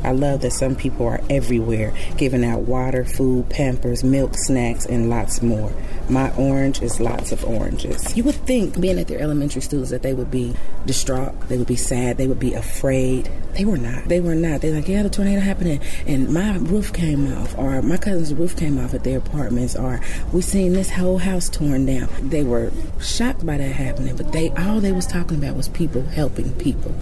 I 0.04 0.12
love 0.12 0.42
that 0.42 0.52
some 0.52 0.76
people 0.76 1.06
are 1.08 1.22
everywhere 1.30 1.94
giving 2.18 2.44
out 2.44 2.62
water, 2.62 3.06
food, 3.06 3.50
pampers, 3.50 4.04
milk, 4.04 4.36
snacks, 4.36 4.86
and 4.86 5.10
lots 5.10 5.42
more. 5.42 5.72
My 6.10 6.34
orange 6.36 6.82
is 6.82 7.00
lots 7.00 7.32
of 7.32 7.44
oranges. 7.44 8.16
You 8.16 8.24
would 8.24 8.36
think, 8.36 8.80
being 8.80 8.98
at 9.00 9.08
their 9.08 9.20
elementary 9.20 9.62
schools, 9.62 9.90
that 9.90 10.04
they 10.04 10.14
would 10.14 10.32
be 10.32 10.56
distraught, 10.86 11.34
they 11.50 11.58
would 11.58 11.68
be 11.68 11.76
sad, 11.76 12.18
they 12.18 12.28
would 12.28 12.40
be 12.40 12.54
afraid. 12.54 13.30
They 13.54 13.66
were 13.66 13.78
not. 13.78 14.06
They 14.06 14.20
were 14.20 14.36
not. 14.36 14.62
They're 14.62 14.74
like, 14.74 14.88
yeah, 14.88 15.04
the 15.04 15.10
tornado 15.10 15.42
happened, 15.42 15.82
and 16.06 16.30
my 16.32 16.58
roof 16.58 16.94
came 16.94 17.34
off, 17.34 17.58
or 17.58 17.82
my 17.82 17.98
cousin's 17.98 18.34
roof 18.34 18.56
came 18.56 18.78
off 18.78 18.94
at 18.94 19.04
their 19.04 19.18
apartments, 19.18 19.76
or 19.76 20.00
we 20.32 20.42
seen 20.42 20.74
this 20.74 20.92
whole 20.92 21.18
house 21.18 21.50
torn 21.50 21.86
down. 21.86 22.08
They 22.22 22.44
were 22.44 22.72
shocked 23.02 23.46
by 23.46 23.58
that 23.58 23.72
happening, 23.72 24.16
but 24.16 24.32
they 24.32 24.52
all 24.52 24.80
they 24.80 24.92
was 24.92 25.08
talking 25.08 25.38
about 25.38 25.56
was 25.56 25.70
people 25.70 26.04
helping 26.04 26.54
people. 26.54 26.94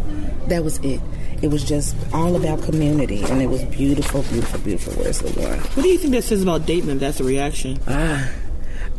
That 0.48 0.64
was 0.64 0.78
it. 0.80 1.02
It 1.42 1.50
was 1.50 1.64
just 1.64 1.96
all 2.14 2.36
about 2.36 2.64
community, 2.64 3.24
and 3.24 3.42
it 3.42 3.48
was 3.48 3.64
beautiful, 3.66 4.24
beautiful, 4.24 4.60
beautiful. 4.60 4.94
Where's 4.94 5.20
the 5.20 5.30
one? 5.40 5.60
What 5.60 5.84
do 5.84 5.90
you 5.90 5.98
think 5.98 6.14
that 6.14 6.24
says 6.24 6.42
about 6.42 6.66
Dayton? 6.66 6.98
That's 6.98 7.20
a 7.20 7.24
reaction. 7.24 7.80
Ah. 7.88 8.32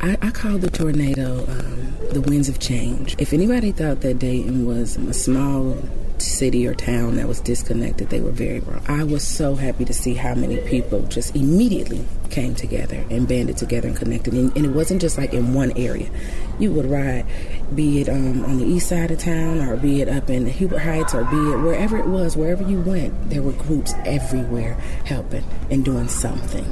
I, 0.00 0.18
I 0.20 0.30
call 0.30 0.58
the 0.58 0.70
tornado 0.70 1.46
um, 1.48 1.96
the 2.12 2.20
winds 2.20 2.48
of 2.48 2.58
change. 2.58 3.16
If 3.18 3.32
anybody 3.32 3.72
thought 3.72 4.00
that 4.02 4.18
Dayton 4.18 4.66
was 4.66 4.96
a 4.96 5.14
small 5.14 5.78
city 6.22 6.66
or 6.66 6.74
town 6.74 7.16
that 7.16 7.28
was 7.28 7.40
disconnected, 7.40 8.10
they 8.10 8.20
were 8.20 8.30
very 8.30 8.60
wrong. 8.60 8.82
I 8.88 9.04
was 9.04 9.26
so 9.26 9.54
happy 9.54 9.84
to 9.84 9.94
see 9.94 10.14
how 10.14 10.34
many 10.34 10.58
people 10.58 11.02
just 11.02 11.34
immediately 11.36 12.04
came 12.30 12.54
together 12.54 13.04
and 13.10 13.28
banded 13.28 13.56
together 13.56 13.88
and 13.88 13.96
connected. 13.96 14.34
And, 14.34 14.54
and 14.56 14.66
it 14.66 14.70
wasn't 14.70 15.00
just 15.00 15.18
like 15.18 15.32
in 15.32 15.54
one 15.54 15.72
area. 15.76 16.10
You 16.58 16.72
would 16.72 16.86
ride, 16.86 17.26
be 17.74 18.00
it 18.00 18.08
um, 18.08 18.44
on 18.44 18.58
the 18.58 18.64
east 18.64 18.88
side 18.88 19.10
of 19.10 19.18
town 19.18 19.60
or 19.60 19.76
be 19.76 20.00
it 20.00 20.08
up 20.08 20.30
in 20.30 20.44
the 20.44 20.50
Huber 20.50 20.78
Heights 20.78 21.14
or 21.14 21.24
be 21.24 21.36
it 21.36 21.58
wherever 21.58 21.96
it 21.96 22.06
was, 22.06 22.36
wherever 22.36 22.62
you 22.62 22.80
went, 22.80 23.30
there 23.30 23.42
were 23.42 23.52
groups 23.52 23.94
everywhere 24.04 24.74
helping 25.04 25.44
and 25.70 25.84
doing 25.84 26.08
something. 26.08 26.64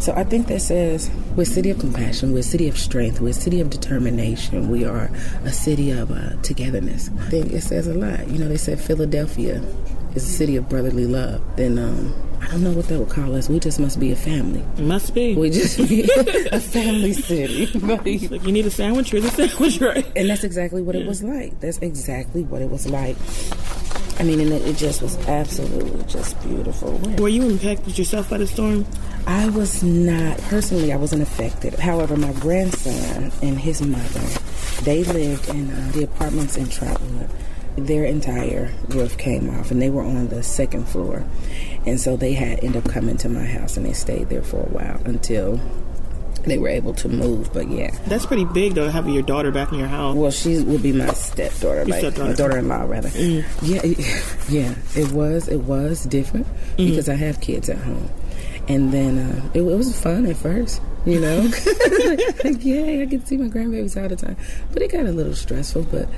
So 0.00 0.14
I 0.14 0.24
think 0.24 0.46
that 0.46 0.60
says 0.62 1.10
we're 1.36 1.42
a 1.42 1.46
city 1.46 1.68
of 1.68 1.78
compassion, 1.78 2.32
we're 2.32 2.38
a 2.38 2.42
city 2.42 2.68
of 2.68 2.78
strength, 2.78 3.20
we're 3.20 3.30
a 3.30 3.32
city 3.34 3.60
of 3.60 3.68
determination, 3.68 4.70
we 4.70 4.86
are 4.86 5.10
a 5.44 5.52
city 5.52 5.90
of 5.90 6.10
uh, 6.10 6.36
togetherness. 6.42 7.10
I 7.18 7.28
think 7.28 7.52
it 7.52 7.60
says 7.62 7.86
a 7.86 7.92
lot. 7.92 8.26
You 8.28 8.38
know, 8.38 8.48
they 8.48 8.56
said 8.56 8.80
Philadelphia 8.90 9.62
is 10.16 10.24
a 10.24 10.28
city 10.28 10.56
of 10.56 10.68
brotherly 10.68 11.06
love. 11.06 11.40
Then 11.54 11.78
um, 11.78 12.12
I 12.40 12.48
don't 12.48 12.64
know 12.64 12.72
what 12.72 12.88
that 12.88 12.98
would 12.98 13.08
call 13.08 13.36
us. 13.36 13.48
We 13.48 13.60
just 13.60 13.78
must 13.78 14.00
be 14.00 14.10
a 14.10 14.16
family. 14.16 14.64
Must 14.82 15.14
be. 15.14 15.36
We 15.36 15.48
just 15.50 15.78
be 15.78 16.10
a 16.50 16.58
family 16.58 17.12
city. 17.12 17.66
like 17.66 18.04
you 18.04 18.50
need 18.50 18.66
a 18.66 18.70
sandwich, 18.70 19.12
here's 19.12 19.26
a 19.26 19.30
sandwich, 19.30 19.80
right? 19.80 20.04
And 20.16 20.28
that's 20.28 20.42
exactly 20.42 20.82
what 20.82 20.96
yeah. 20.96 21.02
it 21.02 21.06
was 21.06 21.22
like. 21.22 21.60
That's 21.60 21.78
exactly 21.78 22.42
what 22.42 22.62
it 22.62 22.68
was 22.68 22.90
like. 22.90 23.16
I 24.18 24.24
mean, 24.24 24.40
and 24.40 24.52
it, 24.52 24.62
it, 24.62 24.76
just 24.76 25.02
was 25.02 25.16
absolutely 25.28 26.02
just 26.06 26.42
beautiful. 26.42 26.98
Were 27.18 27.28
you 27.28 27.48
impacted 27.48 27.96
yourself 27.96 28.28
by 28.28 28.38
the 28.38 28.46
storm? 28.48 28.84
I 29.28 29.50
was 29.50 29.84
not 29.84 30.36
personally. 30.38 30.92
I 30.92 30.96
wasn't 30.96 31.22
affected. 31.22 31.74
However, 31.74 32.16
my 32.16 32.32
grandson 32.32 33.30
and 33.40 33.56
his 33.56 33.80
mother, 33.82 34.28
they 34.82 35.04
lived 35.04 35.48
in 35.48 35.70
uh, 35.70 35.92
the 35.94 36.02
apartments 36.02 36.56
in 36.56 36.68
Trotwood. 36.68 37.30
Their 37.86 38.04
entire 38.04 38.70
roof 38.88 39.16
came 39.18 39.50
off, 39.50 39.70
and 39.70 39.80
they 39.80 39.90
were 39.90 40.02
on 40.02 40.28
the 40.28 40.42
second 40.42 40.86
floor, 40.88 41.24
and 41.86 42.00
so 42.00 42.16
they 42.16 42.34
had 42.34 42.62
ended 42.62 42.84
up 42.84 42.92
coming 42.92 43.16
to 43.18 43.28
my 43.28 43.44
house, 43.44 43.76
and 43.76 43.86
they 43.86 43.92
stayed 43.92 44.28
there 44.28 44.42
for 44.42 44.58
a 44.58 44.68
while 44.68 45.00
until 45.04 45.60
they 46.44 46.58
were 46.58 46.68
able 46.68 46.94
to 46.94 47.08
move. 47.08 47.52
But 47.52 47.68
yeah, 47.70 47.90
that's 48.06 48.26
pretty 48.26 48.44
big 48.44 48.74
though, 48.74 48.88
having 48.88 49.14
your 49.14 49.22
daughter 49.22 49.50
back 49.50 49.72
in 49.72 49.78
your 49.78 49.88
house. 49.88 50.16
Well, 50.16 50.30
she 50.30 50.60
would 50.62 50.82
be 50.82 50.92
my 50.92 51.12
stepdaughter, 51.12 51.84
like 51.84 52.00
stepdaughter. 52.00 52.30
my 52.30 52.34
daughter-in-law 52.34 52.84
rather. 52.84 53.08
Mm. 53.10 53.44
Yeah, 53.62 53.80
it, 53.84 54.48
yeah, 54.48 54.74
it 54.94 55.12
was 55.12 55.48
it 55.48 55.60
was 55.60 56.04
different 56.04 56.46
mm. 56.76 56.88
because 56.88 57.08
I 57.08 57.14
have 57.14 57.40
kids 57.40 57.68
at 57.68 57.78
home, 57.78 58.10
and 58.68 58.92
then 58.92 59.18
uh, 59.18 59.50
it, 59.54 59.60
it 59.60 59.76
was 59.76 59.98
fun 59.98 60.26
at 60.26 60.36
first. 60.36 60.80
You 61.06 61.18
know, 61.18 61.40
like, 62.44 62.62
yeah, 62.64 63.02
I 63.02 63.06
could 63.06 63.26
see 63.26 63.38
my 63.38 63.48
grandbabies 63.48 64.00
all 64.00 64.08
the 64.08 64.16
time, 64.16 64.36
but 64.72 64.82
it 64.82 64.92
got 64.92 65.06
a 65.06 65.12
little 65.12 65.34
stressful. 65.34 65.84
But 65.84 66.08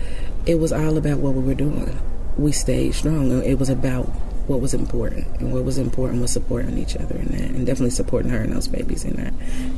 it 0.46 0.57
was 0.57 0.72
all 0.72 0.96
about 0.96 1.18
what 1.18 1.35
we 1.35 1.42
were 1.42 1.55
doing. 1.55 1.98
We 2.37 2.52
stayed 2.52 2.94
strong. 2.94 3.31
It 3.42 3.59
was 3.59 3.68
about 3.68 4.07
what 4.46 4.61
was 4.61 4.74
important, 4.74 5.26
and 5.40 5.52
what 5.52 5.64
was 5.64 5.78
important 5.78 6.20
was 6.20 6.33
supporting 6.33 6.76
each 6.78 6.96
other 6.96 7.14
in 7.16 7.26
that, 7.26 7.50
and 7.50 7.64
definitely 7.66 7.90
supporting 7.90 8.31
her 8.31 8.38
and 8.38 8.52
those 8.52 8.68
babies 8.68 9.05
in 9.05 9.16
that. 9.16 9.35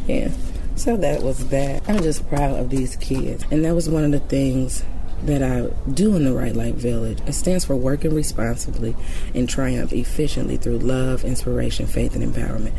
Yeah. 0.07 0.31
So 0.77 0.97
that 0.97 1.23
was 1.23 1.49
that. 1.49 1.89
I'm 1.89 2.03
just 2.03 2.27
proud 2.29 2.59
of 2.59 2.71
these 2.71 2.97
kids, 2.97 3.45
and 3.51 3.65
that 3.65 3.75
was 3.75 3.89
one 3.89 4.05
of 4.05 4.11
the 4.11 4.21
things 4.21 4.85
that 5.25 5.43
I 5.43 5.71
do 5.91 6.17
in 6.17 6.25
the 6.25 6.33
Right 6.33 6.55
Life 6.55 6.75
Village. 6.75 7.19
It 7.27 7.33
stands 7.33 7.65
for 7.65 7.77
working 7.77 8.15
responsibly 8.15 8.95
and 9.35 9.49
triumph 9.49 9.93
efficiently 9.93 10.57
through 10.57 10.79
love, 10.79 11.25
inspiration, 11.25 11.87
faith, 11.87 12.15
and 12.15 12.23
empowerment. 12.23 12.73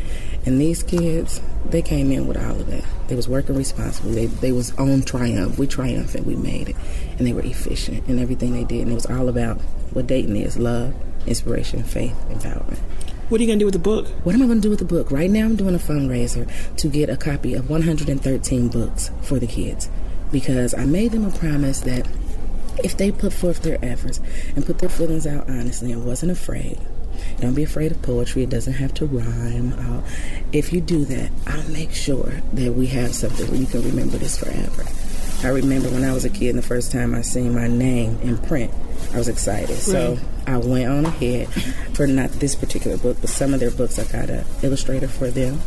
And 0.44 0.60
these 0.60 0.82
kids, 0.82 1.40
they 1.64 1.82
came 1.82 2.12
in 2.12 2.26
with 2.26 2.36
all 2.36 2.60
of 2.60 2.66
that. 2.68 2.84
They 3.08 3.16
was 3.16 3.28
working 3.28 3.56
responsibly. 3.56 4.14
They 4.14 4.26
they 4.26 4.52
was 4.52 4.76
on 4.76 5.02
triumph. 5.02 5.58
We 5.58 5.66
triumphed 5.66 6.14
and 6.14 6.26
we 6.26 6.36
made 6.36 6.70
it. 6.70 6.76
And 7.18 7.26
they 7.26 7.32
were 7.32 7.42
efficient 7.42 8.06
in 8.08 8.18
everything 8.18 8.52
they 8.52 8.64
did. 8.64 8.82
And 8.82 8.92
it 8.92 8.94
was 8.94 9.06
all 9.06 9.28
about 9.28 9.60
what 9.92 10.06
Dayton 10.06 10.36
is: 10.36 10.58
love, 10.58 10.94
inspiration, 11.26 11.82
faith, 11.82 12.16
empowerment. 12.28 12.78
What 13.28 13.40
are 13.40 13.42
you 13.42 13.48
going 13.48 13.58
to 13.58 13.62
do 13.64 13.66
with 13.66 13.74
the 13.74 13.80
book? 13.80 14.06
What 14.22 14.34
am 14.36 14.42
I 14.42 14.46
going 14.46 14.58
to 14.58 14.62
do 14.62 14.70
with 14.70 14.78
the 14.78 14.84
book? 14.84 15.10
Right 15.10 15.28
now, 15.28 15.44
I'm 15.46 15.56
doing 15.56 15.74
a 15.74 15.78
fundraiser 15.78 16.48
to 16.76 16.88
get 16.88 17.10
a 17.10 17.16
copy 17.16 17.54
of 17.54 17.68
113 17.68 18.68
books 18.68 19.10
for 19.22 19.40
the 19.40 19.48
kids 19.48 19.90
because 20.30 20.74
I 20.74 20.84
made 20.84 21.10
them 21.10 21.24
a 21.24 21.36
promise 21.36 21.80
that 21.80 22.06
if 22.84 22.96
they 22.96 23.10
put 23.10 23.32
forth 23.32 23.62
their 23.62 23.84
efforts 23.84 24.20
and 24.54 24.64
put 24.64 24.78
their 24.78 24.88
feelings 24.88 25.26
out 25.26 25.48
honestly 25.48 25.90
and 25.90 26.04
wasn't 26.06 26.30
afraid, 26.30 26.78
don't 27.40 27.54
be 27.54 27.64
afraid 27.64 27.90
of 27.90 28.00
poetry. 28.02 28.42
It 28.42 28.50
doesn't 28.50 28.74
have 28.74 28.94
to 28.94 29.06
rhyme. 29.06 29.74
I'll, 29.78 30.04
if 30.52 30.72
you 30.72 30.80
do 30.80 31.04
that, 31.06 31.30
I'll 31.46 31.68
make 31.70 31.92
sure 31.92 32.32
that 32.52 32.72
we 32.74 32.86
have 32.88 33.14
something 33.14 33.50
where 33.50 33.58
you 33.58 33.66
can 33.66 33.82
remember 33.82 34.18
this 34.18 34.38
forever. 34.38 34.84
I 35.42 35.48
remember 35.48 35.88
when 35.90 36.04
I 36.04 36.12
was 36.12 36.24
a 36.24 36.30
kid 36.30 36.50
and 36.50 36.58
the 36.58 36.62
first 36.62 36.90
time 36.90 37.14
I 37.14 37.22
seen 37.22 37.54
my 37.54 37.68
name 37.68 38.18
in 38.22 38.38
print, 38.38 38.72
I 39.12 39.18
was 39.18 39.28
excited. 39.28 39.70
Right. 39.70 39.78
So 39.78 40.18
I 40.46 40.56
went 40.56 40.88
on 40.88 41.04
ahead 41.04 41.48
for 41.94 42.06
not 42.06 42.30
this 42.32 42.54
particular 42.54 42.96
book, 42.96 43.18
but 43.20 43.30
some 43.30 43.52
of 43.52 43.60
their 43.60 43.70
books. 43.70 43.98
I 43.98 44.04
got 44.04 44.30
an 44.30 44.44
illustrator 44.62 45.08
for 45.08 45.30
them, 45.30 45.60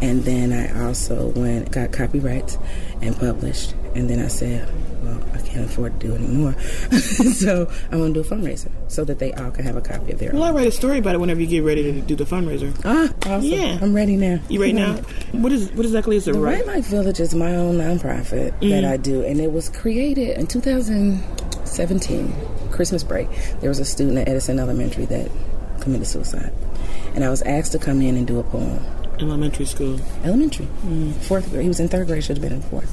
and 0.00 0.24
then 0.24 0.52
I 0.52 0.86
also 0.86 1.28
went 1.28 1.70
got 1.70 1.92
copyrights 1.92 2.58
and 3.00 3.16
published. 3.16 3.74
And 3.94 4.08
then 4.08 4.20
I 4.20 4.28
said, 4.28 4.68
well, 5.02 5.20
I 5.34 5.38
can't 5.38 5.64
afford 5.64 5.98
to 5.98 6.06
do 6.06 6.14
it 6.14 6.18
anymore, 6.20 6.54
so 7.00 7.68
I 7.90 7.96
want 7.96 8.14
to 8.14 8.22
do 8.22 8.28
a 8.28 8.30
fundraiser 8.36 8.70
so 8.88 9.04
that 9.04 9.18
they 9.18 9.32
all 9.32 9.50
can 9.50 9.64
have 9.64 9.76
a 9.76 9.80
copy 9.80 10.12
of 10.12 10.18
their. 10.18 10.32
Well, 10.32 10.44
own. 10.44 10.50
I 10.50 10.52
write 10.52 10.68
a 10.68 10.72
story 10.72 10.98
about 10.98 11.14
it 11.14 11.18
whenever 11.18 11.40
you 11.40 11.46
get 11.46 11.64
ready 11.64 11.82
to 11.82 12.00
do 12.00 12.14
the 12.14 12.24
fundraiser. 12.24 12.72
Ah, 12.84 13.12
awesome. 13.28 13.42
Yeah, 13.42 13.78
I'm 13.80 13.94
ready 13.94 14.16
now. 14.16 14.38
You 14.48 14.60
ready 14.60 14.74
now? 14.74 14.94
What 15.32 15.52
is 15.52 15.72
what 15.72 15.86
exactly 15.86 16.16
is 16.16 16.28
it? 16.28 16.34
The 16.34 16.38
right? 16.38 16.58
Right 16.58 16.76
Life 16.76 16.86
Village 16.86 17.18
is 17.18 17.34
my 17.34 17.56
own 17.56 17.78
nonprofit 17.78 18.52
mm. 18.60 18.70
that 18.70 18.84
I 18.84 18.96
do, 18.96 19.24
and 19.24 19.40
it 19.40 19.50
was 19.50 19.68
created 19.70 20.38
in 20.38 20.46
2017 20.46 22.34
Christmas 22.70 23.02
break, 23.02 23.28
there 23.60 23.68
was 23.68 23.78
a 23.78 23.84
student 23.84 24.18
at 24.18 24.28
Edison 24.28 24.58
Elementary 24.58 25.04
that 25.06 25.30
committed 25.80 26.06
suicide. 26.06 26.52
And 27.14 27.24
I 27.24 27.30
was 27.30 27.42
asked 27.42 27.72
to 27.72 27.78
come 27.78 28.00
in 28.00 28.16
and 28.16 28.26
do 28.26 28.38
a 28.38 28.42
poem. 28.42 28.82
Elementary 29.18 29.66
school. 29.66 30.00
Elementary. 30.24 30.66
Mm. 30.86 31.12
Fourth 31.12 31.50
grade. 31.50 31.62
He 31.62 31.68
was 31.68 31.80
in 31.80 31.88
third 31.88 32.06
grade, 32.06 32.24
should 32.24 32.38
have 32.38 32.42
been 32.42 32.54
in 32.54 32.62
fourth. 32.62 32.90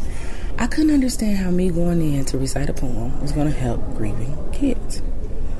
I 0.59 0.67
couldn't 0.67 0.91
understand 0.91 1.37
how 1.37 1.51
me 1.51 1.69
going 1.69 2.01
in 2.01 2.25
to 2.25 2.37
recite 2.37 2.69
a 2.69 2.73
poem 2.73 3.19
was 3.21 3.31
going 3.31 3.47
to 3.51 3.57
help 3.57 3.79
grieving 3.95 4.35
kids. 4.51 5.01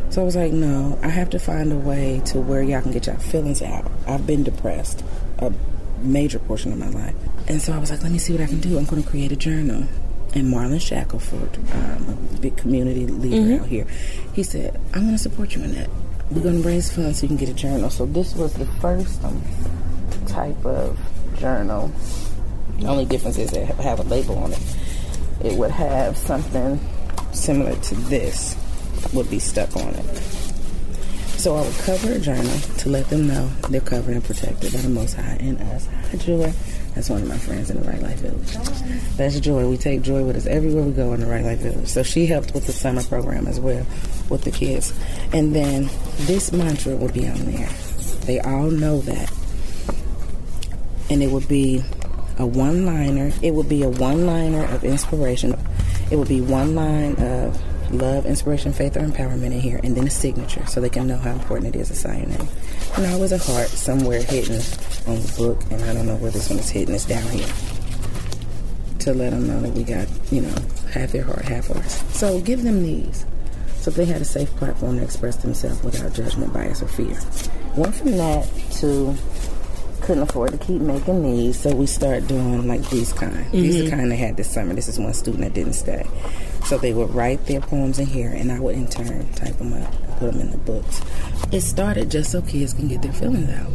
So 0.10 0.22
I 0.22 0.26
was 0.26 0.36
like, 0.36 0.52
no, 0.52 0.98
I 1.04 1.10
have 1.10 1.30
to 1.32 1.40
find 1.40 1.72
a 1.72 1.76
way 1.78 2.22
to 2.26 2.40
where 2.42 2.64
y'all 2.64 2.82
can 2.82 2.92
get 2.92 3.06
y'all 3.08 3.18
feelings 3.18 3.62
out. 3.62 3.90
I've 4.08 4.26
been 4.26 4.44
depressed 4.44 5.04
a 5.40 5.54
major 6.02 6.40
portion 6.40 6.72
of 6.72 6.80
my 6.80 6.90
life. 6.90 7.16
And 7.48 7.62
so 7.62 7.74
I 7.74 7.78
was 7.78 7.92
like, 7.92 8.02
let 8.02 8.12
me 8.12 8.18
see 8.18 8.34
what 8.34 8.42
I 8.42 8.48
can 8.48 8.60
do. 8.60 8.78
I'm 8.78 8.86
going 8.86 9.04
to 9.04 9.08
create 9.08 9.32
a 9.32 9.36
journal 9.36 9.84
and 10.34 10.54
Marlon 10.54 10.82
Shackelford, 10.82 11.58
um, 11.74 12.18
a 12.36 12.40
big 12.40 12.58
community 12.58 13.06
leader 13.08 13.38
Mm-hmm. 13.38 13.64
out 13.64 13.70
here, 13.70 13.88
he 14.34 14.44
said, 14.44 14.80
I'm 14.94 15.02
going 15.02 15.14
to 15.14 15.18
support 15.18 15.56
you 15.56 15.64
in 15.64 15.74
that. 15.76 15.90
We're 16.32 16.42
going 16.44 16.62
to 16.62 16.68
raise 16.68 16.94
funds 16.94 17.20
so 17.20 17.24
you 17.24 17.30
can 17.30 17.38
get 17.38 17.50
a 17.50 17.54
journal." 17.54 17.90
So 17.90 18.06
this 18.06 18.36
was 18.36 18.54
the 18.54 18.66
first 18.66 19.24
um, 19.24 19.42
type 20.28 20.66
of 20.66 21.00
journal. 21.40 21.92
The 22.80 22.88
only 22.88 23.06
difference 23.06 23.38
is 23.38 23.54
it 23.54 23.66
have 23.66 24.00
a 24.00 24.04
label 24.04 24.38
on 24.38 24.52
it. 24.52 24.60
It 25.44 25.58
would 25.58 25.72
have 25.72 26.18
something 26.18 26.80
similar 27.32 27.76
to 27.76 27.96
this 27.96 28.56
would 29.14 29.30
be 29.30 29.40
stuck 29.40 29.76
on 29.76 29.94
it. 29.94 30.18
So 31.38 31.56
I 31.56 31.62
would 31.62 31.76
cover 31.76 32.14
a 32.14 32.20
journal 32.20 32.60
to 32.80 32.90
let 32.90 33.08
them 33.10 33.28
know 33.28 33.48
they're 33.70 33.80
covered 33.80 34.16
and 34.16 34.24
protected 34.24 34.74
by 34.74 34.80
the 34.80 34.90
Most 34.90 35.14
High 35.14 35.38
and 35.40 35.62
us. 35.62 35.88
Hi, 36.10 36.18
Joy. 36.18 36.52
That's 36.96 37.12
one 37.12 37.22
of 37.22 37.28
my 37.28 37.38
friends 37.38 37.70
in 37.70 37.80
the 37.80 37.88
Right 37.88 38.02
Life 38.02 38.20
Village. 38.22 38.54
That's 39.18 39.40
Joy. 39.40 39.68
We 39.70 39.78
take 39.78 40.02
Joy 40.02 40.24
with 40.24 40.36
us 40.36 40.48
everywhere 40.48 40.84
we 40.84 40.94
go 40.94 41.14
in 41.14 41.20
the 41.20 41.28
Right 41.28 41.46
Life 41.46 41.60
Village. 41.60 41.88
So 41.88 42.02
she 42.02 42.26
helped 42.26 42.56
with 42.56 42.66
the 42.66 42.74
summer 42.74 43.04
program 43.04 43.46
as 43.46 43.60
well 43.60 43.86
with 44.30 44.42
the 44.46 44.52
kids. 44.52 44.94
And 45.32 45.56
then 45.56 45.90
this 46.22 46.52
mantra 46.52 46.96
would 46.96 47.14
be 47.14 47.28
on 47.28 47.52
there. 47.52 47.70
They 48.26 48.40
all 48.40 48.72
know 48.72 49.02
that. 49.02 49.32
And 51.12 51.22
it 51.22 51.30
would 51.30 51.48
be 51.48 51.84
a 52.38 52.46
one 52.46 52.86
liner. 52.86 53.32
It 53.42 53.54
would 53.54 53.70
be 53.70 53.84
a 53.84 53.90
one 53.90 54.26
liner 54.26 54.66
of 54.66 54.84
inspiration. 54.84 55.56
It 56.12 56.16
would 56.16 56.28
be 56.28 56.42
one 56.42 56.76
line 56.76 57.16
of 57.16 57.60
love, 57.94 58.26
inspiration, 58.26 58.74
faith, 58.74 58.98
or 58.98 59.02
empowerment 59.02 59.54
in 59.54 59.60
here, 59.60 59.80
and 59.84 59.96
then 59.96 60.08
a 60.08 60.10
signature 60.10 60.66
so 60.66 60.82
they 60.82 60.90
can 60.90 61.08
know 61.08 61.18
how 61.18 61.32
important 61.32 61.76
it 61.76 61.80
is 61.80 61.88
to 61.90 61.96
sign 61.96 62.20
your 62.20 62.30
name. 62.30 62.48
And 62.96 63.06
always 63.14 63.32
a 63.32 63.38
heart 63.38 63.68
somewhere 63.68 64.22
hidden 64.22 64.62
on 65.08 65.22
the 65.22 65.34
book, 65.38 65.62
and 65.72 65.84
I 65.84 65.94
don't 65.94 66.06
know 66.06 66.16
where 66.16 66.32
this 66.32 66.50
one 66.50 66.60
is 66.60 66.70
hidden. 66.70 66.96
It's 66.96 67.06
down 67.06 67.28
here 67.30 67.48
to 69.00 69.14
let 69.14 69.32
them 69.32 69.48
know 69.48 69.62
that 69.62 69.74
we 69.74 69.84
got, 69.84 70.08
you 70.32 70.42
know, 70.42 70.56
half 70.92 71.12
their 71.12 71.24
heart, 71.24 71.44
half 71.44 71.70
ours. 71.72 72.04
So 72.14 72.42
give 72.42 72.64
them 72.64 72.84
these 72.84 73.26
so 73.88 73.92
they 73.92 74.04
had 74.04 74.22
a 74.22 74.26
safe 74.26 74.54
platform 74.58 74.98
to 74.98 75.04
express 75.04 75.38
themselves 75.38 75.82
without 75.82 76.14
judgment, 76.14 76.52
bias, 76.52 76.82
or 76.82 76.90
fear. 76.90 77.18
Went 77.78 77.96
from 77.96 78.18
that 78.18 78.46
to 78.82 79.16
couldn't 80.08 80.24
afford 80.24 80.52
to 80.54 80.58
keep 80.58 80.80
making 80.82 81.22
these, 81.22 81.60
so 81.60 81.76
we 81.76 81.86
start 81.86 82.26
doing 82.28 82.66
like 82.66 82.90
these 82.90 83.12
kind. 83.12 83.46
These 83.52 83.82
are 83.82 83.84
the 83.84 83.90
kind 83.90 84.10
they 84.10 84.16
had 84.16 84.38
this 84.38 84.50
summer. 84.50 84.74
This 84.74 84.88
is 84.88 84.98
one 84.98 85.14
student 85.14 85.44
that 85.44 85.54
didn't 85.54 85.74
stay. 85.74 86.08
So 86.64 86.78
they 86.78 86.94
would 86.94 87.14
write 87.14 87.46
their 87.46 87.60
poems 87.60 88.00
in 88.00 88.06
here, 88.06 88.32
and 88.32 88.50
I 88.50 88.58
would 88.62 88.76
in 88.76 88.88
turn 88.88 89.30
type 89.34 89.58
them 89.58 89.74
up 89.74 89.94
and 89.94 90.18
put 90.18 90.32
them 90.32 90.40
in 90.40 90.52
the 90.52 90.58
books. 90.60 91.02
It 91.52 91.60
started 91.60 92.10
just 92.10 92.32
so 92.32 92.42
kids 92.42 92.72
can 92.72 92.88
get 92.88 93.02
their 93.02 93.12
feelings 93.12 93.50
out. 93.50 93.70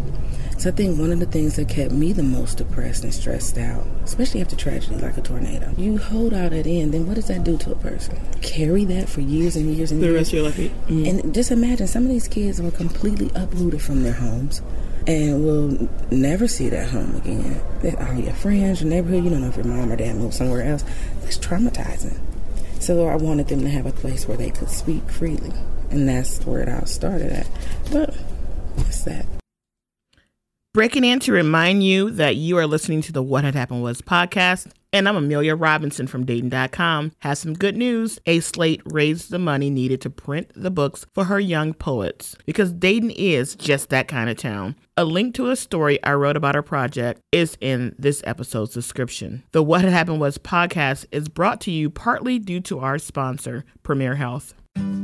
So 0.56 0.70
I 0.70 0.72
think 0.72 0.98
one 0.98 1.12
of 1.12 1.20
the 1.20 1.26
things 1.26 1.56
that 1.56 1.68
kept 1.68 1.92
me 1.92 2.14
the 2.14 2.22
most 2.22 2.56
depressed 2.56 3.04
and 3.04 3.12
stressed 3.12 3.58
out, 3.58 3.84
especially 4.04 4.40
after 4.40 4.56
tragedy 4.56 4.96
like 4.96 5.18
a 5.18 5.20
tornado, 5.20 5.70
you 5.76 5.98
hold 5.98 6.32
all 6.32 6.48
that 6.48 6.66
in, 6.66 6.92
then 6.92 7.06
what 7.06 7.16
does 7.16 7.26
that 7.28 7.44
do 7.44 7.58
to 7.58 7.72
a 7.72 7.74
person? 7.74 8.18
Carry 8.40 8.86
that 8.86 9.06
for 9.06 9.20
years 9.20 9.54
and 9.54 9.74
years 9.74 9.92
and 9.92 10.00
The 10.00 10.06
years. 10.06 10.16
rest 10.16 10.28
of 10.30 10.34
your 10.34 10.44
life. 10.44 10.86
Mm. 10.88 11.08
And 11.24 11.34
just 11.34 11.50
imagine 11.50 11.86
some 11.88 12.04
of 12.04 12.08
these 12.08 12.26
kids 12.28 12.62
were 12.62 12.70
completely 12.70 13.30
uprooted 13.34 13.82
from 13.82 14.02
their 14.02 14.14
homes 14.14 14.62
and 15.06 15.44
will 15.44 15.88
never 16.10 16.46
see 16.48 16.68
that 16.68 16.90
home 16.90 17.16
again. 17.16 17.60
That 17.80 18.00
all 18.00 18.14
your 18.14 18.32
friends, 18.34 18.82
your 18.82 18.90
neighborhood, 18.90 19.24
you 19.24 19.30
don't 19.30 19.40
know 19.40 19.48
if 19.48 19.56
your 19.56 19.66
mom 19.66 19.90
or 19.90 19.96
dad 19.96 20.16
moved 20.16 20.34
somewhere 20.34 20.62
else. 20.62 20.84
That's 21.20 21.38
traumatizing. 21.38 22.18
So 22.80 23.06
I 23.06 23.16
wanted 23.16 23.48
them 23.48 23.60
to 23.60 23.68
have 23.68 23.86
a 23.86 23.92
place 23.92 24.26
where 24.26 24.36
they 24.36 24.50
could 24.50 24.68
speak 24.68 25.08
freely. 25.08 25.52
And 25.90 26.08
that's 26.08 26.44
where 26.46 26.60
it 26.60 26.68
all 26.68 26.86
started 26.86 27.32
at. 27.32 27.46
But 27.90 28.14
what's 28.76 29.02
that? 29.04 29.26
Breaking 30.74 31.04
in 31.04 31.20
to 31.20 31.32
remind 31.32 31.84
you 31.84 32.10
that 32.12 32.36
you 32.36 32.56
are 32.56 32.66
listening 32.66 33.02
to 33.02 33.12
the 33.12 33.22
What 33.22 33.44
Had 33.44 33.54
Happened 33.54 33.82
Was 33.82 34.00
podcast. 34.00 34.68
And 34.94 35.08
I'm 35.08 35.16
Amelia 35.16 35.56
Robinson 35.56 36.06
from 36.06 36.26
Dayton.com. 36.26 37.12
Has 37.20 37.38
some 37.38 37.54
good 37.54 37.78
news. 37.78 38.18
A 38.26 38.40
Slate 38.40 38.82
raised 38.84 39.30
the 39.30 39.38
money 39.38 39.70
needed 39.70 40.02
to 40.02 40.10
print 40.10 40.50
the 40.54 40.70
books 40.70 41.06
for 41.14 41.24
her 41.24 41.40
young 41.40 41.72
poets 41.72 42.36
because 42.44 42.74
Dayton 42.74 43.10
is 43.10 43.56
just 43.56 43.88
that 43.88 44.06
kind 44.06 44.28
of 44.28 44.36
town. 44.36 44.76
A 44.98 45.06
link 45.06 45.34
to 45.36 45.48
a 45.48 45.56
story 45.56 46.02
I 46.04 46.12
wrote 46.12 46.36
about 46.36 46.54
her 46.54 46.62
project 46.62 47.22
is 47.32 47.56
in 47.62 47.94
this 47.98 48.22
episode's 48.26 48.74
description. 48.74 49.44
The 49.52 49.62
What 49.62 49.82
Happened 49.86 50.20
Was 50.20 50.36
podcast 50.36 51.06
is 51.10 51.30
brought 51.30 51.62
to 51.62 51.70
you 51.70 51.88
partly 51.88 52.38
due 52.38 52.60
to 52.60 52.80
our 52.80 52.98
sponsor, 52.98 53.64
Premier 53.82 54.16
Health. 54.16 54.52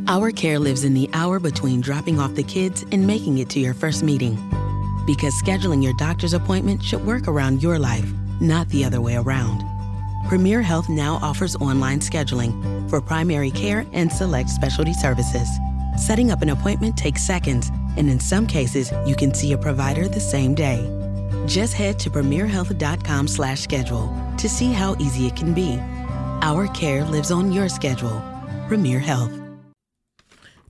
Our 0.06 0.32
care 0.32 0.58
lives 0.58 0.84
in 0.84 0.92
the 0.92 1.08
hour 1.14 1.40
between 1.40 1.80
dropping 1.80 2.20
off 2.20 2.34
the 2.34 2.42
kids 2.42 2.84
and 2.92 3.06
making 3.06 3.38
it 3.38 3.48
to 3.50 3.58
your 3.58 3.72
first 3.72 4.02
meeting. 4.02 4.34
Because 5.06 5.32
scheduling 5.42 5.82
your 5.82 5.94
doctor's 5.94 6.34
appointment 6.34 6.82
should 6.82 7.06
work 7.06 7.26
around 7.26 7.62
your 7.62 7.78
life, 7.78 8.12
not 8.38 8.68
the 8.68 8.84
other 8.84 9.00
way 9.00 9.16
around. 9.16 9.77
Premier 10.28 10.60
Health 10.60 10.90
now 10.90 11.18
offers 11.22 11.56
online 11.56 12.00
scheduling 12.00 12.52
for 12.90 13.00
primary 13.00 13.50
care 13.50 13.86
and 13.94 14.12
select 14.12 14.50
specialty 14.50 14.92
services. 14.92 15.48
Setting 15.96 16.30
up 16.30 16.42
an 16.42 16.50
appointment 16.50 16.98
takes 16.98 17.24
seconds, 17.24 17.70
and 17.96 18.10
in 18.10 18.20
some 18.20 18.46
cases, 18.46 18.92
you 19.06 19.16
can 19.16 19.32
see 19.32 19.54
a 19.54 19.58
provider 19.58 20.06
the 20.06 20.20
same 20.20 20.54
day. 20.54 20.84
Just 21.46 21.72
head 21.72 21.98
to 22.00 22.10
premierhealth.com/schedule 22.10 24.34
to 24.36 24.48
see 24.50 24.70
how 24.70 24.94
easy 24.98 25.28
it 25.28 25.34
can 25.34 25.54
be. 25.54 25.80
Our 26.42 26.66
care 26.74 27.06
lives 27.06 27.30
on 27.30 27.50
your 27.50 27.70
schedule. 27.70 28.22
Premier 28.68 28.98
Health. 28.98 29.37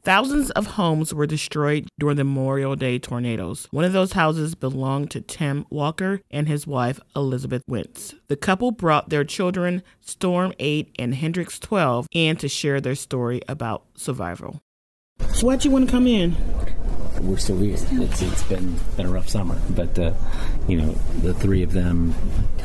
Thousands 0.08 0.50
of 0.52 0.66
homes 0.68 1.12
were 1.12 1.26
destroyed 1.26 1.86
during 1.98 2.16
the 2.16 2.24
Memorial 2.24 2.74
Day 2.76 2.98
tornadoes. 2.98 3.68
One 3.72 3.84
of 3.84 3.92
those 3.92 4.12
houses 4.14 4.54
belonged 4.54 5.10
to 5.10 5.20
Tim 5.20 5.66
Walker 5.68 6.22
and 6.30 6.48
his 6.48 6.66
wife, 6.66 6.98
Elizabeth 7.14 7.62
Wentz. 7.68 8.14
The 8.28 8.36
couple 8.36 8.70
brought 8.70 9.10
their 9.10 9.24
children, 9.24 9.82
Storm 10.00 10.54
8 10.58 10.96
and 10.98 11.14
Hendrix 11.14 11.58
12, 11.58 12.06
in 12.10 12.36
to 12.36 12.48
share 12.48 12.80
their 12.80 12.94
story 12.94 13.42
about 13.48 13.84
survival. 13.96 14.62
So, 15.34 15.46
why'd 15.46 15.66
you 15.66 15.70
want 15.70 15.84
to 15.84 15.92
come 15.92 16.06
in? 16.06 16.36
we're 17.20 17.36
still 17.36 17.58
here. 17.58 17.74
It's 17.74 18.22
it's 18.22 18.44
been 18.44 18.76
been 18.96 19.06
a 19.06 19.10
rough 19.10 19.28
summer, 19.28 19.60
but 19.70 19.98
uh, 19.98 20.14
you 20.68 20.80
know 20.80 20.92
the 21.20 21.34
three 21.34 21.62
of 21.62 21.72
them, 21.72 22.14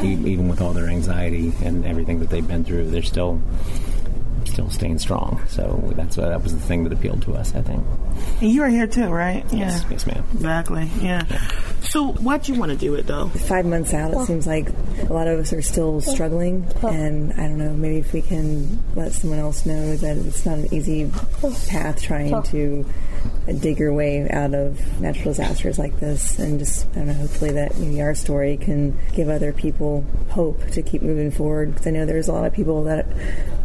even 0.01 0.47
with 0.47 0.61
all 0.61 0.71
their 0.71 0.87
anxiety 0.87 1.51
and 1.61 1.85
everything 1.85 2.19
that 2.19 2.29
they've 2.29 2.47
been 2.47 2.63
through, 2.63 2.89
they're 2.91 3.01
still 3.01 3.41
still 4.47 4.69
staying 4.69 4.99
strong. 4.99 5.41
So 5.47 5.91
that's 5.95 6.17
uh, 6.17 6.29
that 6.29 6.43
was 6.43 6.53
the 6.53 6.61
thing 6.61 6.83
that 6.83 6.93
appealed 6.93 7.21
to 7.23 7.33
us. 7.33 7.53
I 7.55 7.61
think. 7.61 7.83
And 8.41 8.51
you 8.51 8.61
are 8.63 8.69
here 8.69 8.87
too, 8.87 9.07
right? 9.07 9.45
Yes, 9.51 9.85
yes, 9.89 10.05
ma'am. 10.05 10.23
Exactly, 10.33 10.89
yeah. 11.01 11.25
So, 11.81 12.13
why'd 12.13 12.47
you 12.47 12.55
want 12.55 12.71
to 12.71 12.77
do 12.77 12.95
it 12.95 13.07
though? 13.07 13.27
five 13.27 13.65
months 13.65 13.93
out, 13.93 14.13
it 14.13 14.25
seems 14.25 14.47
like 14.47 14.69
a 15.07 15.13
lot 15.13 15.27
of 15.27 15.39
us 15.39 15.53
are 15.53 15.61
still 15.61 16.01
struggling. 16.01 16.65
And 16.81 17.33
I 17.33 17.47
don't 17.47 17.57
know, 17.57 17.73
maybe 17.73 17.97
if 17.97 18.13
we 18.13 18.21
can 18.21 18.81
let 18.95 19.11
someone 19.11 19.39
else 19.39 19.65
know 19.65 19.95
that 19.97 20.17
it's 20.17 20.45
not 20.45 20.57
an 20.59 20.73
easy 20.73 21.11
path 21.67 22.01
trying 22.01 22.41
to 22.43 22.85
dig 23.59 23.79
your 23.79 23.93
way 23.93 24.29
out 24.29 24.53
of 24.53 25.01
natural 25.01 25.33
disasters 25.33 25.77
like 25.77 25.99
this. 25.99 26.39
And 26.39 26.59
just, 26.59 26.87
I 26.91 26.95
don't 26.95 27.07
know, 27.07 27.13
hopefully 27.13 27.51
that 27.51 27.77
maybe 27.77 28.01
our 28.01 28.15
story 28.15 28.57
can 28.57 28.97
give 29.13 29.29
other 29.29 29.53
people 29.53 30.05
hope 30.29 30.65
to 30.71 30.81
keep 30.81 31.01
moving 31.01 31.31
forward. 31.31 31.71
Because 31.71 31.87
I 31.87 31.91
know 31.91 32.05
there's 32.05 32.27
a 32.27 32.33
lot 32.33 32.45
of 32.45 32.53
people 32.53 32.85
that 32.85 33.05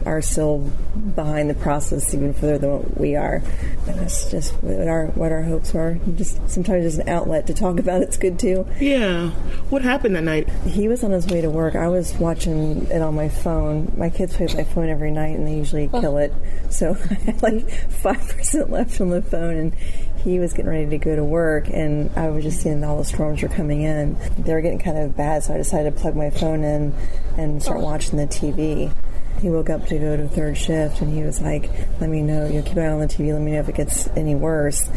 are 0.05 0.20
still 0.22 0.68
behind 1.14 1.51
the 1.51 1.55
process 1.55 2.14
even 2.14 2.33
further 2.33 2.59
than 2.59 2.71
what 2.71 2.99
we 2.99 3.16
are. 3.16 3.43
And 3.87 3.99
that's 3.99 4.31
just 4.31 4.55
what 4.62 4.89
our 4.89 5.07
what 5.09 5.33
our 5.33 5.43
hopes 5.43 5.75
are. 5.75 5.95
Just 6.16 6.49
sometimes 6.49 6.85
just 6.85 6.99
an 6.99 7.09
outlet 7.09 7.47
to 7.47 7.55
talk 7.55 7.79
about 7.79 8.03
it's 8.03 8.16
good 8.16 8.39
too. 8.39 8.66
Yeah. 8.81 9.31
What 9.71 9.83
happened 9.83 10.16
that 10.16 10.25
night? 10.25 10.49
He 10.66 10.89
was 10.89 11.05
on 11.05 11.11
his 11.11 11.27
way 11.27 11.41
to 11.41 11.51
work. 11.51 11.75
I 11.75 11.89
was 11.89 12.14
watching 12.14 12.87
it 12.87 13.03
on 13.03 13.14
my 13.14 13.29
phone. 13.29 13.93
My 13.97 14.11
kids 14.11 14.37
play 14.37 14.47
with 14.47 14.57
my 14.57 14.64
phone 14.64 14.89
every 14.89 15.11
night, 15.11 15.37
and 15.37 15.47
they 15.47 15.55
usually 15.55 15.91
oh. 15.93 16.01
kill 16.01 16.19
it. 16.19 16.33
So 16.71 16.97
I 17.11 17.14
had 17.14 17.43
like 17.43 17.69
five 17.91 18.29
percent 18.37 18.71
left 18.71 19.01
on 19.01 19.11
the 19.11 19.23
phone, 19.23 19.57
and 19.57 19.75
he 20.25 20.39
was 20.39 20.53
getting 20.53 20.71
ready 20.71 20.89
to 20.91 20.99
go 20.99 21.16
to 21.16 21.25
work, 21.25 21.69
and 21.69 22.11
I 22.16 22.29
was 22.29 22.45
just 22.45 22.61
seeing 22.61 22.83
all 22.85 22.99
the 22.99 23.05
storms 23.05 23.43
were 23.43 23.49
coming 23.49 23.83
in. 23.83 24.16
They 24.39 24.53
were 24.53 24.61
getting 24.61 24.79
kind 24.79 24.99
of 24.99 25.16
bad, 25.16 25.45
so 25.45 25.55
I 25.55 25.59
decided 25.59 25.95
to 25.95 26.01
plug 26.01 26.16
my 26.16 26.31
phone 26.31 26.64
in 26.64 26.95
and 27.37 27.62
start 27.62 27.79
oh. 27.79 27.85
watching 27.85 28.19
the 28.19 28.27
TV. 28.27 28.93
He 29.41 29.49
woke 29.49 29.70
up 29.70 29.86
to 29.86 29.99
go 29.99 30.16
to 30.16 30.26
third 30.28 30.57
shift, 30.59 31.01
and 31.01 31.12
he 31.12 31.22
was 31.22 31.41
like, 31.41 31.70
"Let 32.01 32.11
me 32.11 32.22
know. 32.22 32.47
You 32.47 32.55
know, 32.55 32.62
keep 32.62 32.76
an 32.76 32.82
eye 32.82 32.89
on 32.89 33.01
the 33.01 33.07
TV. 33.07 33.32
Let 33.32 33.43
me 33.43 33.53
know 33.53 33.61
if 33.61 33.68
it 33.68 33.76
gets 33.76 34.09
any 34.16 34.34
worse." 34.34 34.89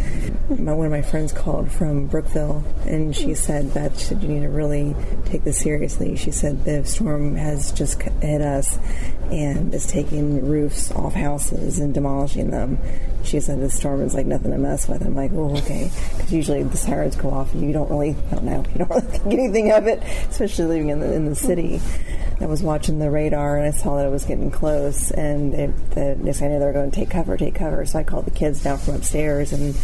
My, 0.50 0.74
one 0.74 0.88
of 0.88 0.92
my 0.92 1.04
friends 1.04 1.32
called 1.32 1.72
from 1.72 2.08
Brookville, 2.08 2.64
and 2.86 3.16
she 3.16 3.36
said 3.36 3.74
Beth, 3.74 4.00
she 4.00 4.06
said, 4.06 4.24
you 4.24 4.30
need 4.30 4.42
to 4.42 4.50
really 4.50 4.96
take 5.26 5.44
this 5.44 5.60
seriously. 5.60 6.16
She 6.16 6.32
said 6.32 6.66
the 6.66 6.84
storm 6.86 7.36
has 7.36 7.72
just 7.72 8.02
hit 8.02 8.42
us, 8.42 8.78
and 9.32 9.74
is 9.74 9.88
taking 9.88 10.46
roofs 10.46 10.92
off 10.92 11.14
houses 11.14 11.80
and 11.80 11.94
demolishing 11.94 12.52
them. 12.52 12.78
She 13.24 13.40
said 13.40 13.62
the 13.62 13.70
storm 13.70 14.02
is 14.02 14.14
like 14.14 14.26
nothing 14.26 14.52
to 14.52 14.58
mess 14.58 14.88
with. 14.90 15.06
I'm 15.06 15.16
like, 15.16 15.32
oh, 15.34 15.56
okay, 15.58 15.90
because 16.18 16.34
usually 16.34 16.64
the 16.64 16.78
sirens 16.78 17.16
go 17.16 17.30
off, 17.30 17.54
and 17.54 17.64
you 17.64 17.72
don't 17.72 17.90
really, 17.90 18.16
I 18.32 18.36
don't 18.36 18.44
know, 18.44 18.66
you 18.72 18.80
don't 18.80 18.90
really 18.90 19.02
think 19.18 19.34
anything 19.34 19.72
of 19.72 19.88
it, 19.88 20.04
especially 20.30 20.66
living 20.66 20.90
in 20.90 21.00
the 21.00 21.14
in 21.14 21.26
the 21.26 21.36
city. 21.36 21.80
I 22.42 22.48
was 22.48 22.64
watching 22.64 23.00
the 23.00 23.12
radar 23.12 23.58
and 23.58 23.68
I 23.68 23.72
saw 23.72 23.98
that 23.98 24.06
it 24.06 24.12
was 24.12 24.26
getting 24.26 24.52
close, 24.52 25.12
and 25.12 25.54
it, 25.54 25.92
the 25.92 26.16
next 26.16 26.40
thing 26.40 26.50
I 26.50 26.52
knew 26.54 26.60
they 26.60 26.66
were 26.66 26.74
going 26.74 26.92
to 26.92 26.96
take 26.96 27.10
cover, 27.10 27.38
take 27.38 27.56
cover. 27.56 27.86
So 27.86 28.00
I 28.00 28.04
called 28.04 28.26
the 28.26 28.32
kids 28.32 28.64
down 28.64 28.78
from 28.78 28.96
upstairs, 28.96 29.54
and 29.54 29.76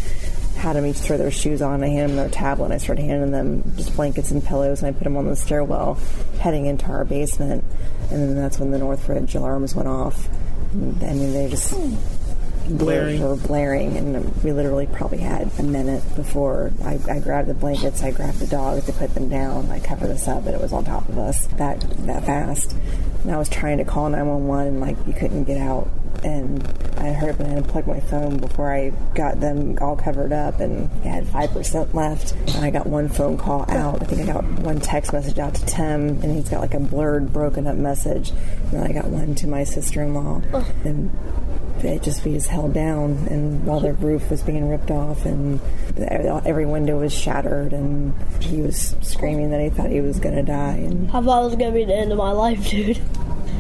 had 0.58 0.76
them 0.76 0.88
each 0.88 0.98
throw 0.98 1.18
their 1.18 1.30
shoes 1.30 1.62
on. 1.62 1.84
I 1.84 1.88
handed 1.88 2.10
them 2.10 2.18
their 2.18 2.30
tablet, 2.30 2.66
and 2.66 2.74
I 2.74 2.78
started 2.78 3.04
handing 3.04 3.32
them 3.32 3.74
just 3.76 3.96
blankets 3.96 4.32
and 4.32 4.44
pillows, 4.44 4.82
and 4.82 4.88
I 4.90 4.98
put 4.98 5.04
them 5.04 5.16
on 5.16 5.28
the 5.28 5.36
stairwell 5.36 6.00
heading 6.40 6.66
into 6.66 6.88
our 6.88 7.06
basement. 7.06 7.64
And 8.10 8.22
then 8.22 8.36
that's 8.36 8.58
when 8.58 8.72
the 8.72 8.80
Northridge 8.80 9.36
alarms 9.36 9.76
went 9.76 9.88
off. 9.88 10.28
And, 10.74 11.04
I 11.04 11.14
mean, 11.14 11.34
they 11.34 11.50
just 11.50 11.74
Blaring. 12.70 13.22
were 13.22 13.36
blaring, 13.36 13.98
and 13.98 14.44
we 14.44 14.52
literally 14.52 14.88
probably 14.88 15.20
had 15.20 15.52
a 15.60 15.64
minute 15.64 16.04
before 16.16 16.72
I, 16.84 17.00
I 17.10 17.20
grabbed 17.20 17.48
the 17.48 17.54
blankets, 17.54 18.04
I 18.04 18.12
grabbed 18.12 18.40
the 18.40 18.48
dogs 18.48 18.86
to 18.86 18.94
put 18.94 19.14
them 19.14 19.30
down, 19.30 19.70
I 19.72 19.80
covered 19.80 20.10
us 20.10 20.28
up, 20.28 20.46
and 20.46 20.56
it 20.56 20.62
was 20.62 20.74
on 20.74 20.86
top 20.86 21.08
of 21.10 21.18
us 21.18 21.48
that 21.58 21.80
that 22.06 22.26
fast. 22.26 22.76
And 23.24 23.32
I 23.32 23.38
was 23.38 23.50
trying 23.50 23.78
to 23.80 23.86
call 23.86 24.10
911, 24.10 24.68
and 24.68 24.82
like 24.82 24.98
you 25.08 25.14
couldn't 25.14 25.46
get 25.46 25.58
out. 25.58 25.90
And 26.24 26.66
I 26.98 27.14
heard 27.14 27.40
and 27.40 27.48
I 27.48 27.56
unplugged 27.58 27.88
my 27.88 28.00
phone 28.00 28.38
before 28.38 28.74
I 28.74 28.90
got 29.14 29.40
them 29.40 29.78
all 29.80 29.96
covered 29.96 30.32
up, 30.32 30.60
and 30.60 30.90
I 31.04 31.10
had 31.10 31.28
five 31.28 31.52
percent 31.52 31.94
left. 31.94 32.32
And 32.56 32.66
I 32.66 32.72
got 32.72 32.88
one 32.88 33.08
phone 33.08 33.38
call 33.38 33.70
out. 33.70 34.02
I 34.02 34.06
think 34.06 34.28
I 34.28 34.34
got 34.34 34.44
one 34.44 34.80
text 34.80 35.14
message 35.14 35.38
out 35.38 35.54
to 35.56 35.66
Tim, 35.66 36.22
and 36.24 36.36
he's 36.36 36.50
got 36.50 36.62
like 36.62 36.74
a 36.74 36.80
blurred, 36.80 37.32
broken 37.32 37.68
up 37.68 37.76
message. 37.76 38.32
And 38.32 38.72
then 38.72 38.84
I 38.84 38.94
got 38.94 39.06
one 39.06 39.36
to 39.36 39.48
my 39.48 39.64
sister-in-law, 39.64 40.42
and 40.84 41.12
it 41.84 42.04
just 42.04 42.24
we 42.26 42.34
just 42.34 42.48
held 42.48 42.74
down 42.74 43.12
and 43.30 43.66
while 43.66 43.80
the 43.80 43.94
roof 43.94 44.30
was 44.30 44.42
being 44.44 44.70
ripped 44.70 44.92
off 44.92 45.26
and 45.26 45.60
every 46.46 46.66
window 46.66 47.00
was 47.00 47.14
shattered 47.14 47.74
and 47.74 48.14
he 48.42 48.62
was 48.62 48.96
screaming 49.02 49.50
that 49.52 49.62
he 49.62 49.70
thought 49.70 49.90
he 49.90 50.02
was 50.02 50.20
gonna 50.20 50.44
die 50.44 50.76
and 50.78 51.08
I 51.10 51.22
thought 51.22 51.42
it 51.42 51.46
was 51.46 51.56
gonna 51.56 51.72
be 51.72 51.86
the 51.86 51.96
end 51.96 52.12
of 52.12 52.18
my 52.18 52.32
life, 52.32 52.70
dude. 52.70 52.98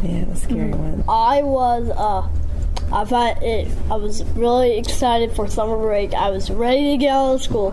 yeah 0.03 0.21
it 0.21 0.27
was 0.27 0.39
a 0.39 0.45
scary 0.45 0.71
one 0.71 1.03
I 1.07 1.41
was 1.41 1.89
uh 1.89 2.27
I 2.91 3.03
thought 3.03 3.43
it 3.43 3.67
I 3.91 3.95
was 3.95 4.23
really 4.35 4.77
excited 4.77 5.33
for 5.33 5.47
summer 5.47 5.77
break. 5.77 6.13
I 6.13 6.29
was 6.29 6.49
ready 6.49 6.91
to 6.91 6.97
get 6.97 7.11
out 7.11 7.35
of 7.35 7.43
school. 7.43 7.71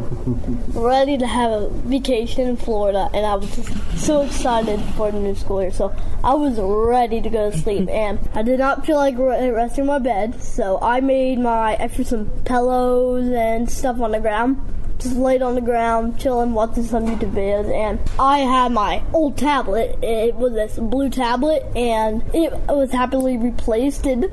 ready 0.75 1.17
to 1.19 1.27
have 1.27 1.53
a 1.53 1.69
vacation 1.71 2.49
in 2.49 2.57
Florida 2.57 3.09
and 3.15 3.25
I 3.25 3.37
was 3.37 3.55
just 3.55 3.99
so 3.99 4.23
excited 4.23 4.81
for 4.97 5.13
the 5.13 5.21
new 5.21 5.35
school 5.35 5.63
year. 5.63 5.71
So 5.71 5.95
I 6.25 6.35
was 6.35 6.59
ready 6.59 7.21
to 7.21 7.31
go 7.31 7.51
to 7.51 7.57
sleep 7.57 7.89
and 7.91 8.19
I 8.35 8.43
did 8.43 8.59
not 8.59 8.85
feel 8.85 8.97
like 8.97 9.17
re- 9.17 9.51
resting 9.51 9.83
in 9.83 9.87
my 9.87 9.99
bed. 9.99 10.43
So 10.43 10.79
I 10.83 11.01
made 11.01 11.39
my 11.39 11.77
I 11.77 11.89
threw 11.89 12.05
some 12.05 12.29
pillows 12.45 13.29
and 13.29 13.71
stuff 13.71 14.01
on 14.01 14.13
the 14.13 14.21
ground 14.21 14.61
just 14.99 15.17
laid 15.17 15.43
on 15.43 15.55
the 15.55 15.61
ground, 15.61 16.19
chilling, 16.19 16.55
watching 16.55 16.85
some 16.85 17.05
YouTube 17.05 17.33
videos, 17.33 17.71
and 17.73 17.99
I 18.19 18.39
had 18.39 18.73
my 18.73 19.03
old 19.13 19.37
tablet. 19.37 19.99
It 20.03 20.35
was 20.37 20.55
this 20.55 20.79
blue 20.79 21.11
tablet, 21.11 21.65
and 21.77 22.23
it 22.33 22.53
was 22.69 22.91
happily 22.91 23.37
replaced. 23.37 24.07
And, 24.07 24.25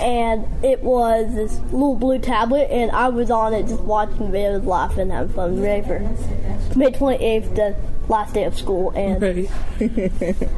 and 0.00 0.46
it 0.64 0.82
was 0.82 1.34
this 1.34 1.58
little 1.72 1.94
blue 1.96 2.18
tablet, 2.18 2.70
and 2.70 2.90
I 2.90 3.08
was 3.08 3.30
on 3.30 3.54
it 3.54 3.66
just 3.66 3.82
watching 3.82 4.30
videos, 4.30 4.64
laughing, 4.64 5.10
having 5.10 5.32
fun. 5.34 5.60
Ready 5.60 5.86
for 5.86 5.98
May 6.76 6.90
28th, 6.90 7.54
the 7.54 7.76
last 8.08 8.34
day 8.34 8.44
of 8.44 8.56
school, 8.58 8.90
and 8.90 9.48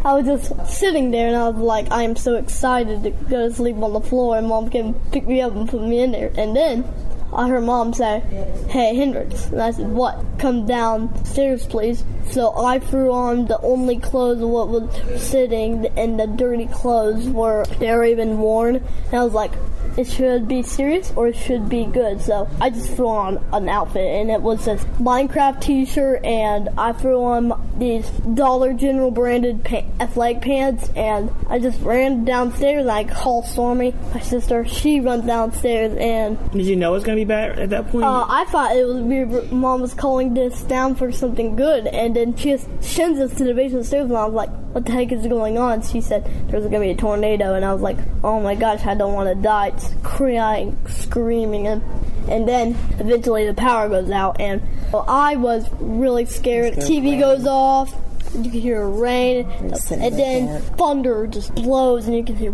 I 0.04 0.12
was 0.14 0.26
just 0.26 0.66
sitting 0.66 1.10
there, 1.10 1.28
and 1.28 1.36
I 1.36 1.48
was 1.48 1.58
like, 1.58 1.90
I 1.92 2.02
am 2.02 2.16
so 2.16 2.34
excited 2.34 3.02
to 3.04 3.10
go 3.10 3.48
to 3.48 3.54
sleep 3.54 3.76
on 3.76 3.92
the 3.92 4.00
floor, 4.00 4.36
and 4.36 4.48
mom 4.48 4.68
can 4.70 4.94
pick 5.12 5.26
me 5.26 5.40
up 5.40 5.54
and 5.54 5.68
put 5.68 5.82
me 5.82 6.00
in 6.00 6.12
there. 6.12 6.32
And 6.36 6.56
then 6.56 6.84
I 7.32 7.48
heard 7.48 7.64
mom 7.64 7.92
say, 7.92 8.20
Hey, 8.68 8.94
Hendrix. 8.94 9.46
And 9.46 9.60
I 9.60 9.70
said, 9.70 9.88
What? 9.88 10.24
Come 10.38 10.66
downstairs, 10.66 11.66
please. 11.66 12.04
So 12.30 12.56
I 12.56 12.78
threw 12.78 13.12
on 13.12 13.46
the 13.46 13.60
only 13.60 13.98
clothes 13.98 14.40
what 14.40 14.68
was 14.68 15.22
sitting, 15.22 15.86
and 15.96 16.18
the 16.18 16.26
dirty 16.26 16.66
clothes 16.66 17.28
were 17.28 17.64
very 17.78 18.10
even 18.12 18.38
worn. 18.38 18.76
And 18.76 19.14
I 19.14 19.24
was 19.24 19.32
like, 19.32 19.52
it 19.96 20.06
should 20.06 20.46
be 20.48 20.62
serious 20.62 21.12
or 21.16 21.28
it 21.28 21.36
should 21.36 21.68
be 21.68 21.84
good. 21.84 22.20
So 22.20 22.48
I 22.60 22.70
just 22.70 22.92
threw 22.94 23.08
on 23.08 23.44
an 23.52 23.68
outfit, 23.68 24.06
and 24.06 24.30
it 24.30 24.42
was 24.42 24.64
this 24.64 24.84
Minecraft 25.00 25.60
T-shirt, 25.60 26.24
and 26.24 26.68
I 26.78 26.92
threw 26.92 27.22
on 27.22 27.52
these 27.78 28.08
Dollar 28.10 28.72
General 28.72 29.10
branded 29.10 29.64
pa- 29.64 29.84
athletic 30.00 30.42
pants, 30.42 30.90
and 30.96 31.30
I 31.48 31.58
just 31.58 31.80
ran 31.82 32.24
downstairs. 32.24 32.82
And 32.82 32.90
I 32.90 33.04
called 33.04 33.46
Stormy, 33.46 33.94
my 34.14 34.20
sister. 34.20 34.64
She 34.66 35.00
runs 35.00 35.24
downstairs, 35.26 35.96
and 35.98 36.38
Did 36.52 36.66
you 36.66 36.76
know 36.76 36.90
it 36.90 36.94
was 36.94 37.04
gonna 37.04 37.16
be 37.16 37.24
bad 37.24 37.58
at 37.58 37.70
that 37.70 37.90
point? 37.90 38.04
uh, 38.04 38.26
I 38.28 38.44
thought 38.46 38.76
it 38.76 38.84
was. 38.86 39.50
Mom 39.50 39.80
was 39.80 39.94
calling 39.94 40.34
this 40.34 40.62
down 40.62 40.94
for 40.94 41.10
something 41.12 41.56
good, 41.56 41.86
and 41.86 42.14
then 42.16 42.36
she 42.36 42.50
just 42.50 42.68
sends 42.82 43.18
us 43.20 43.34
to 43.38 43.44
the 43.44 43.54
basement 43.54 43.86
stairs, 43.86 44.04
and 44.06 44.16
I 44.16 44.24
was 44.24 44.34
like, 44.34 44.50
"What 44.72 44.84
the 44.86 44.92
heck 44.92 45.12
is 45.12 45.26
going 45.26 45.58
on?" 45.58 45.82
She 45.82 46.00
said 46.00 46.28
there's 46.48 46.64
gonna 46.64 46.80
be 46.80 46.90
a 46.90 46.94
tornado, 46.94 47.54
and 47.54 47.64
I 47.64 47.72
was 47.72 47.82
like, 47.82 47.96
"Oh 48.24 48.40
my 48.40 48.54
gosh, 48.54 48.84
I 48.86 48.94
don't 48.94 49.12
want 49.14 49.28
to 49.28 49.34
die!" 49.34 49.72
Crying, 50.02 50.76
screaming, 50.88 51.66
and 51.66 51.82
and 52.28 52.48
then 52.48 52.76
eventually 52.98 53.46
the 53.46 53.54
power 53.54 53.88
goes 53.88 54.10
out, 54.10 54.40
and 54.40 54.62
well, 54.92 55.04
I 55.08 55.36
was 55.36 55.68
really 55.80 56.26
scared. 56.26 56.74
TV 56.74 57.10
rain. 57.12 57.20
goes 57.20 57.46
off. 57.46 57.94
You 58.34 58.42
can 58.42 58.60
hear 58.60 58.86
rain, 58.86 59.74
sitting 59.76 60.04
and 60.04 60.18
then 60.18 60.60
thunder 60.62 61.26
just 61.26 61.54
blows, 61.54 62.06
and 62.06 62.16
you 62.16 62.24
can 62.24 62.36
hear. 62.36 62.50
I 62.50 62.52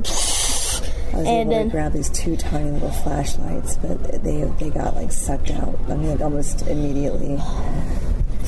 was 1.17 1.27
and 1.27 1.29
able 1.29 1.51
then- 1.51 1.65
to 1.67 1.71
grab 1.71 1.93
these 1.93 2.11
two 2.11 2.37
tiny 2.37 2.71
little 2.71 2.91
flashlights 2.91 3.77
but 3.77 4.25
they 4.25 4.45
they 4.59 4.71
got 4.71 4.97
like 4.97 5.13
sucked 5.13 5.51
out 5.51 5.79
I 5.91 5.95
mean 5.97 6.11
like, 6.13 6.23
almost 6.23 6.67
immediately 6.67 7.37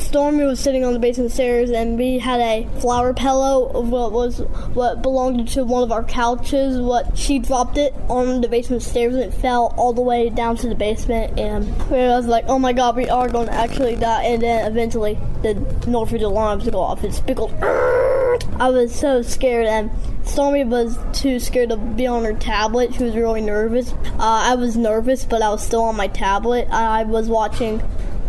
Stormy 0.04 0.44
was 0.44 0.60
sitting 0.60 0.84
on 0.84 0.92
the 0.92 0.98
basement 0.98 1.32
stairs, 1.32 1.70
and 1.70 1.98
we 1.98 2.18
had 2.18 2.38
a 2.38 2.68
flower 2.80 3.14
pillow 3.14 3.66
of 3.70 3.88
what 3.88 4.12
was 4.12 4.40
what 4.74 5.02
belonged 5.02 5.48
to 5.48 5.64
one 5.64 5.82
of 5.82 5.90
our 5.90 6.04
couches. 6.04 6.78
What 6.78 7.16
she 7.16 7.38
dropped 7.38 7.78
it 7.78 7.94
on 8.08 8.42
the 8.42 8.48
basement 8.48 8.82
stairs, 8.82 9.14
and 9.14 9.24
it 9.24 9.34
fell 9.34 9.74
all 9.76 9.92
the 9.92 10.02
way 10.02 10.28
down 10.28 10.56
to 10.58 10.68
the 10.68 10.74
basement. 10.74 11.38
And 11.38 11.64
I 11.92 12.16
was 12.16 12.26
like, 12.26 12.44
"Oh 12.48 12.58
my 12.58 12.72
God, 12.72 12.96
we 12.96 13.08
are 13.08 13.28
going 13.28 13.46
to 13.46 13.54
actually 13.54 13.96
die!" 13.96 14.24
And 14.24 14.42
then 14.42 14.70
eventually, 14.70 15.18
the 15.42 15.54
Northridge 15.86 16.22
alarms 16.22 16.68
go 16.68 16.80
off. 16.80 17.02
It's 17.02 17.16
spickled. 17.16 17.52
I 17.62 18.68
was 18.70 18.94
so 18.94 19.22
scared, 19.22 19.66
and 19.66 19.90
Stormy 20.24 20.64
was 20.64 20.98
too 21.12 21.40
scared 21.40 21.70
to 21.70 21.76
be 21.76 22.06
on 22.06 22.24
her 22.24 22.34
tablet. 22.34 22.94
She 22.94 23.04
was 23.04 23.16
really 23.16 23.40
nervous. 23.40 23.92
Uh, 23.92 24.18
I 24.18 24.54
was 24.54 24.76
nervous, 24.76 25.24
but 25.24 25.42
I 25.42 25.48
was 25.48 25.64
still 25.64 25.82
on 25.82 25.96
my 25.96 26.08
tablet. 26.08 26.68
I 26.70 27.04
was 27.04 27.28
watching 27.28 27.82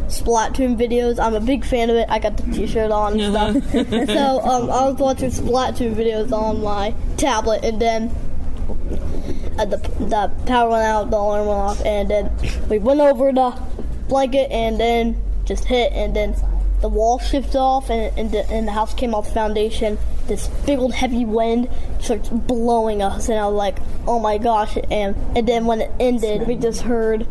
Splatoon 0.08 0.78
videos. 0.78 1.20
I'm 1.20 1.34
a 1.34 1.40
big 1.40 1.66
fan 1.66 1.90
of 1.90 1.96
it. 1.96 2.08
I 2.10 2.20
got 2.20 2.38
the 2.38 2.52
T-shirt 2.52 2.92
on 2.92 3.20
and 3.20 3.62
stuff. 3.62 3.72
so 4.08 4.42
um, 4.42 4.70
I 4.70 4.90
was 4.90 4.96
watching 4.96 5.30
Splatoon 5.30 5.96
videos 5.96 6.32
on 6.32 6.62
my 6.62 6.94
tablet, 7.18 7.64
and 7.64 7.82
then 7.82 8.16
uh, 9.58 9.66
the 9.66 9.78
the 9.78 10.32
power 10.46 10.70
went 10.70 10.84
out, 10.84 11.10
the 11.10 11.18
alarm 11.18 11.48
went 11.48 11.60
off, 11.60 11.86
and 11.86 12.10
then 12.10 12.32
we 12.70 12.78
went 12.78 13.00
over 13.00 13.32
the 13.32 13.52
blanket, 14.08 14.52
and 14.52 14.80
then 14.80 15.22
just 15.46 15.66
hit, 15.66 15.92
and 15.94 16.16
then 16.16 16.36
the 16.82 16.90
wall 16.90 17.20
shifted 17.20 17.58
off, 17.58 17.90
and 17.90 18.18
and 18.18 18.32
the, 18.32 18.50
and 18.50 18.68
the 18.68 18.72
house 18.72 18.94
came 18.94 19.16
off 19.16 19.28
the 19.28 19.34
foundation. 19.34 19.98
This 20.28 20.48
big 20.66 20.80
old 20.80 20.94
heavy 20.94 21.26
wind 21.26 21.70
starts 22.00 22.30
blowing 22.30 23.02
us, 23.02 23.30
and 23.30 23.40
I 23.40 23.48
was 23.48 23.56
like, 23.56 23.78
"Oh 24.08 24.20
my 24.20 24.38
gosh!" 24.38 24.78
And 24.92 25.16
and 25.36 25.48
then 25.48 25.66
when 25.66 25.82
it 25.82 25.92
ended, 26.00 26.48
we 26.48 26.56
just 26.56 26.82
heard 26.82 27.28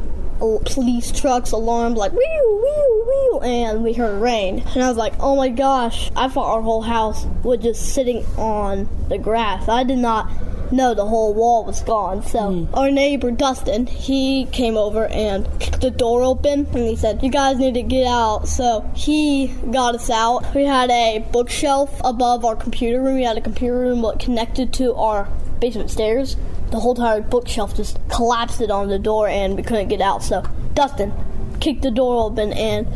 police 0.65 1.13
trucks, 1.13 1.53
alarms 1.53 1.97
like 1.97 2.13
whew, 2.13 2.61
whew, 2.63 3.05
whew, 3.07 3.41
and 3.41 3.83
we 3.83 3.93
heard 3.93 4.21
rain. 4.21 4.61
And 4.75 4.83
I 4.83 4.89
was 4.89 4.97
like, 4.97 5.15
oh 5.21 5.37
my 5.37 5.49
gosh, 5.49 6.11
I 6.17 6.29
thought 6.29 6.55
our 6.55 6.63
whole 6.63 6.83
house 6.83 7.25
was 7.43 7.61
just 7.61 7.95
sitting 7.95 8.25
on 8.37 8.89
the 9.09 9.19
grass. 9.19 9.69
I 9.69 9.85
did 9.85 9.99
not 9.99 10.31
know 10.71 10.95
the 10.95 11.07
whole 11.07 11.35
wall 11.35 11.65
was 11.65 11.83
gone. 11.83 12.23
So 12.23 12.51
hmm. 12.51 12.75
our 12.75 12.91
neighbor 12.91 13.31
Dustin, 13.31 13.87
he 13.87 14.47
came 14.47 14.77
over 14.77 15.07
and 15.07 15.49
kicked 15.61 15.81
the 15.81 15.91
door 15.91 16.23
open 16.23 16.67
and 16.67 16.89
he 16.89 16.97
said, 16.97 17.23
You 17.23 17.31
guys 17.31 17.59
need 17.59 17.75
to 17.75 17.83
get 17.83 18.07
out. 18.07 18.49
So 18.49 18.89
he 18.95 19.49
got 19.71 19.95
us 19.95 20.11
out. 20.11 20.55
We 20.55 20.65
had 20.65 20.91
a 20.91 21.27
bookshelf 21.33 22.01
above 22.05 22.45
our 22.45 22.57
computer 22.57 23.01
room. 23.01 23.17
We 23.17 23.25
had 23.25 23.39
a 23.39 23.43
computer 23.43 23.79
room 23.79 24.05
connected 24.19 24.73
to 24.75 24.95
our 24.95 25.29
basement 25.61 25.91
stairs 25.91 26.37
the 26.75 26.81
whole 26.81 26.91
entire 26.91 27.21
bookshelf 27.21 27.77
just 27.77 28.01
collapsed 28.09 28.61
it 28.61 28.69
on 28.69 28.89
the 28.89 28.99
door 28.99 29.29
and 29.29 29.55
we 29.55 29.63
couldn't 29.63 29.87
get 29.87 30.01
out. 30.01 30.25
So 30.25 30.43
Dustin 30.75 31.13
kicked 31.61 31.83
the 31.83 31.91
door 31.93 32.25
open 32.25 32.53
and 32.53 32.89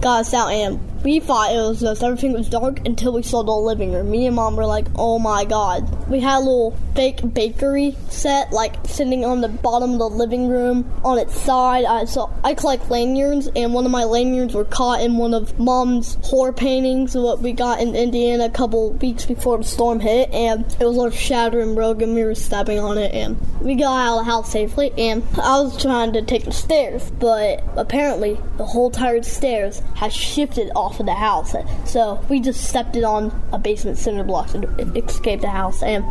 got 0.00 0.22
us 0.22 0.34
out 0.34 0.48
and 0.48 0.80
we 1.04 1.18
thought 1.18 1.52
it 1.52 1.56
was 1.56 1.80
just 1.80 2.02
everything 2.02 2.32
was 2.32 2.48
dark 2.48 2.86
until 2.86 3.12
we 3.12 3.22
saw 3.22 3.42
the 3.42 3.52
living 3.52 3.92
room. 3.92 4.10
Me 4.10 4.26
and 4.26 4.36
mom 4.36 4.56
were 4.56 4.66
like, 4.66 4.86
oh 4.96 5.18
my 5.18 5.44
god. 5.44 6.08
We 6.08 6.20
had 6.20 6.38
a 6.38 6.40
little 6.40 6.76
fake 6.94 7.20
bakery 7.34 7.96
set 8.08 8.52
like 8.52 8.74
sitting 8.86 9.24
on 9.24 9.40
the 9.40 9.48
bottom 9.48 9.92
of 9.92 9.98
the 9.98 10.08
living 10.08 10.48
room 10.48 10.90
on 11.04 11.18
its 11.18 11.38
side. 11.40 11.84
I 11.84 12.04
saw 12.04 12.30
I 12.44 12.54
collect 12.54 12.90
lanyards 12.90 13.48
and 13.56 13.74
one 13.74 13.84
of 13.84 13.90
my 13.90 14.04
lanyards 14.04 14.54
were 14.54 14.64
caught 14.64 15.00
in 15.00 15.16
one 15.16 15.34
of 15.34 15.58
mom's 15.58 16.18
horror 16.22 16.52
paintings 16.52 17.14
what 17.14 17.40
we 17.40 17.52
got 17.52 17.80
in 17.80 17.96
Indiana 17.96 18.44
a 18.44 18.50
couple 18.50 18.92
weeks 18.92 19.26
before 19.26 19.58
the 19.58 19.64
storm 19.64 20.00
hit 20.00 20.30
and 20.30 20.64
it 20.78 20.84
was 20.84 20.98
all 20.98 21.10
shattered 21.10 21.62
and 21.62 21.74
broken. 21.74 22.14
We 22.14 22.24
were 22.24 22.34
stepping 22.34 22.78
on 22.78 22.98
it 22.98 23.12
and 23.12 23.36
we 23.60 23.74
got 23.74 23.96
out 23.96 24.18
of 24.18 24.24
the 24.26 24.30
house 24.30 24.52
safely 24.52 24.92
and 24.96 25.22
I 25.34 25.60
was 25.60 25.80
trying 25.80 26.12
to 26.12 26.22
take 26.22 26.44
the 26.44 26.52
stairs 26.52 27.10
but 27.18 27.64
apparently 27.76 28.38
the 28.56 28.66
whole 28.66 28.90
tired 28.90 29.24
stairs 29.24 29.80
has 29.96 30.12
shifted 30.12 30.70
off 30.76 30.91
of 31.00 31.06
the 31.06 31.14
house. 31.14 31.54
So 31.84 32.24
we 32.28 32.40
just 32.40 32.68
stepped 32.68 32.96
it 32.96 33.04
on 33.04 33.32
a 33.52 33.58
basement 33.58 33.98
cinder 33.98 34.24
block 34.24 34.54
and 34.54 34.64
escaped 34.96 35.42
the 35.42 35.50
house. 35.50 35.82
And 35.82 36.04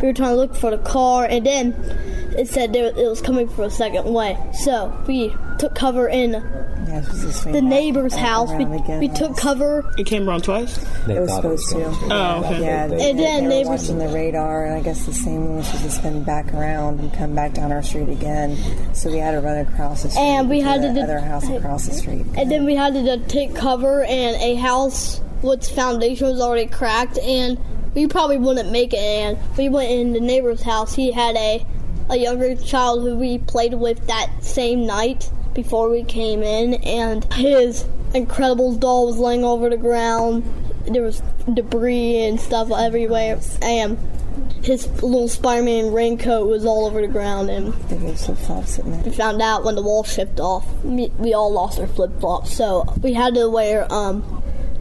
we 0.00 0.08
were 0.08 0.14
trying 0.14 0.30
to 0.30 0.36
look 0.36 0.54
for 0.54 0.70
the 0.70 0.78
car 0.78 1.24
and 1.24 1.44
then 1.44 1.74
it 2.38 2.48
said 2.48 2.72
there, 2.72 2.86
it 2.86 3.08
was 3.08 3.20
coming 3.20 3.48
from 3.48 3.64
a 3.64 3.70
second 3.70 4.12
way. 4.12 4.38
So 4.52 4.96
we 5.06 5.34
took 5.58 5.74
cover 5.74 6.08
in 6.08 6.32
yeah 7.00 7.04
guess 7.04 7.12
was 7.12 7.22
this 7.44 7.44
the 7.44 7.62
neighbor's 7.62 8.14
house. 8.14 8.50
We, 8.52 8.64
we 8.98 9.08
took 9.08 9.36
cover, 9.36 9.84
It 9.98 10.06
came 10.06 10.28
around 10.28 10.44
twice. 10.44 10.76
They 11.06 11.16
It 11.16 11.20
was 11.20 11.30
thought 11.30 11.42
supposed 11.42 11.68
to. 11.70 11.74
going 11.74 12.12
Oh, 12.12 12.42
okay. 12.44 12.62
Yeah, 12.62 12.86
they, 12.86 13.10
And 13.10 13.18
then 13.18 13.44
they 13.48 13.64
were 13.64 13.70
neighbors- 13.70 13.82
watching 13.82 13.98
the 13.98 14.08
radar, 14.08 14.64
and 14.66 14.74
I 14.74 14.80
guess 14.80 15.06
the 15.06 15.12
same 15.14 15.44
one 15.46 15.56
was 15.58 15.66
supposed 15.66 15.84
to 15.84 15.90
spin 15.90 16.22
back 16.24 16.52
around 16.54 17.00
and 17.00 17.12
come 17.12 17.34
back 17.34 17.54
down 17.54 17.72
our 17.72 17.82
street 17.82 18.08
again. 18.08 18.56
So 18.94 19.10
we 19.10 19.18
had 19.18 19.32
to 19.32 19.40
run 19.40 19.58
across 19.58 20.02
the 20.02 20.10
street 20.10 20.22
And 20.22 20.48
we 20.50 20.60
to 20.60 20.64
had 20.66 20.82
to 20.82 20.88
the 20.88 20.94
do- 20.94 21.00
other 21.00 21.20
house 21.20 21.48
across 21.48 21.86
the 21.86 21.94
street. 21.94 22.26
and 22.36 22.50
then 22.50 22.64
we 22.64 22.74
had 22.74 22.94
to 22.94 23.18
take 23.28 23.54
cover, 23.54 24.02
and 24.04 24.36
a 24.42 24.54
house 24.56 25.20
which 25.42 25.68
foundation 25.68 26.26
was 26.28 26.40
already 26.40 26.66
cracked, 26.66 27.18
and 27.18 27.58
we 27.94 28.06
probably 28.06 28.38
wouldn't 28.38 28.70
make 28.72 28.92
it. 28.92 28.98
And 28.98 29.38
we 29.56 29.68
went 29.68 29.90
in 29.90 30.12
the 30.12 30.20
neighbor's 30.20 30.62
house. 30.62 30.94
He 30.94 31.12
had 31.12 31.36
a 31.36 31.64
a 32.10 32.16
younger 32.16 32.54
child 32.56 33.02
who 33.02 33.16
we 33.18 33.36
played 33.36 33.74
with 33.74 34.06
that 34.06 34.30
same 34.40 34.86
night 34.86 35.30
before 35.58 35.90
we 35.90 36.04
came 36.04 36.40
in, 36.40 36.74
and 36.84 37.24
his 37.34 37.84
Incredibles 38.14 38.78
doll 38.78 39.06
was 39.06 39.18
laying 39.18 39.42
over 39.42 39.68
the 39.68 39.76
ground. 39.76 40.44
There 40.86 41.02
was 41.02 41.20
debris 41.52 42.26
and 42.26 42.40
stuff 42.40 42.70
everywhere, 42.70 43.40
and 43.60 43.98
his 44.62 44.86
little 45.02 45.26
Spider-Man 45.26 45.92
raincoat 45.92 46.46
was 46.46 46.64
all 46.64 46.86
over 46.86 47.00
the 47.00 47.08
ground, 47.08 47.50
and 47.50 47.74
They 47.88 47.96
were 47.96 48.14
flip 48.14 48.38
flops 48.38 48.70
sitting 48.70 48.92
there. 48.92 49.02
we 49.02 49.10
found 49.10 49.42
out 49.42 49.64
when 49.64 49.74
the 49.74 49.82
wall 49.82 50.04
shipped 50.04 50.38
off. 50.38 50.64
We, 50.84 51.08
we 51.18 51.34
all 51.34 51.52
lost 51.52 51.80
our 51.80 51.88
flip 51.88 52.20
flops, 52.20 52.54
so 52.54 52.84
we 53.02 53.14
had 53.14 53.34
to 53.34 53.50
wear 53.50 53.92
um, 53.92 54.22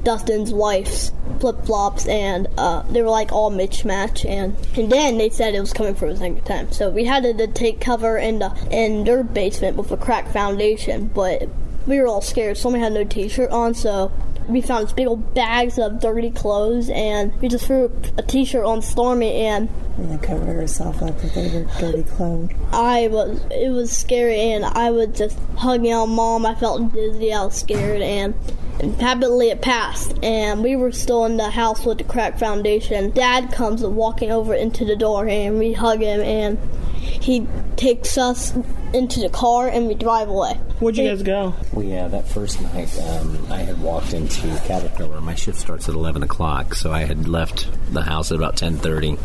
Dustin's 0.08 0.54
wife's 0.54 1.12
flip 1.42 1.66
flops, 1.66 2.08
and 2.08 2.48
uh, 2.58 2.82
they 2.84 3.02
were 3.02 3.10
like 3.10 3.34
all 3.34 3.52
mismatch. 3.52 4.24
And 4.24 4.56
and 4.78 4.90
then 4.90 5.18
they 5.18 5.30
said 5.30 5.54
it 5.54 5.60
was 5.60 5.74
coming 5.74 5.96
for 5.96 6.10
the 6.10 6.18
second 6.18 6.46
time, 6.46 6.72
so 6.72 6.90
we 6.90 7.04
had 7.04 7.24
to, 7.24 7.48
take 7.48 7.82
cover 7.82 8.18
in 8.18 8.40
the 8.40 8.56
in 8.72 9.04
their 9.04 9.22
basement 9.22 9.76
with 9.76 9.92
a 9.92 9.98
cracked 9.98 10.32
foundation. 10.32 11.08
But 11.14 11.50
we 11.86 12.00
were 12.00 12.08
all 12.08 12.22
scared. 12.22 12.56
Somebody 12.56 12.86
had 12.86 12.94
no 12.94 13.04
t-shirt 13.04 13.52
on, 13.52 13.74
so. 13.74 14.14
We 14.48 14.62
found 14.62 14.88
these 14.88 14.94
big 14.94 15.08
old 15.08 15.34
bags 15.34 15.78
of 15.78 16.00
dirty 16.00 16.32
clothes, 16.32 16.90
and 16.90 17.36
we 17.42 17.50
just 17.50 17.66
threw 17.66 17.92
a 18.18 18.22
t-shirt 18.22 18.64
on 18.64 18.82
Stormy, 18.82 19.34
and 19.42 19.68
And 19.98 20.12
then 20.12 20.20
covered 20.20 20.54
herself 20.54 21.02
up 21.02 21.16
with 21.24 21.34
her 21.34 21.66
dirty 21.80 22.04
clothes. 22.04 22.52
I 22.72 23.08
was 23.08 23.42
it 23.50 23.72
was 23.72 23.92
scary 23.92 24.40
and 24.52 24.64
I 24.64 24.92
was 24.92 25.18
just 25.18 25.40
hugging 25.58 25.94
on 25.94 26.12
mom. 26.12 26.46
I 26.46 26.54
felt 26.54 26.94
dizzy, 26.94 27.34
I 27.34 27.46
was 27.46 27.56
scared 27.56 28.02
and 28.02 28.36
and 28.80 29.02
rapidly 29.02 29.50
it 29.50 29.64
passed 29.64 30.14
and 30.24 30.62
we 30.62 30.76
were 30.76 30.92
still 30.92 31.26
in 31.26 31.38
the 31.38 31.50
house 31.50 31.84
with 31.84 31.98
the 31.98 32.04
cracked 32.04 32.40
foundation. 32.40 33.10
Dad 33.10 33.52
comes 33.52 33.84
walking 33.84 34.32
over 34.32 34.54
into 34.54 34.86
the 34.86 34.96
door 34.96 35.28
and 35.28 35.58
we 35.58 35.74
hug 35.74 36.02
him 36.02 36.22
and 36.22 36.60
he 36.98 37.48
takes 37.76 38.18
us 38.18 38.54
into 38.94 39.20
the 39.20 39.30
car 39.30 39.68
and 39.68 39.88
we 39.88 39.96
drive 39.96 40.30
away. 40.30 40.54
Where'd 40.80 40.98
you 40.98 41.10
guys 41.10 41.24
go? 41.24 41.54
Well, 41.74 41.86
yeah, 41.86 42.08
that 42.08 42.28
first 42.28 42.62
night, 42.62 42.96
um, 43.00 43.52
I 43.52 43.58
had 43.60 43.82
walked 43.82 44.14
into 44.14 44.48
Caterpillar. 44.66 45.20
My 45.22 45.34
shift 45.34 45.58
starts 45.58 45.90
at 45.90 45.96
eleven 45.96 46.22
o'clock, 46.22 46.76
so 46.76 46.92
I 46.92 47.06
had 47.06 47.28
left 47.28 47.68
the 47.92 48.04
house 48.04 48.32
at 48.32 48.38
about 48.38 48.58
ten 48.58 48.78
thirty. 48.78 49.18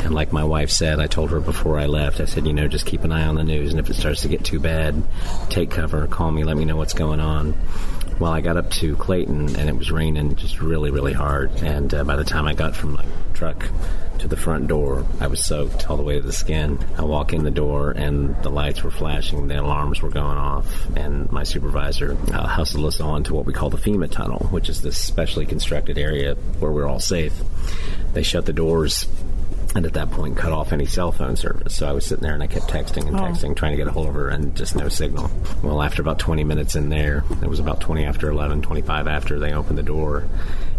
And 0.00 0.14
like 0.16 0.32
my 0.32 0.42
wife 0.42 0.70
said, 0.70 0.98
I 0.98 1.06
told 1.06 1.30
her 1.30 1.40
before 1.40 1.78
I 1.78 1.86
left, 1.86 2.20
I 2.20 2.24
said, 2.24 2.46
you 2.46 2.54
know, 2.54 2.66
just 2.66 2.86
keep 2.86 3.04
an 3.04 3.12
eye 3.12 3.26
on 3.26 3.34
the 3.34 3.44
news, 3.44 3.70
and 3.70 3.78
if 3.78 3.90
it 3.90 3.94
starts 3.94 4.22
to 4.22 4.28
get 4.28 4.44
too 4.44 4.58
bad, 4.58 5.02
take 5.50 5.70
cover, 5.70 6.06
call 6.06 6.32
me, 6.32 6.42
let 6.42 6.56
me 6.56 6.64
know 6.64 6.74
what's 6.74 6.94
going 6.94 7.20
on. 7.20 7.54
Well, 8.18 8.32
I 8.32 8.40
got 8.40 8.56
up 8.56 8.70
to 8.70 8.96
Clayton, 8.96 9.56
and 9.56 9.68
it 9.68 9.76
was 9.76 9.92
raining 9.92 10.34
just 10.36 10.62
really, 10.62 10.90
really 10.90 11.12
hard. 11.12 11.50
And 11.56 11.92
uh, 11.92 12.02
by 12.02 12.16
the 12.16 12.24
time 12.24 12.46
I 12.46 12.54
got 12.54 12.74
from 12.74 12.94
my 12.94 13.04
truck 13.34 13.68
to 14.20 14.26
the 14.26 14.38
front 14.38 14.68
door, 14.68 15.04
I 15.20 15.26
was 15.26 15.44
soaked 15.44 15.90
all 15.90 15.98
the 15.98 16.02
way 16.02 16.14
to 16.16 16.22
the 16.22 16.32
skin. 16.32 16.78
I 16.96 17.04
walk 17.04 17.34
in 17.34 17.44
the 17.44 17.50
door, 17.50 17.90
and 17.90 18.34
the 18.42 18.48
lights 18.48 18.82
were 18.82 18.90
flashing, 18.90 19.48
the 19.48 19.60
alarms 19.60 20.00
were 20.00 20.08
going 20.08 20.38
off, 20.38 20.86
and 20.96 21.30
my 21.30 21.42
supervisor 21.42 22.16
uh, 22.32 22.46
hustled 22.46 22.86
us 22.86 23.02
on 23.02 23.24
to 23.24 23.34
what 23.34 23.44
we 23.44 23.52
call 23.52 23.68
the 23.68 23.76
FEMA 23.76 24.10
tunnel, 24.10 24.46
which 24.50 24.70
is 24.70 24.80
this 24.80 24.96
specially 24.96 25.44
constructed 25.44 25.98
area 25.98 26.36
where 26.58 26.72
we're 26.72 26.88
all 26.88 27.00
safe. 27.00 27.34
They 28.14 28.22
shut 28.22 28.46
the 28.46 28.54
doors 28.54 29.06
and 29.76 29.84
at 29.84 29.92
that 29.92 30.10
point 30.10 30.38
cut 30.38 30.52
off 30.52 30.72
any 30.72 30.86
cell 30.86 31.12
phone 31.12 31.36
service. 31.36 31.74
So 31.74 31.86
I 31.86 31.92
was 31.92 32.06
sitting 32.06 32.22
there 32.22 32.32
and 32.32 32.42
I 32.42 32.46
kept 32.46 32.66
texting 32.68 33.06
and 33.08 33.16
oh. 33.16 33.20
texting, 33.20 33.54
trying 33.54 33.72
to 33.72 33.76
get 33.76 33.86
a 33.86 33.92
hold 33.92 34.08
of 34.08 34.14
her, 34.14 34.30
and 34.30 34.56
just 34.56 34.74
no 34.74 34.88
signal. 34.88 35.30
Well, 35.62 35.82
after 35.82 36.00
about 36.00 36.18
20 36.18 36.44
minutes 36.44 36.76
in 36.76 36.88
there, 36.88 37.24
it 37.42 37.48
was 37.48 37.60
about 37.60 37.80
20 37.80 38.04
after 38.06 38.30
11, 38.30 38.62
25 38.62 39.06
after 39.06 39.38
they 39.38 39.52
opened 39.52 39.76
the 39.76 39.82
door. 39.82 40.26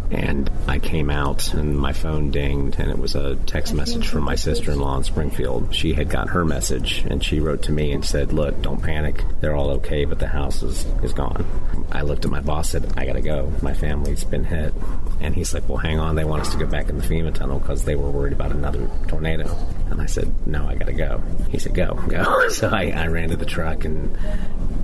And 0.09 0.49
I 0.67 0.79
came 0.79 1.09
out 1.09 1.53
and 1.53 1.77
my 1.77 1.91
phone 1.91 2.31
dinged, 2.31 2.79
and 2.79 2.89
it 2.89 2.97
was 2.97 3.15
a 3.15 3.35
text 3.35 3.73
message 3.73 4.07
from 4.07 4.23
my 4.23 4.35
sister 4.35 4.71
in 4.71 4.79
law 4.79 4.97
in 4.97 5.03
Springfield. 5.03 5.75
She 5.75 5.93
had 5.93 6.09
got 6.09 6.29
her 6.29 6.45
message, 6.45 7.03
and 7.09 7.23
she 7.23 7.39
wrote 7.39 7.63
to 7.63 7.71
me 7.71 7.91
and 7.91 8.05
said, 8.05 8.31
Look, 8.31 8.61
don't 8.61 8.81
panic. 8.81 9.23
They're 9.41 9.55
all 9.55 9.71
okay, 9.71 10.05
but 10.05 10.19
the 10.19 10.27
house 10.27 10.63
is, 10.63 10.85
is 11.03 11.13
gone. 11.13 11.45
I 11.91 12.01
looked 12.01 12.23
at 12.25 12.31
my 12.31 12.39
boss, 12.39 12.69
said, 12.69 12.93
I 12.95 13.05
gotta 13.05 13.21
go. 13.21 13.51
My 13.61 13.73
family's 13.73 14.23
been 14.23 14.45
hit. 14.45 14.73
And 15.19 15.35
he's 15.35 15.53
like, 15.53 15.67
Well, 15.67 15.77
hang 15.77 15.99
on. 15.99 16.15
They 16.15 16.25
want 16.25 16.41
us 16.41 16.51
to 16.51 16.57
go 16.57 16.67
back 16.67 16.89
in 16.89 16.97
the 16.97 17.03
FEMA 17.03 17.33
tunnel 17.33 17.59
because 17.59 17.83
they 17.83 17.95
were 17.95 18.09
worried 18.09 18.33
about 18.33 18.51
another 18.51 18.89
tornado. 19.07 19.45
And 19.89 20.01
I 20.01 20.05
said, 20.05 20.47
No, 20.47 20.67
I 20.67 20.75
gotta 20.75 20.93
go. 20.93 21.21
He 21.49 21.59
said, 21.59 21.73
Go, 21.73 21.93
go. 22.07 22.47
So 22.57 22.69
I, 22.69 22.91
I 22.91 23.07
ran 23.07 23.29
to 23.29 23.35
the 23.35 23.45
truck 23.45 23.83
and 23.83 24.17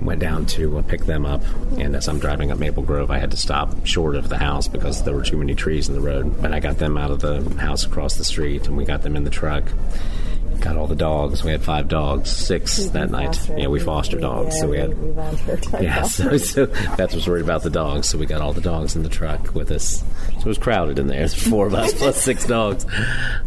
went 0.00 0.20
down 0.20 0.46
to 0.46 0.78
uh, 0.78 0.82
pick 0.82 1.04
them 1.04 1.24
up. 1.24 1.42
And 1.78 1.96
as 1.96 2.08
I'm 2.08 2.18
driving 2.18 2.50
up 2.50 2.58
Maple 2.58 2.82
Grove, 2.82 3.10
I 3.10 3.18
had 3.18 3.30
to 3.30 3.36
stop 3.36 3.86
short 3.86 4.16
of 4.16 4.28
the 4.28 4.38
house 4.38 4.68
because 4.68 5.02
there 5.14 5.20
were 5.20 5.24
too 5.24 5.36
many 5.36 5.54
trees 5.54 5.88
in 5.88 5.94
the 5.94 6.00
road. 6.00 6.42
But 6.42 6.52
I 6.52 6.58
got 6.58 6.78
them 6.78 6.98
out 6.98 7.12
of 7.12 7.20
the 7.20 7.40
house 7.60 7.86
across 7.86 8.16
the 8.16 8.24
street 8.24 8.66
and 8.66 8.76
we 8.76 8.84
got 8.84 9.02
them 9.02 9.14
in 9.14 9.22
the 9.22 9.30
truck. 9.30 9.62
Got 10.60 10.76
all 10.76 10.86
the 10.86 10.94
dogs. 10.96 11.44
We 11.44 11.50
had 11.50 11.62
five 11.62 11.88
dogs, 11.88 12.30
six 12.30 12.86
that 12.88 13.10
night. 13.10 13.36
fostered. 13.36 13.58
Yeah, 13.58 13.66
we 13.68 13.80
foster 13.80 14.18
dogs. 14.18 14.54
Yeah, 14.54 14.60
so 14.60 14.68
we 14.68 14.78
had 14.78 14.98
we 14.98 15.10
volunteered 15.10 15.66
yeah, 15.82 16.02
so, 16.02 16.36
so 16.36 16.66
Beth 16.96 17.14
was 17.14 17.26
worried 17.28 17.44
about 17.44 17.62
the 17.62 17.70
dogs, 17.70 18.08
so 18.08 18.18
we 18.18 18.26
got 18.26 18.40
all 18.40 18.52
the 18.52 18.60
dogs 18.60 18.96
in 18.96 19.02
the 19.02 19.08
truck 19.08 19.54
with 19.54 19.70
us. 19.70 20.02
So 20.28 20.40
it 20.40 20.46
was 20.46 20.58
crowded 20.58 20.98
in 20.98 21.06
there. 21.06 21.18
There's 21.18 21.34
four 21.50 21.66
of 21.66 21.74
us 21.74 21.92
plus 21.94 22.20
six 22.20 22.46
dogs. 22.46 22.86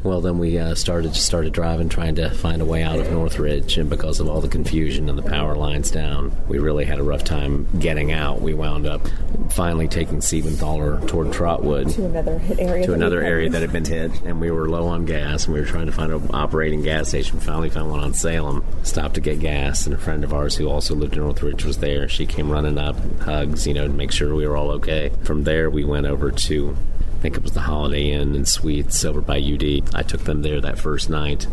Well, 0.04 0.22
then 0.22 0.38
we 0.40 0.58
uh, 0.58 0.76
started 0.76 1.14
just 1.14 1.26
started 1.26 1.54
driving, 1.54 1.90
trying 1.90 2.16
to 2.16 2.30
find 2.30 2.62
a 2.62 2.66
way 2.66 2.84
out 2.84 3.00
of 3.00 3.12
Northridge, 3.12 3.78
and 3.78 3.90
because 3.90 4.20
of 4.20 4.28
all 4.28 4.42
the 4.42 4.48
confusion 4.48 5.10
and 5.10 5.18
the 5.18 5.24
power 5.24 5.56
lines 5.56 5.92
down, 5.92 6.32
we 6.48 6.60
really 6.60 6.86
had 6.86 7.00
a 7.00 7.04
rough 7.04 7.24
time 7.24 7.68
getting 7.80 8.12
out. 8.12 8.42
We 8.42 8.54
wound 8.54 8.86
up 8.86 9.08
finally 9.50 9.88
taking 9.88 10.20
Siebenthaler 10.20 11.08
toward 11.08 11.32
Trotwood 11.34 11.90
to 11.92 12.06
another 12.06 12.40
hit 12.40 12.60
area. 12.60 12.86
to 12.86 12.94
another 12.94 13.22
area 13.22 13.50
that 13.50 13.62
had 13.62 13.72
been 13.72 13.86
hit, 13.86 14.12
and 14.24 14.42
we 14.42 14.52
were 14.52 14.70
low 14.70 14.88
on 14.88 15.06
gas, 15.06 15.46
and 15.46 15.54
we 15.54 15.60
were 15.60 15.66
trying 15.66 15.86
to 15.86 15.92
find 15.92 16.12
an 16.12 16.30
operating 16.34 16.82
gas 16.82 16.97
station. 17.06 17.40
Finally 17.40 17.70
found 17.70 17.92
one 17.92 18.00
on 18.00 18.14
Salem. 18.14 18.66
Stopped 18.84 19.16
to 19.16 19.22
get 19.22 19.40
gas, 19.40 19.86
and 19.86 19.94
a 19.94 19.98
friend 19.98 20.24
of 20.24 20.34
ours 20.34 20.56
who 20.56 20.68
also 20.68 20.96
lived 20.96 21.14
in 21.14 21.20
Northridge 21.20 21.66
was 21.66 21.78
there. 21.78 22.10
She 22.10 22.26
came 22.26 22.50
running 22.50 22.78
up, 22.78 22.96
hugs, 23.20 23.68
you 23.68 23.74
know, 23.74 23.88
to 23.88 23.94
make 23.94 24.12
sure 24.12 24.34
we 24.34 24.48
were 24.48 24.58
all 24.58 24.72
okay. 24.72 25.12
From 25.24 25.44
there, 25.44 25.70
we 25.70 25.84
went 25.84 26.08
over 26.08 26.32
to. 26.32 26.76
I 27.18 27.20
think 27.20 27.36
it 27.36 27.42
was 27.42 27.54
the 27.54 27.62
Holiday 27.62 28.12
Inn 28.12 28.36
and 28.36 28.48
Suites 28.48 29.04
over 29.04 29.22
by 29.22 29.40
UD. 29.40 29.96
I 29.96 30.04
took 30.04 30.22
them 30.26 30.44
there 30.44 30.62
that 30.62 30.78
first 30.78 31.10
night. 31.10 31.48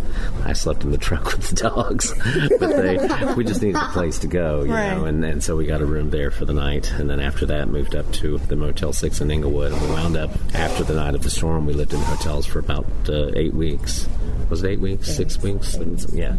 I 0.44 0.52
slept 0.52 0.84
in 0.84 0.90
the 0.90 0.98
truck 1.08 1.24
with 1.24 1.48
the 1.48 1.56
dogs, 1.56 2.12
but 2.60 2.76
they 2.76 3.34
we 3.34 3.44
just 3.44 3.62
needed 3.62 3.80
a 3.80 3.86
place 3.88 4.18
to 4.18 4.26
go, 4.26 4.64
you 4.64 4.72
Right. 4.72 4.94
know, 4.94 5.06
and, 5.06 5.24
and 5.24 5.42
so 5.42 5.56
we 5.56 5.64
got 5.64 5.80
a 5.80 5.86
room 5.86 6.10
there 6.10 6.30
for 6.30 6.44
the 6.44 6.52
night. 6.52 6.92
And 6.92 7.08
then 7.08 7.18
after 7.18 7.46
that, 7.46 7.68
moved 7.68 7.96
up 7.96 8.12
to 8.12 8.36
the 8.36 8.56
Motel 8.56 8.92
6 8.92 9.22
in 9.22 9.30
Englewood. 9.30 9.72
And 9.72 9.80
we 9.80 9.88
wound 9.88 10.18
up, 10.18 10.30
after 10.54 10.84
the 10.84 10.94
night 10.96 11.14
of 11.14 11.22
the 11.22 11.30
storm, 11.30 11.64
we 11.64 11.72
lived 11.72 11.94
in 11.94 12.00
hotels 12.00 12.44
for 12.44 12.58
about 12.58 12.84
uh, 13.08 13.30
eight 13.34 13.54
weeks. 13.54 14.06
Was 14.50 14.62
it 14.62 14.68
eight 14.70 14.80
weeks? 14.80 15.16
Six 15.16 15.40
weeks? 15.42 15.76
Yeah. 16.12 16.36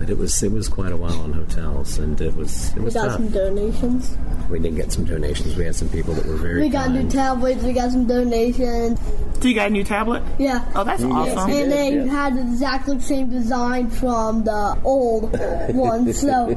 But 0.00 0.08
it 0.08 0.16
was 0.18 0.42
it 0.42 0.50
was 0.50 0.66
quite 0.68 0.92
a 0.92 0.96
while 0.96 1.24
in 1.26 1.32
hotels, 1.34 1.98
and 1.98 2.18
it 2.20 2.34
was 2.34 2.70
it 2.74 2.82
We 2.82 2.90
got 2.90 3.04
tough. 3.08 3.12
some 3.16 3.28
donations. 3.28 4.16
We 4.48 4.58
did 4.58 4.74
get 4.74 4.90
some 4.90 5.04
donations. 5.04 5.54
We 5.56 5.64
had 5.66 5.76
some 5.76 5.90
people 5.90 6.14
that 6.14 6.24
were 6.26 6.36
very 6.36 6.62
We 6.62 6.68
got 6.70 6.86
kind. 6.86 7.04
new 7.04 7.10
tablets. 7.10 7.62
We 7.62 7.74
got 7.74 7.92
some 7.92 8.06
donations. 8.06 8.98
So 9.42 9.48
you 9.48 9.54
got 9.54 9.68
a 9.68 9.70
new 9.70 9.84
tablet? 9.84 10.22
Yeah. 10.38 10.64
Oh, 10.74 10.84
that's 10.84 11.02
awesome. 11.02 11.50
and 11.50 11.70
they 11.72 11.94
yeah. 11.96 12.04
had 12.06 12.36
the 12.36 12.40
exactly 12.40 12.98
same 13.00 13.30
design 13.30 13.88
from 13.90 14.44
the 14.44 14.78
old 14.84 15.38
one. 15.74 16.12
So, 16.14 16.56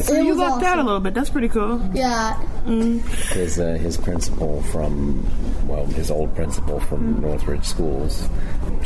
So 0.00 0.14
it 0.14 0.24
you 0.24 0.30
was 0.30 0.38
lucked 0.38 0.64
out 0.64 0.78
a 0.78 0.82
little 0.82 1.00
bit. 1.00 1.12
That's 1.14 1.30
pretty 1.30 1.48
cool. 1.48 1.80
Yeah, 1.94 2.38
his 3.32 3.58
uh, 3.60 3.74
his 3.74 3.96
principal 3.98 4.62
from 4.64 5.24
well 5.68 5.84
his 5.86 6.10
old 6.10 6.34
principal 6.34 6.80
from 6.80 7.20
Northridge 7.20 7.64
Schools 7.64 8.28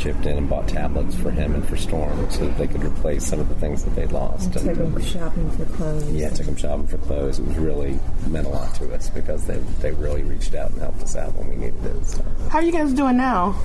chipped 0.01 0.25
in 0.25 0.37
and 0.37 0.49
bought 0.49 0.67
tablets 0.67 1.15
for 1.15 1.29
him 1.31 1.53
and 1.53 1.67
for 1.67 1.77
Storm 1.77 2.29
so 2.31 2.45
that 2.47 2.57
they 2.57 2.67
could 2.67 2.83
replace 2.83 3.25
some 3.25 3.39
of 3.39 3.47
the 3.49 3.55
things 3.55 3.83
that 3.83 3.95
they'd 3.95 4.11
lost. 4.11 4.51
Took 4.53 4.63
And, 4.63 4.71
uh, 4.71 4.83
them 4.83 5.01
shopping 5.01 5.51
for 5.51 5.65
clothes. 5.65 6.11
yeah, 6.11 6.29
took 6.29 6.47
them 6.47 6.55
shopping 6.55 6.87
for 6.87 6.97
clothes. 6.97 7.39
It 7.39 7.45
was 7.47 7.57
really 7.57 7.99
meant 8.27 8.47
a 8.47 8.49
lot 8.49 8.73
to 8.75 8.93
us 8.93 9.09
because 9.09 9.45
they 9.45 9.57
they 9.81 9.91
really 9.91 10.23
reached 10.23 10.55
out 10.55 10.71
and 10.71 10.81
helped 10.81 11.03
us 11.03 11.15
out 11.15 11.35
when 11.35 11.49
we 11.49 11.55
needed 11.55 11.85
it. 11.85 12.05
So. 12.07 12.23
How 12.49 12.59
are 12.59 12.63
you 12.63 12.71
guys 12.71 12.93
doing 12.93 13.17
now? 13.17 13.55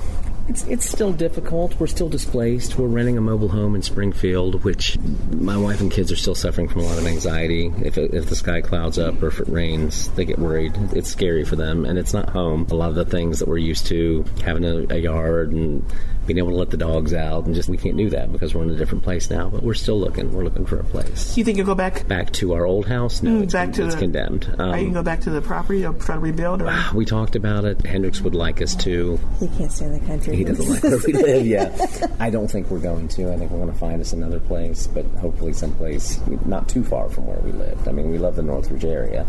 It's 0.49 0.63
it's 0.67 0.89
still 0.89 1.11
difficult. 1.11 1.77
We're 1.77 1.87
still 1.87 2.07
displaced. 2.07 2.77
We're 2.77 2.87
renting 2.87 3.17
a 3.17 3.21
mobile 3.21 3.49
home 3.49 3.75
in 3.75 3.81
Springfield, 3.81 4.63
which 4.63 4.97
my 5.29 5.57
wife 5.57 5.81
and 5.81 5.91
kids 5.91 6.09
are 6.09 6.15
still 6.15 6.35
suffering 6.35 6.69
from 6.69 6.81
a 6.81 6.85
lot 6.85 6.97
of 6.97 7.05
anxiety. 7.05 7.69
If 7.83 7.97
it, 7.97 8.13
if 8.13 8.27
the 8.27 8.35
sky 8.37 8.61
clouds 8.61 8.97
up 8.97 9.21
or 9.21 9.27
if 9.27 9.41
it 9.41 9.49
rains, 9.49 10.07
they 10.11 10.23
get 10.23 10.39
worried. 10.39 10.73
It's 10.93 11.09
scary 11.09 11.43
for 11.43 11.57
them, 11.57 11.83
and 11.83 11.99
it's 11.99 12.13
not 12.13 12.29
home. 12.29 12.65
A 12.71 12.75
lot 12.75 12.87
of 12.89 12.95
the 12.95 13.03
things 13.03 13.39
that 13.39 13.47
we're 13.49 13.57
used 13.57 13.87
to, 13.87 14.23
having 14.45 14.63
a, 14.63 14.85
a 14.93 14.99
yard 14.99 15.51
and 15.51 15.83
being 16.27 16.37
able 16.37 16.49
to 16.51 16.55
let 16.57 16.69
the 16.69 16.77
dogs 16.77 17.13
out, 17.13 17.45
and 17.45 17.55
just 17.55 17.69
we 17.69 17.77
can't 17.77 17.97
do 17.97 18.09
that 18.11 18.31
because 18.31 18.53
we're 18.53 18.63
in 18.63 18.69
a 18.69 18.75
different 18.75 19.03
place 19.03 19.29
now. 19.29 19.49
But 19.49 19.63
we're 19.63 19.73
still 19.73 19.99
looking. 19.99 20.31
We're 20.33 20.43
looking 20.43 20.65
for 20.65 20.79
a 20.79 20.83
place. 20.83 21.35
You 21.37 21.43
think 21.43 21.57
you'll 21.57 21.65
go 21.65 21.75
back? 21.75 22.07
Back 22.07 22.31
to 22.33 22.53
our 22.53 22.65
old 22.65 22.85
house? 22.85 23.23
No, 23.23 23.31
Mm, 23.31 23.43
it's, 23.43 23.53
back 23.53 23.71
to 23.73 23.85
it's 23.85 23.95
the- 23.95 23.99
condemned. 24.01 24.53
Um, 24.59 24.71
Are 24.71 24.77
you 24.77 24.85
can 24.85 24.93
go 24.93 25.03
back 25.03 25.21
to 25.21 25.29
the 25.29 25.41
property 25.41 25.85
or 25.85 25.93
try 25.93 26.15
to 26.15 26.21
rebuild? 26.21 26.61
Or 26.61 26.73
we 26.93 27.05
talked 27.05 27.35
about 27.35 27.65
it. 27.65 27.85
Hendrix 27.85 28.21
would 28.21 28.35
like 28.35 28.61
us 28.61 28.75
to. 28.75 29.19
He 29.39 29.47
can't 29.47 29.71
stay 29.71 29.85
in 29.85 29.93
the 29.93 30.05
country. 30.05 30.35
He 30.35 30.43
doesn't 30.43 30.67
like 30.69 30.83
where 30.83 30.99
we 31.05 31.13
live. 31.13 31.45
Yeah, 31.47 32.07
I 32.19 32.29
don't 32.29 32.49
think 32.49 32.69
we're 32.69 32.79
going 32.79 33.07
to. 33.09 33.31
I 33.31 33.37
think 33.37 33.51
we're 33.51 33.59
going 33.59 33.71
to 33.71 33.77
find 33.79 34.01
us 34.01 34.13
another 34.13 34.39
place, 34.39 34.87
but 34.87 35.05
hopefully 35.21 35.53
someplace 35.53 36.19
not 36.45 36.67
too 36.67 36.83
far 36.83 37.09
from 37.09 37.25
where 37.27 37.39
we 37.39 37.51
lived. 37.53 37.87
I 37.87 37.91
mean, 37.91 38.11
we 38.11 38.17
love 38.17 38.35
the 38.35 38.43
Northridge 38.43 38.85
area, 38.85 39.25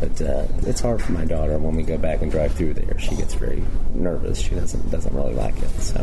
but 0.00 0.20
uh, 0.22 0.46
it's 0.62 0.80
hard 0.80 1.02
for 1.02 1.12
my 1.12 1.24
daughter 1.24 1.58
when 1.58 1.76
we 1.76 1.82
go 1.82 1.96
back 1.96 2.22
and 2.22 2.30
drive 2.30 2.52
through 2.52 2.74
there. 2.74 2.98
She 2.98 3.14
gets 3.16 3.34
very 3.34 3.64
nervous. 3.94 4.38
She 4.38 4.54
doesn't 4.54 4.90
doesn't 4.90 5.14
really 5.14 5.34
like 5.34 5.56
it. 5.62 5.70
So 5.80 6.00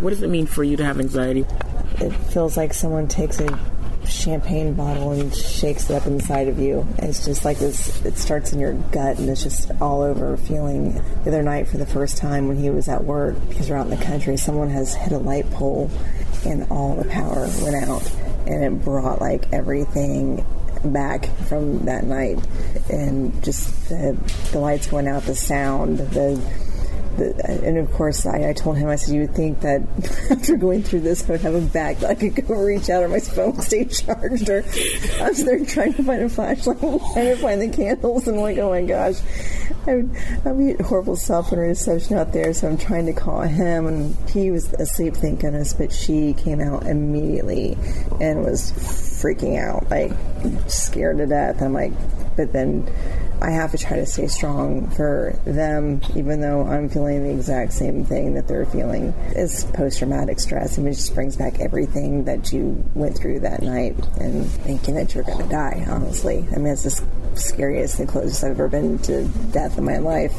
what 0.00 0.10
does 0.10 0.22
it 0.22 0.30
mean 0.30 0.46
for 0.46 0.64
you 0.64 0.76
to 0.76 0.84
have 0.84 1.00
anxiety? 1.00 1.44
It 2.00 2.10
feels 2.10 2.56
like 2.56 2.74
someone 2.74 3.08
takes 3.08 3.40
a 3.40 3.58
champagne 4.06 4.74
bottle 4.74 5.12
and 5.12 5.34
shakes 5.34 5.88
it 5.90 5.94
up 5.94 6.06
inside 6.06 6.48
of 6.48 6.58
you. 6.58 6.86
It's 6.98 7.24
just 7.24 7.44
like 7.44 7.58
this, 7.58 8.04
it 8.04 8.16
starts 8.16 8.52
in 8.52 8.60
your 8.60 8.74
gut 8.74 9.18
and 9.18 9.28
it's 9.28 9.42
just 9.42 9.70
all 9.80 10.02
over 10.02 10.36
feeling. 10.36 10.94
The 11.24 11.30
other 11.30 11.42
night, 11.42 11.68
for 11.68 11.78
the 11.78 11.86
first 11.86 12.16
time 12.16 12.48
when 12.48 12.56
he 12.56 12.70
was 12.70 12.88
at 12.88 13.04
work, 13.04 13.36
because 13.48 13.70
we're 13.70 13.76
out 13.76 13.86
in 13.90 13.98
the 13.98 14.04
country, 14.04 14.36
someone 14.36 14.70
has 14.70 14.94
hit 14.94 15.12
a 15.12 15.18
light 15.18 15.50
pole 15.50 15.90
and 16.44 16.66
all 16.70 16.94
the 16.96 17.08
power 17.08 17.48
went 17.62 17.76
out. 17.76 18.10
And 18.46 18.62
it 18.62 18.84
brought 18.84 19.20
like 19.20 19.50
everything 19.52 20.44
back 20.92 21.26
from 21.48 21.84
that 21.86 22.04
night. 22.04 22.38
And 22.90 23.42
just 23.42 23.88
the, 23.88 24.16
the 24.52 24.58
lights 24.60 24.86
going 24.86 25.08
out, 25.08 25.22
the 25.24 25.34
sound, 25.34 25.98
the 25.98 26.40
the, 27.16 27.60
and 27.64 27.78
of 27.78 27.90
course, 27.92 28.26
I, 28.26 28.50
I 28.50 28.52
told 28.52 28.76
him, 28.76 28.88
I 28.88 28.96
said, 28.96 29.14
you 29.14 29.22
would 29.22 29.34
think 29.34 29.60
that 29.60 29.82
after 30.30 30.56
going 30.56 30.82
through 30.82 31.00
this, 31.00 31.28
I 31.28 31.32
would 31.32 31.40
have 31.42 31.54
a 31.54 31.60
bag 31.60 31.98
that 31.98 32.10
I 32.10 32.14
could 32.14 32.34
go 32.46 32.54
reach 32.54 32.90
out 32.90 33.02
or 33.02 33.08
my 33.08 33.20
phone 33.20 33.60
stay 33.62 33.84
charged. 33.84 34.48
Or 34.48 34.58
I 35.20 35.28
was 35.28 35.44
there 35.44 35.64
trying 35.64 35.94
to 35.94 36.02
find 36.02 36.22
a 36.22 36.28
flashlight, 36.28 36.80
trying 36.80 37.34
to 37.34 37.36
find 37.36 37.62
the 37.62 37.68
candles, 37.68 38.26
and 38.28 38.36
I'm 38.36 38.42
like, 38.42 38.58
oh 38.58 38.70
my 38.70 38.82
gosh, 38.82 39.20
I 39.86 39.96
would, 39.96 40.16
I'd 40.44 40.58
be 40.58 40.72
a 40.72 40.82
horrible 40.82 41.16
cell 41.16 41.42
phone 41.42 41.58
reception 41.58 42.16
out 42.16 42.32
there. 42.32 42.52
So 42.54 42.68
I'm 42.68 42.78
trying 42.78 43.06
to 43.06 43.12
call 43.12 43.42
him, 43.42 43.86
and 43.86 44.30
he 44.30 44.50
was 44.50 44.72
asleep, 44.74 45.14
thank 45.14 45.40
goodness. 45.40 45.72
But 45.72 45.92
she 45.92 46.34
came 46.34 46.60
out 46.60 46.86
immediately 46.86 47.76
and 48.20 48.44
was 48.44 48.72
freaking 48.72 49.58
out, 49.58 49.88
like 49.90 50.12
scared 50.68 51.18
to 51.18 51.26
death. 51.26 51.62
I'm 51.62 51.72
like, 51.72 51.92
but 52.36 52.52
then 52.52 52.86
I 53.44 53.50
have 53.50 53.72
to 53.72 53.78
try 53.78 53.98
to 53.98 54.06
stay 54.06 54.26
strong 54.26 54.88
for 54.88 55.38
them, 55.44 56.00
even 56.16 56.40
though 56.40 56.62
I'm 56.62 56.88
feeling 56.88 57.24
the 57.24 57.30
exact 57.30 57.74
same 57.74 58.06
thing 58.06 58.32
that 58.34 58.48
they're 58.48 58.64
feeling. 58.64 59.12
It's 59.36 59.64
post 59.64 59.98
traumatic 59.98 60.40
stress. 60.40 60.78
Mean, 60.78 60.86
it 60.86 60.94
just 60.94 61.14
brings 61.14 61.36
back 61.36 61.60
everything 61.60 62.24
that 62.24 62.54
you 62.54 62.82
went 62.94 63.18
through 63.18 63.40
that 63.40 63.60
night 63.60 63.96
and 64.18 64.46
thinking 64.46 64.94
that 64.94 65.14
you're 65.14 65.24
going 65.24 65.42
to 65.42 65.48
die, 65.48 65.84
honestly. 65.86 66.48
I 66.52 66.56
mean, 66.56 66.68
it's 66.68 66.84
the 66.84 67.04
scariest 67.36 67.98
and 67.98 68.08
closest 68.08 68.42
I've 68.42 68.52
ever 68.52 68.68
been 68.68 68.98
to 69.00 69.28
death 69.52 69.76
in 69.76 69.84
my 69.84 69.98
life. 69.98 70.32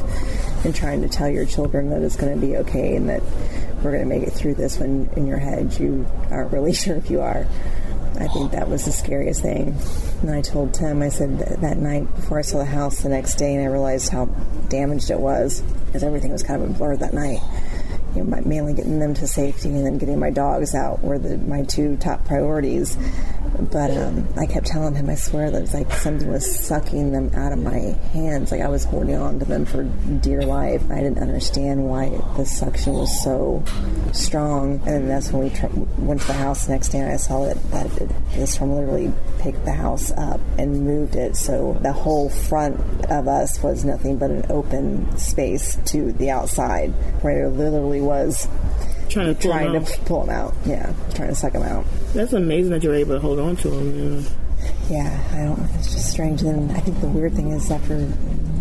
And 0.64 0.74
trying 0.74 1.00
to 1.02 1.08
tell 1.08 1.28
your 1.28 1.46
children 1.46 1.90
that 1.90 2.02
it's 2.02 2.16
going 2.16 2.34
to 2.34 2.44
be 2.44 2.56
okay 2.56 2.96
and 2.96 3.08
that 3.08 3.22
we're 3.84 3.92
going 3.92 4.02
to 4.02 4.08
make 4.08 4.24
it 4.24 4.32
through 4.32 4.54
this 4.54 4.80
when 4.80 5.08
in 5.16 5.28
your 5.28 5.38
head 5.38 5.78
you 5.78 6.04
aren't 6.32 6.52
really 6.52 6.72
sure 6.72 6.96
if 6.96 7.08
you 7.08 7.20
are. 7.20 7.46
I 8.18 8.28
think 8.28 8.52
that 8.52 8.68
was 8.68 8.84
the 8.84 8.92
scariest 8.92 9.42
thing. 9.42 9.76
And 10.22 10.30
I 10.30 10.40
told 10.40 10.74
Tim, 10.74 11.02
I 11.02 11.08
said 11.08 11.38
that, 11.38 11.60
that 11.60 11.76
night 11.76 12.12
before 12.14 12.38
I 12.38 12.42
saw 12.42 12.58
the 12.58 12.64
house 12.64 13.02
the 13.02 13.08
next 13.08 13.34
day, 13.36 13.54
and 13.54 13.62
I 13.62 13.66
realized 13.66 14.10
how 14.10 14.26
damaged 14.68 15.10
it 15.10 15.20
was 15.20 15.60
because 15.86 16.02
everything 16.02 16.32
was 16.32 16.42
kind 16.42 16.62
of 16.62 16.70
a 16.70 16.72
blur 16.72 16.96
that 16.96 17.14
night. 17.14 17.40
You 18.14 18.24
know, 18.24 18.40
mainly 18.46 18.72
getting 18.72 18.98
them 18.98 19.12
to 19.14 19.26
safety 19.26 19.68
and 19.68 19.84
then 19.84 19.98
getting 19.98 20.18
my 20.18 20.30
dogs 20.30 20.74
out 20.74 21.02
were 21.02 21.18
the, 21.18 21.36
my 21.36 21.62
two 21.64 21.96
top 21.98 22.24
priorities. 22.24 22.96
But 23.58 23.90
um, 23.96 24.28
I 24.36 24.46
kept 24.46 24.66
telling 24.66 24.94
him, 24.94 25.08
I 25.08 25.14
swear 25.14 25.50
that 25.50 25.62
it's 25.62 25.74
like 25.74 25.90
something 25.92 26.30
was 26.30 26.66
sucking 26.66 27.12
them 27.12 27.30
out 27.34 27.52
of 27.52 27.58
my 27.58 27.78
hands. 28.12 28.52
Like 28.52 28.60
I 28.60 28.68
was 28.68 28.84
holding 28.84 29.16
on 29.16 29.38
to 29.38 29.44
them 29.44 29.64
for 29.64 29.84
dear 29.84 30.42
life. 30.42 30.82
I 30.90 30.96
didn't 30.96 31.18
understand 31.18 31.88
why 31.88 32.10
the 32.36 32.44
suction 32.44 32.94
was 32.94 33.22
so 33.22 33.62
strong. 34.12 34.80
And 34.86 35.08
that's 35.10 35.32
when 35.32 35.44
we 35.44 35.50
tr- 35.50 35.66
went 35.98 36.20
to 36.22 36.26
the 36.26 36.32
house 36.34 36.66
the 36.66 36.72
next 36.72 36.90
day 36.90 36.98
and 36.98 37.10
I 37.10 37.16
saw 37.16 37.46
that, 37.46 37.70
that 37.70 37.86
it, 38.00 38.10
the 38.34 38.46
storm 38.46 38.74
literally 38.74 39.12
picked 39.38 39.64
the 39.64 39.72
house 39.72 40.12
up 40.12 40.40
and 40.58 40.84
moved 40.84 41.16
it. 41.16 41.36
So 41.36 41.78
the 41.80 41.92
whole 41.92 42.28
front 42.28 42.80
of 43.10 43.28
us 43.28 43.62
was 43.62 43.84
nothing 43.84 44.18
but 44.18 44.30
an 44.30 44.46
open 44.50 45.16
space 45.18 45.76
to 45.86 46.12
the 46.12 46.30
outside 46.30 46.90
where 47.22 47.46
it 47.46 47.50
literally 47.50 48.00
was 48.00 48.48
Trying 49.08 49.34
to 49.34 49.40
pull 49.40 49.50
trying 49.52 49.72
them 49.72 49.82
out. 49.82 49.88
to 49.88 50.00
pull 50.00 50.24
them 50.24 50.34
out. 50.34 50.54
Yeah, 50.64 50.92
trying 51.14 51.28
to 51.28 51.34
suck 51.34 51.52
them 51.52 51.62
out. 51.62 51.84
That's 52.14 52.32
amazing 52.32 52.72
that 52.72 52.82
you're 52.82 52.94
able 52.94 53.14
to 53.14 53.20
hold 53.20 53.38
on 53.38 53.56
to 53.56 53.70
them. 53.70 54.22
Yeah. 54.22 54.28
Yeah, 54.88 55.28
I 55.32 55.44
don't. 55.44 55.70
It's 55.76 55.92
just 55.92 56.10
strange. 56.10 56.42
And 56.42 56.70
I 56.72 56.80
think 56.80 57.00
the 57.00 57.08
weird 57.08 57.34
thing 57.34 57.50
is 57.52 57.70
after 57.70 58.08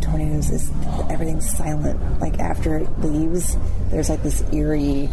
tornadoes 0.02 0.50
is 0.50 0.72
everything's 1.10 1.50
silent. 1.58 2.20
Like 2.20 2.40
after 2.40 2.78
it 2.78 3.00
leaves, 3.00 3.58
there's 3.90 4.10
like 4.10 4.24
this 4.24 4.44
eerie, 4.52 5.10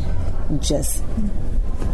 just 0.60 1.02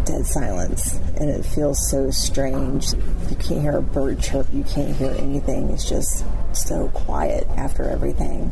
dead 0.05 0.25
silence, 0.27 0.97
and 1.17 1.31
it 1.31 1.45
feels 1.45 1.91
so 1.91 2.11
strange. 2.11 2.93
You 2.93 3.37
can't 3.37 3.61
hear 3.61 3.77
a 3.77 3.83
bird 3.83 4.21
chirp. 4.21 4.47
You 4.53 4.65
can't 4.65 4.97
hear 4.97 5.11
anything. 5.19 5.71
It's 5.71 5.89
just 5.89 6.25
so 6.53 6.89
quiet 6.89 7.47
after 7.57 7.85
everything. 7.85 8.51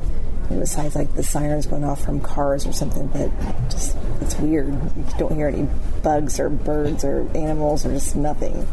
And 0.50 0.60
besides, 0.60 0.94
like 0.94 1.12
the 1.14 1.22
sirens 1.22 1.66
going 1.66 1.84
off 1.84 2.04
from 2.04 2.20
cars 2.20 2.66
or 2.66 2.72
something, 2.72 3.06
but 3.08 3.30
just 3.70 3.96
it's 4.20 4.36
weird. 4.38 4.68
You 4.68 5.04
don't 5.18 5.34
hear 5.34 5.48
any 5.48 5.68
bugs 6.02 6.38
or 6.38 6.48
birds 6.48 7.04
or 7.04 7.28
animals 7.36 7.84
or 7.84 7.90
just 7.92 8.14
nothing. 8.16 8.66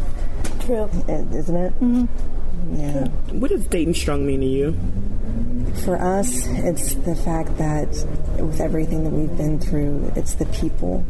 True. 0.61 0.89
It- 1.07 1.33
Isn't 1.33 1.55
it? 1.57 1.73
Mm-hmm. 1.79 2.75
Yeah. 2.79 3.07
What 3.39 3.49
does 3.51 3.65
Dayton 3.67 3.93
Strong 3.93 4.25
mean 4.25 4.39
to 4.41 4.45
you? 4.45 4.77
For 5.83 5.97
us, 5.99 6.45
it's 6.47 6.93
the 6.95 7.15
fact 7.15 7.57
that 7.57 7.89
with 8.39 8.61
everything 8.61 9.03
that 9.03 9.09
we've 9.09 9.35
been 9.35 9.59
through, 9.59 10.11
it's 10.15 10.35
the 10.35 10.45
people 10.47 11.03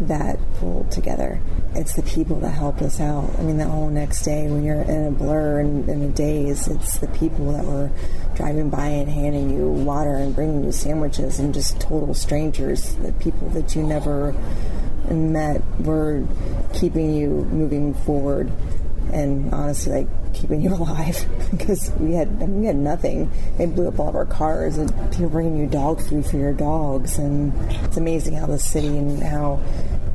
that 0.00 0.38
pulled 0.54 0.90
together. 0.90 1.40
It's 1.74 1.94
the 1.94 2.02
people 2.02 2.40
that 2.40 2.50
helped 2.50 2.82
us 2.82 3.00
out. 3.00 3.30
I 3.38 3.42
mean, 3.42 3.58
the 3.58 3.66
whole 3.66 3.88
next 3.88 4.22
day 4.22 4.46
when 4.48 4.62
you're 4.62 4.82
in 4.82 5.06
a 5.06 5.10
blur 5.10 5.60
and 5.60 5.88
in 5.88 6.02
a 6.02 6.08
daze, 6.08 6.68
it's 6.68 6.98
the 6.98 7.08
people 7.08 7.52
that 7.52 7.64
were 7.64 7.90
driving 8.34 8.70
by 8.70 8.86
and 8.86 9.08
handing 9.08 9.50
you 9.50 9.68
water 9.68 10.14
and 10.14 10.34
bringing 10.34 10.64
you 10.64 10.72
sandwiches 10.72 11.38
and 11.38 11.54
just 11.54 11.80
total 11.80 12.14
strangers, 12.14 12.94
the 12.96 13.12
people 13.14 13.48
that 13.50 13.74
you 13.74 13.82
never 13.82 14.32
met 15.10 15.62
were 15.80 16.26
keeping 16.72 17.14
you 17.14 17.28
moving 17.28 17.94
forward 17.94 18.50
and 19.12 19.52
honestly 19.52 20.04
like 20.04 20.34
keeping 20.34 20.60
you 20.60 20.74
alive 20.74 21.24
because 21.50 21.92
we 22.00 22.12
had 22.12 22.28
I 22.28 22.46
mean, 22.46 22.60
we 22.60 22.66
had 22.66 22.76
nothing. 22.76 23.30
They 23.58 23.66
blew 23.66 23.88
up 23.88 23.98
all 23.98 24.08
of 24.08 24.16
our 24.16 24.26
cars 24.26 24.78
and 24.78 24.90
people 25.10 25.28
bringing 25.28 25.56
you 25.56 25.66
dog 25.66 26.00
food 26.00 26.26
for 26.26 26.36
your 26.36 26.52
dogs 26.52 27.18
and 27.18 27.52
it's 27.84 27.96
amazing 27.96 28.34
how 28.34 28.46
the 28.46 28.58
city 28.58 28.88
and 28.88 29.22
how 29.22 29.60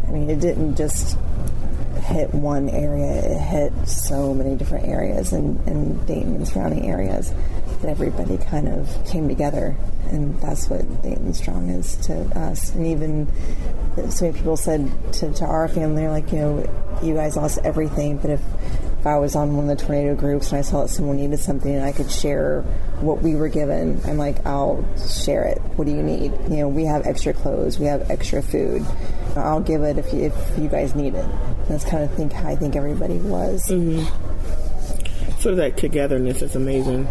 I 0.07 0.11
mean 0.11 0.29
it 0.29 0.39
didn't 0.39 0.75
just 0.75 1.17
hit 2.03 2.33
one 2.33 2.69
area 2.69 3.35
it 3.35 3.39
hit 3.39 3.87
so 3.87 4.33
many 4.33 4.55
different 4.55 4.87
areas 4.87 5.31
and, 5.31 5.59
and 5.67 6.07
Dayton 6.07 6.35
and 6.35 6.47
surrounding 6.47 6.89
areas 6.89 7.31
that 7.81 7.89
everybody 7.89 8.37
kind 8.37 8.67
of 8.67 9.05
came 9.05 9.27
together 9.27 9.75
and 10.09 10.39
that's 10.41 10.69
what 10.69 11.01
Dayton 11.01 11.33
Strong 11.33 11.69
is 11.69 11.95
to 12.07 12.21
us 12.37 12.73
and 12.75 12.85
even 12.85 13.27
so 14.09 14.25
many 14.25 14.37
people 14.37 14.57
said 14.57 14.91
to, 15.13 15.33
to 15.33 15.45
our 15.45 15.67
family 15.67 16.07
like 16.07 16.31
you 16.31 16.39
know 16.39 16.99
you 17.01 17.13
guys 17.13 17.37
lost 17.37 17.59
everything 17.63 18.17
but 18.17 18.31
if 18.31 18.41
if 18.99 19.07
I 19.07 19.17
was 19.17 19.33
on 19.33 19.55
one 19.55 19.69
of 19.69 19.77
the 19.77 19.85
tornado 19.85 20.13
groups 20.13 20.49
and 20.49 20.59
I 20.59 20.61
saw 20.61 20.81
that 20.81 20.89
someone 20.89 21.15
needed 21.15 21.39
something 21.39 21.73
and 21.73 21.85
I 21.85 21.93
could 21.93 22.11
share 22.11 22.63
what 22.99 23.21
we 23.21 23.33
were 23.33 23.47
given, 23.47 24.01
I'm 24.05 24.17
like, 24.17 24.45
I'll 24.45 24.85
share 24.97 25.45
it. 25.45 25.59
What 25.77 25.85
do 25.85 25.91
you 25.91 26.03
need? 26.03 26.33
You 26.49 26.57
know, 26.57 26.67
we 26.67 26.83
have 26.83 27.07
extra 27.07 27.31
clothes, 27.31 27.79
we 27.79 27.85
have 27.85 28.11
extra 28.11 28.41
food. 28.41 28.85
I'll 29.37 29.61
give 29.61 29.83
it 29.83 29.97
if 29.97 30.11
you, 30.11 30.23
if 30.23 30.59
you 30.59 30.67
guys 30.67 30.95
need 30.95 31.15
it. 31.15 31.25
That's 31.69 31.85
kind 31.85 32.03
of 32.03 32.13
think 32.15 32.33
how 32.33 32.49
I 32.49 32.57
think 32.57 32.75
everybody 32.75 33.19
was. 33.19 33.67
Mm-hmm. 33.67 34.38
Sort 35.39 35.53
of 35.53 35.57
that 35.57 35.77
togetherness 35.77 36.41
is 36.41 36.53
amazing. 36.55 37.07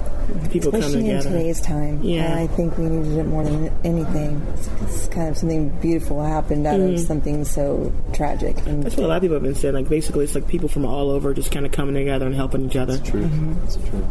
People 0.51 0.71
come 0.71 0.81
Especially 0.81 1.09
in 1.09 1.17
together. 1.17 1.31
today's 1.31 1.61
time. 1.63 2.03
Yeah. 2.03 2.37
I 2.37 2.47
think 2.49 2.77
we 2.77 2.85
needed 2.85 3.17
it 3.17 3.25
more 3.25 3.43
than 3.43 3.73
anything. 3.85 4.47
It's, 4.53 4.69
it's 4.83 5.09
kind 5.09 5.31
of 5.31 5.39
something 5.39 5.71
beautiful 5.81 6.23
happened 6.23 6.67
out 6.67 6.79
of 6.79 7.01
something 7.01 7.47
so 7.47 7.91
tragic. 8.13 8.57
And 8.59 8.67
Mm-hmm. 8.67 8.83
That's 8.83 8.97
what 8.97 9.05
a 9.05 9.09
lot 9.09 9.17
of 9.17 9.23
people 9.23 9.37
have 9.37 9.43
been 9.43 9.55
saying. 9.55 9.73
Like 9.75 9.89
basically, 9.89 10.25
it's 10.25 10.35
like 10.35 10.47
people 10.47 10.69
from 10.69 10.85
all 10.85 11.11
over 11.11 11.33
just 11.33 11.51
kind 11.51 11.65
of 11.65 11.73
coming 11.73 11.95
together 11.95 12.27
and 12.27 12.35
helping 12.35 12.67
each 12.69 12.77
other. 12.77 12.99
That's 12.99 13.11
True. 13.11 13.31
That's 13.65 13.77
true. 13.77 14.07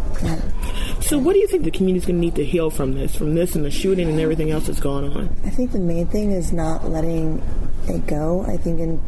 So, 1.02 1.20
what 1.20 1.34
do 1.34 1.40
you 1.40 1.48
think 1.48 1.64
the 1.64 1.72
community's 1.72 2.08
going 2.08 2.16
to 2.16 2.22
need 2.22 2.36
to 2.36 2.44
heal 2.44 2.72
from 2.72 2.94
this, 2.94 3.16
from 3.16 3.36
this 3.36 3.56
and 3.56 3.64
the 3.64 3.70
shooting 3.72 4.10
and 4.10 4.20
everything 4.20 4.50
else 4.50 4.66
that's 4.66 4.80
going 4.80 5.14
on? 5.16 5.30
I 5.46 5.52
think 5.52 5.72
the 5.72 5.80
main 5.80 6.08
thing 6.08 6.32
is 6.32 6.52
not 6.52 6.90
letting 6.90 7.42
it 7.90 8.06
go. 8.08 8.44
I 8.48 8.58
think 8.58 8.80
in 8.80 9.02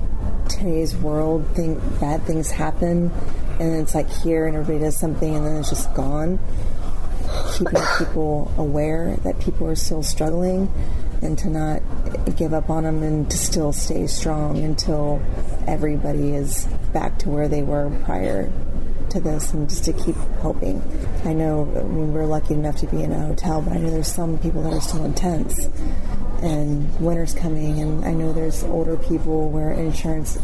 today's 0.50 0.96
world, 0.96 1.46
think 1.54 1.80
bad 2.00 2.24
things 2.24 2.52
happen, 2.52 3.12
and 3.60 3.76
it's 3.82 3.94
like 3.96 4.10
here, 4.10 4.48
and 4.48 4.56
everybody 4.56 4.86
does 4.86 4.98
something, 5.00 5.36
and 5.36 5.46
then 5.46 5.58
it's 5.58 5.70
just 5.70 5.94
gone. 5.94 6.40
Keeping 7.54 7.82
people 7.98 8.52
aware 8.58 9.16
that 9.24 9.40
people 9.40 9.68
are 9.68 9.76
still 9.76 10.02
struggling. 10.04 10.70
and 11.22 11.38
to 11.38 11.50
not 11.50 11.82
give 12.38 12.54
up 12.54 12.70
on 12.70 12.84
them 12.84 13.04
and 13.04 13.30
to 13.30 13.38
still 13.38 13.74
stay 13.74 14.08
strong 14.08 14.58
until 14.60 15.22
everybody 15.68 16.34
is 16.34 16.66
back 16.94 17.18
to 17.20 17.30
where 17.30 17.48
they 17.48 17.62
were 17.62 17.92
prior 18.06 18.50
to 19.10 19.20
this 19.20 19.54
and 19.54 19.68
just 19.70 19.86
to 19.86 19.94
keep 19.94 20.16
hoping. 20.42 20.82
I 21.26 21.34
know, 21.34 21.64
I 21.76 21.84
mean, 21.84 22.14
we're 22.14 22.26
lucky 22.26 22.54
enough 22.54 22.78
to 22.78 22.88
be 22.88 23.04
in 23.04 23.12
a 23.12 23.20
hotel, 23.20 23.62
but 23.62 23.74
I 23.74 23.78
know 23.78 23.90
there's 23.90 24.14
some 24.14 24.38
people 24.38 24.62
that 24.64 24.74
are 24.74 24.82
still 24.82 25.04
in 25.04 25.14
tents 25.14 25.70
and 26.42 27.00
winter's 27.00 27.34
coming 27.34 27.80
and 27.80 28.06
I 28.06 28.14
know 28.14 28.34
there's 28.34 28.64
older 28.64 28.98
people 28.98 29.50
where 29.50 29.72
insurance 29.72 30.38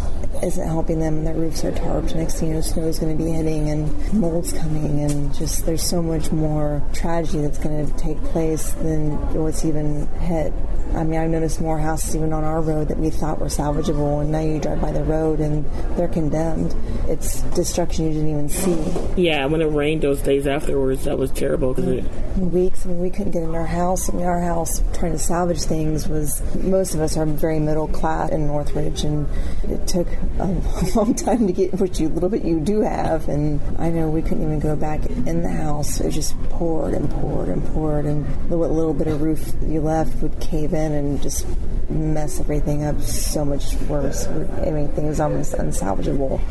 isn't 0.43 0.67
helping 0.67 0.99
them 0.99 1.17
and 1.17 1.27
their 1.27 1.33
roofs 1.33 1.63
are 1.63 1.71
tarped. 1.71 2.15
Next 2.15 2.39
thing 2.39 2.49
you 2.49 2.55
know, 2.55 2.61
snow's 2.61 2.99
going 2.99 3.17
to 3.17 3.23
be 3.23 3.31
hitting 3.31 3.69
and 3.69 4.13
mold's 4.13 4.53
coming 4.53 5.03
and 5.03 5.33
just 5.33 5.65
there's 5.65 5.83
so 5.83 6.01
much 6.01 6.31
more 6.31 6.81
tragedy 6.93 7.41
that's 7.41 7.57
going 7.57 7.85
to 7.85 7.97
take 7.97 8.21
place 8.25 8.71
than 8.73 9.11
what's 9.33 9.65
even 9.65 10.07
hit. 10.19 10.53
I 10.93 11.03
mean, 11.03 11.19
I've 11.19 11.29
noticed 11.29 11.59
more 11.59 11.77
houses 11.77 12.15
even 12.15 12.31
on 12.31 12.43
our 12.43 12.61
road 12.61 12.87
that 12.87 12.97
we 12.97 13.09
thought 13.09 13.39
were 13.39 13.47
salvageable, 13.47 14.21
and 14.21 14.31
now 14.31 14.39
you 14.39 14.59
drive 14.59 14.79
by 14.79 14.91
the 14.91 15.03
road 15.03 15.39
and 15.39 15.65
they're 15.97 16.07
condemned. 16.07 16.73
It's 17.09 17.41
destruction 17.53 18.05
you 18.05 18.13
didn't 18.13 18.29
even 18.29 18.49
see. 18.49 19.21
Yeah, 19.21 19.45
when 19.45 19.61
it 19.61 19.65
rained 19.65 20.03
those 20.03 20.21
days 20.21 20.47
afterwards, 20.47 21.03
that 21.03 21.17
was 21.17 21.31
terrible. 21.31 21.73
Cause 21.73 21.87
it... 21.87 22.03
Weeks, 22.37 22.85
I 22.85 22.89
mean, 22.89 23.01
we 23.01 23.09
couldn't 23.09 23.31
get 23.31 23.43
in 23.43 23.55
our 23.55 23.65
house. 23.65 24.09
I 24.09 24.13
mean, 24.13 24.25
our 24.25 24.41
house 24.41 24.83
trying 24.93 25.11
to 25.11 25.19
salvage 25.19 25.63
things 25.63 25.84
was 26.07 26.41
most 26.55 26.95
of 26.95 27.01
us 27.01 27.17
are 27.17 27.25
very 27.25 27.59
middle 27.59 27.87
class 27.87 28.31
in 28.31 28.47
Northridge, 28.47 29.03
and 29.03 29.27
it 29.69 29.87
took 29.87 30.07
a 30.39 30.45
long 30.95 31.13
time 31.15 31.47
to 31.47 31.53
get 31.53 31.73
what 31.75 31.99
you 31.99 32.09
little 32.09 32.29
bit 32.29 32.43
you 32.43 32.59
do 32.59 32.81
have. 32.81 33.27
And 33.27 33.61
I 33.79 33.89
know 33.89 34.09
we 34.09 34.21
couldn't 34.21 34.43
even 34.43 34.59
go 34.59 34.75
back 34.75 35.05
in 35.05 35.41
the 35.41 35.49
house. 35.49 35.99
It 35.99 36.11
just 36.11 36.37
poured 36.49 36.93
and 36.93 37.09
poured 37.09 37.49
and 37.49 37.63
poured, 37.67 38.05
and 38.05 38.25
the 38.49 38.57
little 38.57 38.93
bit 38.93 39.07
of 39.07 39.21
roof 39.21 39.53
you 39.61 39.81
left 39.81 40.21
would 40.21 40.39
cave 40.39 40.73
in 40.73 40.91
and 40.91 41.21
just 41.21 41.45
mess 41.89 42.39
everything 42.39 42.83
up 42.83 42.99
so 43.01 43.45
much 43.45 43.75
worse. 43.81 44.27
I 44.27 44.71
mean, 44.71 44.89
things 44.89 45.19
almost 45.19 45.53
unsalvageable. 45.53 46.41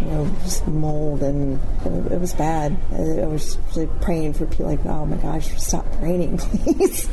You 0.00 0.06
know, 0.06 0.36
just 0.42 0.66
mold 0.66 1.22
and 1.22 1.60
it, 1.84 2.20
was 2.20 2.34
bad. 2.34 2.76
I 2.92 3.26
was 3.26 3.58
really 3.74 3.88
praying 4.00 4.34
for 4.34 4.46
people 4.46 4.66
like, 4.66 4.84
oh 4.86 5.06
my 5.06 5.16
gosh, 5.16 5.56
stop 5.60 5.86
raining, 6.00 6.38
please. 6.38 7.08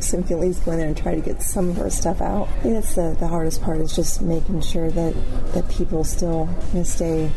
So 0.00 0.18
we 0.18 0.24
can 0.24 0.34
at 0.34 0.40
least 0.40 0.64
go 0.64 0.72
in 0.72 0.78
there 0.78 0.88
and 0.88 0.96
try 0.96 1.14
to 1.14 1.20
get 1.20 1.42
some 1.42 1.70
of 1.70 1.78
our 1.80 1.90
stuff 1.90 2.20
out. 2.20 2.48
I 2.48 2.60
think 2.60 2.74
that's 2.74 2.94
the, 2.94 3.16
the 3.18 3.28
hardest 3.28 3.62
part 3.62 3.80
is 3.80 3.94
just 3.94 4.20
making 4.20 4.60
sure 4.60 4.90
that, 4.90 5.14
that 5.52 5.68
people 5.70 6.04
still 6.04 6.48
you 6.72 6.78
know, 6.78 6.82
stay, 6.84 7.30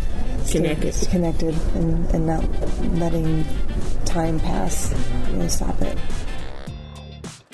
stay 0.44 0.60
connected, 0.60 1.10
connected 1.10 1.56
and, 1.76 2.10
and 2.14 2.26
not 2.26 2.44
letting 2.98 3.46
time 4.06 4.40
pass, 4.40 4.94
you 5.30 5.38
know, 5.38 5.48
stop 5.48 5.80
it. 5.82 5.98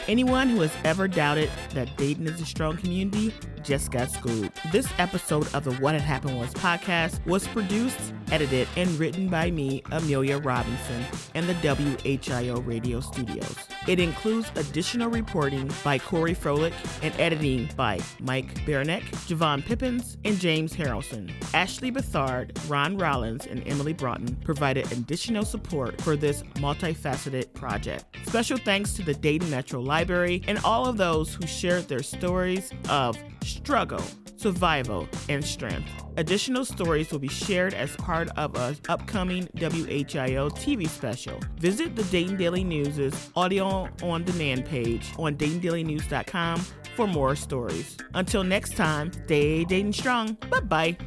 Anyone 0.08 0.50
who 0.50 0.62
has 0.62 0.72
ever 0.84 1.08
doubted 1.08 1.50
that 1.74 1.98
Dayton 1.98 2.28
is 2.28 2.40
a 2.40 2.46
strong 2.46 2.78
community 2.78 3.34
just 3.64 3.92
got 3.92 4.12
schooled. 4.12 4.52
This 4.72 4.88
episode 5.00 5.52
of 5.56 5.64
the 5.64 5.74
What 5.76 5.96
Had 5.96 6.04
Happened 6.04 6.40
Was 6.40 6.54
podcast 6.54 7.26
was 7.26 7.48
produced, 7.48 8.14
edited, 8.32 8.68
and 8.78 8.88
written 9.00 9.28
by 9.28 9.50
me, 9.50 9.82
Amelia 9.92 10.38
Robinson, 10.38 11.04
and 11.34 11.50
the 11.50 11.56
WHIO 11.56 12.66
radio 12.66 13.00
studios. 13.00 13.56
It 13.88 14.00
includes 14.00 14.52
additional 14.56 15.10
reporting 15.10 15.72
by 15.84 15.98
Corey 15.98 16.36
Frolik 16.36 16.74
and 17.02 17.20
editing 17.20 17.70
by 17.76 18.00
Mike 18.20 18.54
Beranek, 18.66 19.04
Javon 19.28 19.66
Pippins, 19.66 20.18
and 20.24 20.40
James 20.40 20.74
Harrelson. 20.74 21.32
Ashley 21.54 21.92
Bethard, 21.92 22.52
Ron 22.70 22.98
Rollins, 22.98 23.48
and 23.48 23.68
Emily 23.68 23.94
Broughton 23.94 24.36
provided 24.44 24.92
additional 24.92 25.44
support 25.46 26.00
for 26.02 26.16
this 26.16 26.44
multifaceted 26.56 27.52
project. 27.54 28.06
Special 28.28 28.58
thanks 28.58 28.94
to 28.94 29.04
the 29.04 29.14
Dayton 29.16 29.50
Metro 29.50 29.82
Library 29.96 30.42
and 30.50 30.60
all 30.66 30.88
of 30.88 30.98
those 30.98 31.34
who 31.34 31.48
shared 31.48 31.88
their 31.88 32.04
stories 32.04 32.70
of 32.90 33.18
struggle, 33.42 34.04
survival, 34.36 35.08
and 35.30 35.42
strength. 35.44 35.90
Additional 36.18 36.66
stories 36.66 37.12
will 37.12 37.20
be 37.20 37.30
shared 37.30 37.74
as 37.74 37.96
part 37.96 38.28
of 38.36 38.58
an 38.58 38.76
upcoming 38.90 39.48
WHIO 39.56 40.50
TV 40.50 40.90
special. 40.90 41.40
Visit 41.60 41.96
the 41.96 42.04
Dayton 42.04 42.36
Daily 42.36 42.66
News' 42.66 43.30
audio 43.38 43.88
on 44.04 44.26
demand 44.26 44.66
page 44.66 45.14
on 45.18 45.38
DaytonDailyNews.com 45.38 46.60
for 46.98 47.08
more 47.08 47.36
stories. 47.38 47.96
Until 48.14 48.44
next 48.44 48.76
time, 48.76 49.14
stay 49.14 49.64
Dayton 49.64 49.94
strong. 49.94 50.34
Bye 50.50 50.60
bye. 50.60 50.98